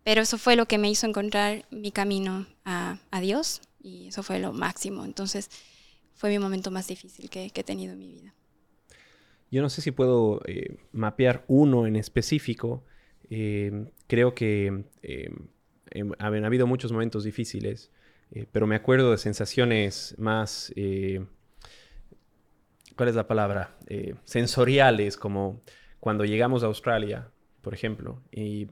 Pero 0.04 0.22
eso 0.22 0.38
fue 0.38 0.58
lo 0.58 0.68
que 0.68 0.78
me 0.78 0.90
hizo 0.90 1.08
encontrar 1.08 1.66
mi 1.72 1.92
camino 1.92 2.46
a, 2.66 2.98
a 3.10 3.22
Dios 3.22 3.62
y 3.82 4.08
eso 4.08 4.22
fue 4.22 4.40
lo 4.40 4.52
máximo. 4.52 5.06
Entonces, 5.06 5.50
fue 6.24 6.30
mi 6.30 6.40
momento 6.40 6.72
más 6.72 6.88
difícil 6.88 7.30
que, 7.30 7.52
he 7.54 7.64
tenido 7.66 7.92
en 7.92 8.00
mi 8.00 8.08
vida. 8.08 8.34
Yo 9.52 9.62
no 9.62 9.70
sé 9.70 9.82
si 9.82 9.92
puedo 9.92 10.40
eh, 10.46 10.78
mapear 10.94 11.44
uno 11.50 11.86
en 11.86 11.98
específico. 11.98 12.86
Eh, 13.30 13.88
creo 14.08 14.34
que 14.34 14.86
eh, 15.02 15.36
em, 15.92 16.14
han 16.20 16.46
habido 16.46 16.66
muchos 16.66 16.94
momentos 16.94 17.26
difíciles, 17.26 17.92
pero 18.54 18.68
me 18.68 18.78
acuerdo 18.78 19.12
de 19.12 19.18
sensaciones 19.18 20.16
más, 20.18 20.74
¿cuál 22.96 23.10
es 23.10 23.16
la 23.16 23.28
palabra? 23.28 23.78
sensoriales, 24.24 25.18
como 25.18 25.62
cuando 26.00 26.24
llegamos 26.24 26.64
a 26.64 26.68
Australia, 26.68 27.32
por 27.62 27.74
ejemplo, 27.74 28.24
y 28.32 28.68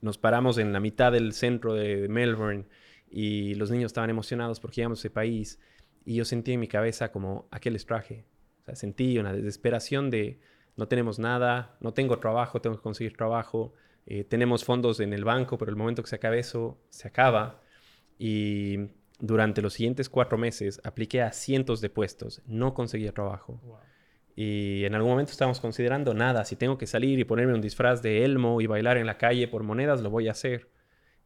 nos 0.00 0.18
paramos 0.18 0.58
en 0.58 0.72
la 0.72 0.80
mitad 0.80 1.12
del 1.12 1.32
centro 1.32 1.74
de 1.74 2.08
Melbourne 2.08 2.64
y 3.08 3.54
los 3.54 3.70
niños 3.70 3.90
estaban 3.90 4.10
emocionados 4.10 4.58
porque 4.58 4.78
llegamos 4.78 4.98
a 4.98 5.02
ese 5.02 5.10
país 5.10 5.60
y 6.08 6.14
yo 6.14 6.24
sentí 6.24 6.54
en 6.54 6.60
mi 6.60 6.68
cabeza 6.68 7.12
como, 7.12 7.48
¿a 7.50 7.60
qué 7.60 7.70
les 7.70 7.84
traje? 7.84 8.24
O 8.62 8.64
sea, 8.64 8.74
sentí 8.74 9.18
una 9.18 9.34
desesperación 9.34 10.08
de, 10.08 10.40
no 10.74 10.88
tenemos 10.88 11.18
nada, 11.18 11.76
no 11.80 11.92
tengo 11.92 12.18
trabajo, 12.18 12.62
tengo 12.62 12.76
que 12.76 12.82
conseguir 12.82 13.14
trabajo, 13.14 13.74
eh, 14.06 14.24
tenemos 14.24 14.64
fondos 14.64 15.00
en 15.00 15.12
el 15.12 15.24
banco, 15.24 15.58
pero 15.58 15.70
el 15.70 15.76
momento 15.76 16.02
que 16.02 16.08
se 16.08 16.16
acabe 16.16 16.38
eso, 16.38 16.78
se 16.88 17.08
acaba. 17.08 17.60
Y 18.18 18.88
durante 19.18 19.60
los 19.60 19.74
siguientes 19.74 20.08
cuatro 20.08 20.38
meses 20.38 20.80
apliqué 20.82 21.20
a 21.20 21.30
cientos 21.30 21.82
de 21.82 21.90
puestos, 21.90 22.40
no 22.46 22.72
conseguía 22.72 23.12
trabajo. 23.12 23.60
Y 24.34 24.86
en 24.86 24.94
algún 24.94 25.10
momento 25.10 25.32
estábamos 25.32 25.60
considerando 25.60 26.14
nada, 26.14 26.46
si 26.46 26.56
tengo 26.56 26.78
que 26.78 26.86
salir 26.86 27.18
y 27.18 27.24
ponerme 27.24 27.52
un 27.52 27.60
disfraz 27.60 28.00
de 28.00 28.24
Elmo 28.24 28.62
y 28.62 28.66
bailar 28.66 28.96
en 28.96 29.04
la 29.04 29.18
calle 29.18 29.46
por 29.46 29.62
monedas, 29.62 30.00
lo 30.00 30.08
voy 30.08 30.28
a 30.28 30.30
hacer. 30.30 30.70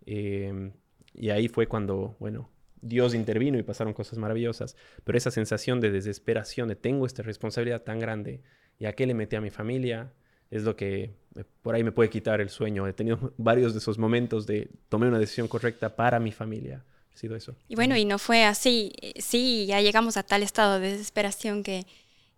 Em, 0.07 0.73
y 1.15 1.31
ahí 1.31 1.47
fue 1.47 1.69
cuando, 1.69 2.17
bueno, 2.19 2.51
Dios 2.83 3.15
intervino 3.15 3.59
y 3.59 3.63
pasaron 3.63 3.95
cosas 3.95 4.19
maravillosas. 4.19 4.77
Pero 5.05 5.17
esa 5.17 5.31
sensación 5.31 5.81
de 5.81 5.91
desesperación, 5.91 6.69
de 6.69 6.77
tengo 6.77 7.07
esta 7.07 7.23
responsabilidad 7.23 7.83
tan 7.83 7.99
grande, 7.99 8.43
¿y 8.79 8.87
a 8.87 8.93
qué 8.93 9.07
le 9.07 9.15
metí 9.15 9.37
a 9.37 9.41
mi 9.41 9.51
familia? 9.51 10.13
Es 10.51 10.65
lo 10.65 10.77
que 10.77 11.15
por 11.63 11.75
ahí 11.75 11.83
me 11.83 11.93
puede 11.93 12.11
quitar 12.11 12.41
el 12.41 12.51
sueño. 12.51 12.87
He 12.87 12.93
tenido 12.93 13.33
varios 13.39 13.73
de 13.73 13.79
esos 13.79 13.99
momentos 13.99 14.47
de 14.47 14.69
tomar 14.89 15.09
una 15.09 15.19
decisión 15.19 15.49
correcta 15.49 15.97
para 15.97 16.21
mi 16.21 16.33
familia. 16.33 16.85
Ha 17.15 17.17
sido 17.17 17.37
eso. 17.37 17.55
Y 17.69 17.75
bueno, 17.75 17.97
y 17.97 18.05
no 18.05 18.19
fue 18.19 18.45
así. 18.45 18.93
Sí, 19.19 19.67
ya 19.67 19.81
llegamos 19.81 20.17
a 20.17 20.23
tal 20.23 20.43
estado 20.43 20.81
de 20.81 20.93
desesperación 20.93 21.63
que 21.63 21.87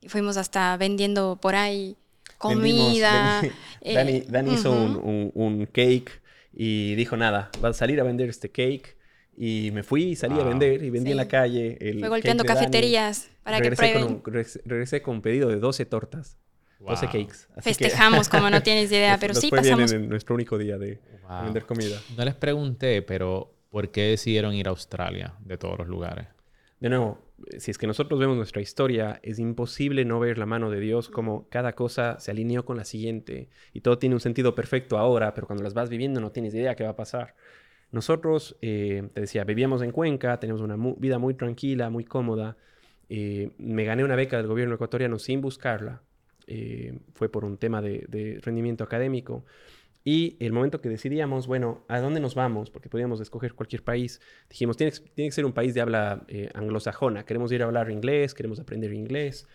fuimos 0.06 0.36
hasta 0.36 0.76
vendiendo 0.76 1.38
por 1.40 1.54
ahí 1.54 1.96
comida. 2.38 3.42
Eh, 3.86 4.24
Dani, 4.26 4.54
hizo 4.54 4.72
un, 4.72 5.30
un, 5.34 5.66
cake 5.66 6.22
y 6.54 6.94
dijo, 6.94 7.18
nada, 7.18 7.50
va 7.62 7.68
a 7.68 7.72
salir 7.74 8.00
a 8.00 8.02
vender 8.02 8.30
este 8.30 8.48
cake. 8.48 8.96
Y 9.36 9.70
me 9.72 9.82
fui 9.82 10.04
y 10.04 10.16
salí 10.16 10.38
a 10.38 10.44
vender 10.44 10.82
y 10.82 10.90
vendí 10.90 11.10
en 11.10 11.16
la 11.16 11.28
calle. 11.28 11.76
El 11.80 12.00
Fue 12.00 12.08
golpeando 12.08 12.44
cafeterías 12.44 13.30
para 13.42 13.60
que 13.60 13.72
prueben. 13.72 14.18
Con 14.18 14.34
regresé 14.34 15.02
con 15.02 15.16
un 15.16 15.22
pedido 15.22 15.48
de 15.48 15.56
12 15.56 15.86
tortas. 15.86 16.38
12 16.80 17.06
cakes. 17.06 17.48
Festejamos, 17.60 18.28
como 18.28 18.50
no 18.50 18.62
tienes 18.62 18.90
idea, 18.92 19.18
pero 19.18 19.34
sí 19.34 19.50
pasamos. 19.50 19.92
en 19.92 20.08
nuestro 20.08 20.34
único 20.34 20.58
día 20.58 20.78
de 20.78 21.00
vender 21.42 21.64
comida. 21.64 21.98
No 22.16 22.24
les 22.24 22.34
pregunté, 22.34 23.02
pero 23.02 23.54
¿por 23.70 23.90
qué 23.90 24.02
decidieron 24.02 24.54
ir 24.54 24.68
a 24.68 24.70
Australia 24.70 25.34
de 25.40 25.56
todos 25.56 25.78
los 25.78 25.88
lugares? 25.88 26.26
De 26.80 26.90
nuevo, 26.90 27.18
si 27.58 27.70
es 27.70 27.78
que 27.78 27.86
nosotros 27.86 28.20
vemos 28.20 28.36
nuestra 28.36 28.60
historia, 28.60 29.18
es 29.22 29.38
imposible 29.38 30.04
no 30.04 30.20
ver 30.20 30.38
la 30.38 30.46
mano 30.46 30.70
de 30.70 30.80
Dios 30.80 31.08
como 31.08 31.48
cada 31.48 31.74
cosa 31.74 32.18
se 32.20 32.30
alineó 32.30 32.64
con 32.64 32.76
la 32.76 32.84
siguiente 32.84 33.48
y 33.72 33.80
todo 33.80 33.98
tiene 33.98 34.14
un 34.14 34.20
sentido 34.20 34.54
perfecto 34.54 34.98
ahora, 34.98 35.34
pero 35.34 35.46
cuando 35.46 35.62
las 35.62 35.74
vas 35.74 35.88
viviendo 35.88 36.20
no 36.20 36.32
tienes 36.32 36.54
idea 36.54 36.74
qué 36.74 36.84
va 36.84 36.90
a 36.90 36.96
pasar. 36.96 37.34
Nosotros, 37.94 38.56
eh, 38.60 39.08
te 39.12 39.20
decía, 39.20 39.44
vivíamos 39.44 39.80
en 39.80 39.92
Cuenca, 39.92 40.40
tenemos 40.40 40.60
una 40.60 40.76
vida 40.98 41.20
muy 41.20 41.34
tranquila, 41.34 41.90
muy 41.90 42.02
cómoda. 42.02 42.56
Eh, 43.08 43.52
me 43.58 43.84
gané 43.84 44.02
una 44.02 44.16
beca 44.16 44.36
del 44.36 44.48
gobierno 44.48 44.74
ecuatoriano 44.74 45.20
sin 45.20 45.40
buscarla. 45.40 46.02
Eh, 46.48 46.98
fue 47.12 47.28
por 47.28 47.44
un 47.44 47.56
tema 47.56 47.80
de, 47.80 48.40
rendimiento 48.42 48.82
académico. 48.82 49.44
Y 50.02 50.36
el 50.40 50.52
momento 50.52 50.80
que 50.80 50.88
decidíamos, 50.88 51.46
bueno, 51.46 51.84
¿a 51.86 52.00
dónde 52.00 52.18
nos 52.18 52.34
vamos? 52.34 52.68
Porque 52.68 52.88
podíamos 52.88 53.20
escoger 53.20 53.54
cualquier 53.54 53.84
país. 53.84 54.20
Dijimos, 54.50 54.76
tiene, 54.76 54.90
tiene 55.14 55.28
que 55.28 55.32
ser 55.32 55.46
un 55.46 55.52
país 55.52 55.72
de 55.72 55.80
habla 55.80 56.26
anglosajona. 56.52 57.24
Queremos 57.24 57.52
ir 57.52 57.62
a 57.62 57.66
hablar 57.66 57.92
inglés, 57.92 58.34
queremos 58.34 58.58
aprender 58.58 58.92
inglés. 58.92 59.46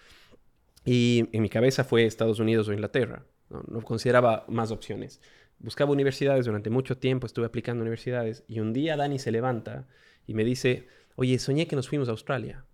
Y 0.86 1.28
en 1.34 1.42
mi 1.42 1.50
cabeza 1.50 1.84
fue 1.84 2.06
Estados 2.06 2.40
Unidos 2.40 2.70
o 2.70 2.74
Inglaterra. 2.74 3.26
no 3.50 3.82
consideraba 3.82 4.46
más 4.48 4.72
opciones 4.72 5.20
buscaba 5.60 5.92
universidades 5.92 6.46
durante 6.46 6.70
mucho 6.70 6.98
tiempo, 6.98 7.28
estuve 7.28 7.46
aplicando 7.46 7.82
universidades 7.82 8.44
y 8.48 8.60
un 8.60 8.74
día 8.74 8.98
Dani 8.98 9.20
se 9.20 9.32
levanta 9.32 9.88
y 10.26 10.34
me 10.34 10.44
dice, 10.44 10.88
oye, 11.16 11.38
soñé 11.40 11.68
que 11.68 11.76
nos 11.76 11.90
fuimos 11.90 12.08
a 12.08 12.12
Australia. 12.12 12.66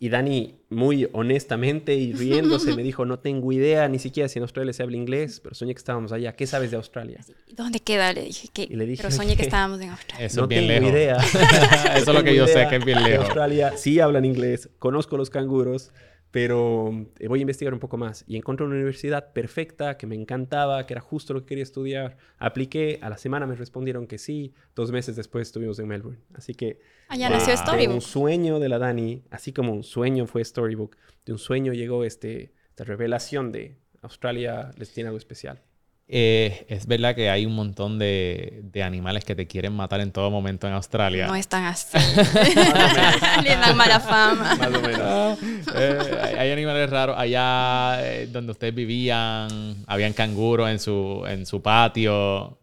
Y 0.00 0.10
Dani, 0.10 0.60
muy 0.70 1.08
honestamente 1.12 1.94
y 1.96 2.12
riéndose, 2.12 2.76
me 2.76 2.82
dijo, 2.84 3.04
no 3.04 3.18
tengo 3.18 3.50
idea 3.50 3.88
ni 3.88 3.98
siquiera 3.98 4.28
si 4.28 4.38
en 4.38 4.44
Australia 4.44 4.72
se 4.72 4.84
habla 4.84 4.96
inglés, 4.96 5.40
pero 5.40 5.56
soñé 5.56 5.74
que 5.74 5.78
estábamos 5.78 6.12
allá. 6.12 6.36
¿Qué 6.36 6.46
sabes 6.46 6.70
de 6.70 6.76
Australia? 6.76 7.18
¿Dónde 7.56 7.80
queda? 7.80 8.12
Le 8.12 8.22
dije 8.22 8.48
que... 8.52 8.68
le 8.68 8.86
dije, 8.86 9.02
pero 9.02 9.14
soñé 9.14 9.36
que 9.36 9.42
estábamos 9.42 9.80
en 9.80 9.90
Australia. 9.90 10.26
Eso 10.26 10.40
no 10.40 10.44
es 10.44 10.48
bien 10.50 10.68
tengo 10.68 10.80
lejos. 10.80 10.92
idea. 10.92 11.16
Eso 11.96 12.10
es 12.12 12.16
lo 12.16 12.22
que 12.22 12.36
yo 12.36 12.46
sé, 12.46 12.68
que 12.68 12.76
es 12.76 12.84
bien 12.84 13.02
lejos. 13.02 13.14
En 13.14 13.22
Australia 13.22 13.76
sí 13.76 13.98
hablan 13.98 14.24
inglés, 14.24 14.70
conozco 14.78 15.16
los 15.16 15.30
canguros, 15.30 15.90
pero 16.30 17.06
eh, 17.18 17.28
voy 17.28 17.40
a 17.40 17.42
investigar 17.42 17.72
un 17.72 17.80
poco 17.80 17.96
más 17.96 18.24
y 18.26 18.36
encontré 18.36 18.66
una 18.66 18.74
universidad 18.74 19.32
perfecta 19.32 19.96
que 19.96 20.06
me 20.06 20.14
encantaba, 20.14 20.86
que 20.86 20.94
era 20.94 21.00
justo 21.00 21.32
lo 21.32 21.40
que 21.40 21.46
quería 21.46 21.62
estudiar. 21.62 22.18
Apliqué, 22.38 22.98
a 23.02 23.08
la 23.08 23.16
semana 23.16 23.46
me 23.46 23.54
respondieron 23.54 24.06
que 24.06 24.18
sí, 24.18 24.52
dos 24.74 24.92
meses 24.92 25.16
después 25.16 25.48
estuvimos 25.48 25.78
en 25.78 25.88
Melbourne. 25.88 26.20
Así 26.34 26.54
que... 26.54 26.80
Allá 27.08 27.30
nació 27.30 27.56
Storybook. 27.56 27.94
un 27.94 28.00
sueño 28.02 28.58
de 28.58 28.68
la 28.68 28.78
Dani, 28.78 29.24
así 29.30 29.52
como 29.52 29.72
un 29.72 29.84
sueño 29.84 30.26
fue 30.26 30.44
Storybook, 30.44 30.96
de 31.24 31.32
un 31.32 31.38
sueño 31.38 31.72
llegó 31.72 32.04
este, 32.04 32.52
esta 32.68 32.84
revelación 32.84 33.50
de 33.50 33.78
Australia 34.02 34.70
les 34.76 34.92
tiene 34.92 35.08
algo 35.08 35.18
especial. 35.18 35.62
Eh, 36.10 36.64
es 36.70 36.86
verdad 36.86 37.14
que 37.14 37.28
hay 37.28 37.44
un 37.44 37.54
montón 37.54 37.98
de, 37.98 38.64
animales 38.82 39.24
que 39.24 39.34
te 39.34 39.46
quieren 39.46 39.74
matar 39.74 40.00
en 40.00 40.10
todo 40.10 40.30
momento 40.30 40.66
en 40.66 40.72
Australia. 40.72 41.26
No 41.26 41.34
están 41.34 41.64
así. 41.64 41.98
Le 43.42 43.50
dan 43.50 43.76
mala 43.76 44.00
fama. 44.00 44.56
Más 44.56 44.74
o 44.74 44.80
menos. 44.80 45.38
Eh, 45.80 46.36
hay 46.38 46.50
animales 46.50 46.90
raros. 46.90 47.16
Allá 47.18 47.98
eh, 48.02 48.28
donde 48.30 48.52
ustedes 48.52 48.74
vivían, 48.74 49.48
habían 49.86 50.12
canguros 50.12 50.68
en 50.70 50.78
su, 50.78 51.24
en 51.28 51.46
su 51.46 51.62
patio. 51.62 52.58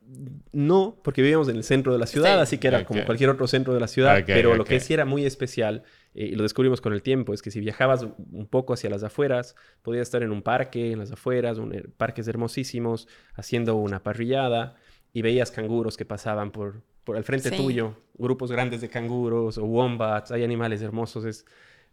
No, 0.51 0.97
porque 1.03 1.21
vivíamos 1.21 1.49
en 1.49 1.57
el 1.57 1.63
centro 1.63 1.91
de 1.91 1.99
la 1.99 2.07
ciudad, 2.07 2.39
así 2.39 2.57
que 2.57 2.67
era 2.67 2.85
como 2.85 3.03
cualquier 3.05 3.29
otro 3.29 3.45
centro 3.47 3.73
de 3.73 3.79
la 3.79 3.87
ciudad. 3.87 4.23
pero 4.25 4.55
lo 4.55 4.63
que 4.63 4.79
sí 4.79 4.93
era 4.93 5.03
muy 5.03 5.25
especial 5.25 5.83
eh, 6.13 6.27
y 6.27 6.35
lo 6.35 6.43
descubrimos 6.43 6.79
con 6.79 6.93
el 6.93 7.01
tiempo, 7.01 7.33
es 7.33 7.41
que 7.41 7.51
si 7.51 7.59
viajabas 7.59 8.03
un 8.03 8.47
poco 8.47 8.73
hacia 8.73 8.89
las 8.89 9.03
afueras, 9.03 9.55
podías 9.81 10.03
estar 10.03 10.23
en 10.23 10.31
un 10.31 10.41
parque, 10.41 10.93
en 10.93 10.99
las 10.99 11.11
afueras, 11.11 11.57
un, 11.57 11.93
parques 11.97 12.27
hermosísimos, 12.27 13.07
haciendo 13.33 13.75
una 13.75 14.01
parrillada 14.01 14.75
y 15.11 15.21
veías 15.21 15.51
canguros 15.51 15.97
que 15.97 16.05
pasaban 16.05 16.51
por, 16.51 16.81
por 17.03 17.17
el 17.17 17.25
frente 17.25 17.51
tuyo, 17.51 17.97
grupos 18.17 18.51
grandes 18.51 18.79
de 18.79 18.89
canguros 18.89 19.57
o 19.57 19.65
wombats, 19.65 20.31
hay 20.31 20.43
animales 20.43 20.81
hermosos, 20.81 21.25
es... 21.25 21.45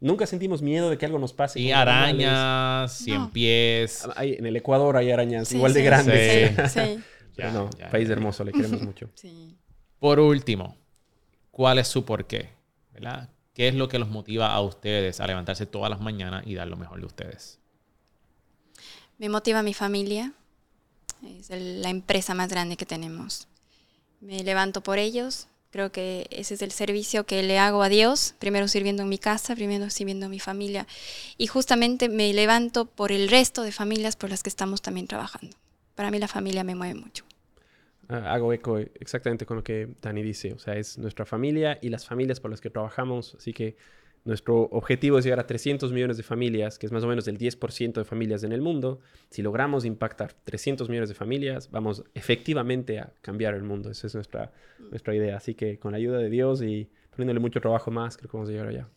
Nunca 0.02 0.26
sentimos 0.26 0.62
miedo 0.62 0.90
de 0.90 0.98
que 0.98 1.06
algo 1.06 1.20
nos 1.20 1.32
pase. 1.32 1.60
Y 1.60 1.70
arañas, 1.70 2.92
cien 2.92 3.30
pies. 3.30 4.04
Hay, 4.16 4.32
en 4.32 4.44
el 4.44 4.56
Ecuador 4.56 4.96
hay 4.96 5.12
arañas 5.12 5.52
igual 5.52 5.72
de 5.72 5.82
grandes. 5.84 6.72
Sí, 6.72 6.80
no, 7.52 7.70
país 7.88 8.10
hermoso, 8.10 8.42
le 8.42 8.50
queremos 8.50 8.82
mucho. 8.82 9.08
Por 10.00 10.18
último, 10.18 10.76
¿cuál 11.52 11.78
es 11.78 11.86
su 11.86 12.04
porqué? 12.04 12.50
¿Verdad? 12.92 13.30
¿Qué 13.54 13.68
es 13.68 13.76
lo 13.76 13.88
que 13.88 14.00
los 14.00 14.08
motiva 14.08 14.52
a 14.52 14.60
ustedes 14.60 15.20
a 15.20 15.26
levantarse 15.28 15.66
todas 15.66 15.88
las 15.88 16.00
mañanas 16.00 16.42
y 16.48 16.54
dar 16.56 16.66
lo 16.66 16.76
mejor 16.76 16.98
de 16.98 17.06
ustedes? 17.06 17.60
Me 19.18 19.28
motiva 19.28 19.62
mi 19.62 19.72
familia. 19.72 20.32
Es 21.24 21.50
la 21.50 21.90
empresa 21.90 22.34
más 22.34 22.48
grande 22.48 22.76
que 22.76 22.86
tenemos. 22.86 23.46
Me 24.20 24.42
levanto 24.42 24.80
por 24.80 24.98
ellos. 24.98 25.46
Creo 25.72 25.90
que 25.90 26.26
ese 26.30 26.52
es 26.52 26.60
el 26.60 26.70
servicio 26.70 27.24
que 27.24 27.42
le 27.42 27.58
hago 27.58 27.82
a 27.82 27.88
Dios, 27.88 28.34
primero 28.38 28.68
sirviendo 28.68 29.04
en 29.04 29.08
mi 29.08 29.16
casa, 29.16 29.54
primero 29.54 29.88
sirviendo 29.88 30.26
a 30.26 30.28
mi 30.28 30.38
familia. 30.38 30.86
Y 31.38 31.46
justamente 31.46 32.10
me 32.10 32.30
levanto 32.34 32.84
por 32.84 33.10
el 33.10 33.30
resto 33.30 33.62
de 33.62 33.72
familias 33.72 34.14
por 34.14 34.28
las 34.28 34.42
que 34.42 34.50
estamos 34.50 34.82
también 34.82 35.06
trabajando. 35.06 35.56
Para 35.94 36.10
mí 36.10 36.18
la 36.18 36.28
familia 36.28 36.62
me 36.62 36.74
mueve 36.74 37.00
mucho. 37.00 37.24
Ah, 38.10 38.34
hago 38.34 38.52
eco 38.52 38.76
exactamente 38.76 39.46
con 39.46 39.56
lo 39.56 39.64
que 39.64 39.88
Dani 40.02 40.22
dice. 40.22 40.52
O 40.52 40.58
sea, 40.58 40.76
es 40.76 40.98
nuestra 40.98 41.24
familia 41.24 41.78
y 41.80 41.88
las 41.88 42.04
familias 42.04 42.38
por 42.38 42.50
las 42.50 42.60
que 42.60 42.68
trabajamos. 42.68 43.34
Así 43.36 43.54
que 43.54 43.78
nuestro 44.24 44.62
objetivo 44.70 45.18
es 45.18 45.24
llegar 45.24 45.40
a 45.40 45.46
300 45.46 45.92
millones 45.92 46.16
de 46.16 46.22
familias, 46.22 46.78
que 46.78 46.86
es 46.86 46.92
más 46.92 47.02
o 47.02 47.08
menos 47.08 47.26
el 47.26 47.38
10% 47.38 47.94
de 47.94 48.04
familias 48.04 48.44
en 48.44 48.52
el 48.52 48.60
mundo. 48.60 49.00
Si 49.30 49.42
logramos 49.42 49.84
impactar 49.84 50.32
300 50.44 50.88
millones 50.88 51.08
de 51.08 51.14
familias, 51.14 51.70
vamos 51.70 52.04
efectivamente 52.14 53.00
a 53.00 53.12
cambiar 53.20 53.54
el 53.54 53.64
mundo. 53.64 53.90
Esa 53.90 54.06
es 54.06 54.14
nuestra, 54.14 54.52
nuestra 54.90 55.14
idea. 55.14 55.36
Así 55.36 55.54
que 55.54 55.78
con 55.78 55.92
la 55.92 55.98
ayuda 55.98 56.18
de 56.18 56.30
Dios 56.30 56.62
y 56.62 56.88
poniéndole 57.10 57.40
mucho 57.40 57.60
trabajo 57.60 57.90
más, 57.90 58.16
creo 58.16 58.30
que 58.30 58.36
vamos 58.36 58.48
a 58.48 58.52
llegar 58.52 58.68
allá. 58.68 58.88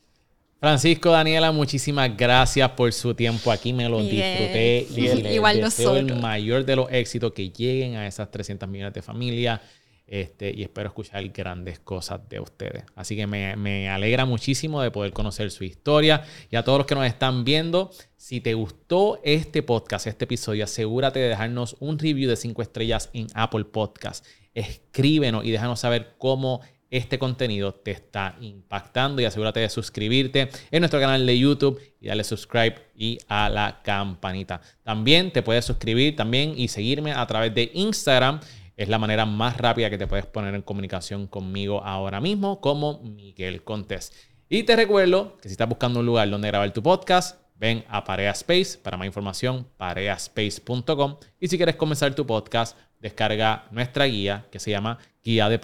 Francisco, 0.59 1.11
Daniela, 1.11 1.51
muchísimas 1.51 2.15
gracias 2.15 2.69
por 2.71 2.91
su 2.93 3.13
tiempo 3.13 3.51
aquí. 3.51 3.73
Me 3.73 3.89
lo 3.89 3.99
disfruté 3.99 4.87
y 4.95 5.35
Igual 5.35 5.61
deseo 5.61 5.97
el 5.97 6.15
mayor 6.15 6.65
de 6.65 6.75
los 6.75 6.91
éxitos 6.91 7.33
que 7.33 7.49
lleguen 7.49 7.95
a 7.95 8.07
esas 8.07 8.31
300 8.31 8.69
millones 8.69 8.93
de 8.93 9.01
familias. 9.01 9.59
Este, 10.07 10.53
y 10.55 10.61
espero 10.61 10.89
escuchar 10.89 11.27
grandes 11.29 11.79
cosas 11.79 12.21
de 12.29 12.39
ustedes. 12.39 12.83
Así 12.95 13.15
que 13.15 13.25
me, 13.25 13.89
alegra 13.89 14.25
muchísimo 14.25 14.81
de 14.81 14.91
poder 14.91 15.13
conocer 15.13 15.49
su 15.49 15.63
historia. 15.63 16.23
Y 16.51 16.55
a 16.55 16.63
todos 16.63 16.77
los 16.77 16.87
que 16.87 16.95
nos 16.95 17.05
están 17.05 17.43
viendo, 17.43 17.91
si 18.15 18.39
te 18.39 18.53
gustó 18.53 19.19
este 19.23 19.63
podcast, 19.63 20.07
este 20.07 20.25
episodio, 20.25 20.63
asegúrate 20.63 21.19
de 21.19 21.29
dejarnos 21.29 21.75
un 21.79 21.97
review 21.97 22.29
de 22.29 22.35
5 22.35 22.61
estrellas 22.61 23.09
en 23.13 23.27
Apple 23.33 23.65
Podcast. 23.65 24.25
Escríbenos 24.53 25.43
y 25.43 25.51
déjanos 25.51 25.79
saber 25.79 26.13
cómo 26.17 26.61
este 26.89 27.19
contenido 27.19 27.73
te 27.73 27.91
está 27.91 28.37
impactando 28.39 29.21
y 29.21 29.25
asegúrate 29.25 29.59
de 29.59 29.69
suscribirte 29.69 30.49
en 30.71 30.79
nuestro 30.79 30.99
canal 30.99 31.25
de 31.25 31.37
YouTube 31.37 31.81
y 31.99 32.07
darle 32.07 32.23
subscribe 32.23 32.75
y 32.95 33.17
a 33.27 33.49
la 33.49 33.81
campanita. 33.83 34.61
También 34.83 35.31
te 35.31 35.41
puedes 35.41 35.65
suscribir 35.65 36.15
también 36.15 36.53
y 36.55 36.67
seguirme 36.67 37.11
a 37.11 37.25
través 37.25 37.53
de 37.53 37.71
Instagram. 37.73 38.39
Es 38.77 38.89
la 38.89 38.99
manera 38.99 39.25
más 39.25 39.57
rápida 39.57 39.89
que 39.89 39.97
te 39.97 40.07
puedes 40.07 40.25
poner 40.25 40.53
en 40.55 40.61
comunicación 40.61 41.27
conmigo 41.27 41.83
ahora 41.83 42.19
mismo 42.19 42.59
como 42.61 42.99
Miguel 43.01 43.63
Contés. 43.63 44.11
Y 44.49 44.63
te 44.63 44.75
recuerdo 44.75 45.37
que 45.37 45.49
si 45.49 45.53
estás 45.53 45.69
buscando 45.69 46.01
un 46.01 46.05
lugar 46.05 46.29
donde 46.29 46.47
grabar 46.49 46.71
tu 46.73 46.83
podcast, 46.83 47.39
ven 47.55 47.83
a 47.87 48.03
Parea 48.03 48.31
Space. 48.31 48.77
Para 48.77 48.97
más 48.97 49.07
información, 49.07 49.67
pareaspace.com. 49.77 51.17
Y 51.39 51.47
si 51.47 51.57
quieres 51.57 51.75
comenzar 51.75 52.13
tu 52.13 52.25
podcast, 52.25 52.77
descarga 52.99 53.67
nuestra 53.71 54.05
guía 54.05 54.45
que 54.51 54.59
se 54.59 54.71
llama 54.71 54.99
Guía 55.23 55.49
de 55.49 55.59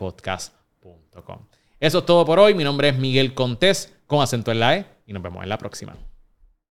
eso 1.81 1.97
es 1.97 2.05
todo 2.05 2.23
por 2.25 2.37
hoy. 2.37 2.53
Mi 2.53 2.63
nombre 2.63 2.89
es 2.89 2.97
Miguel 2.99 3.33
Contés 3.33 3.91
con 4.05 4.21
acento 4.21 4.51
en 4.51 4.59
la 4.59 4.77
E 4.77 4.85
y 5.07 5.13
nos 5.13 5.23
vemos 5.23 5.41
en 5.41 5.49
la 5.49 5.57
próxima. 5.57 6.10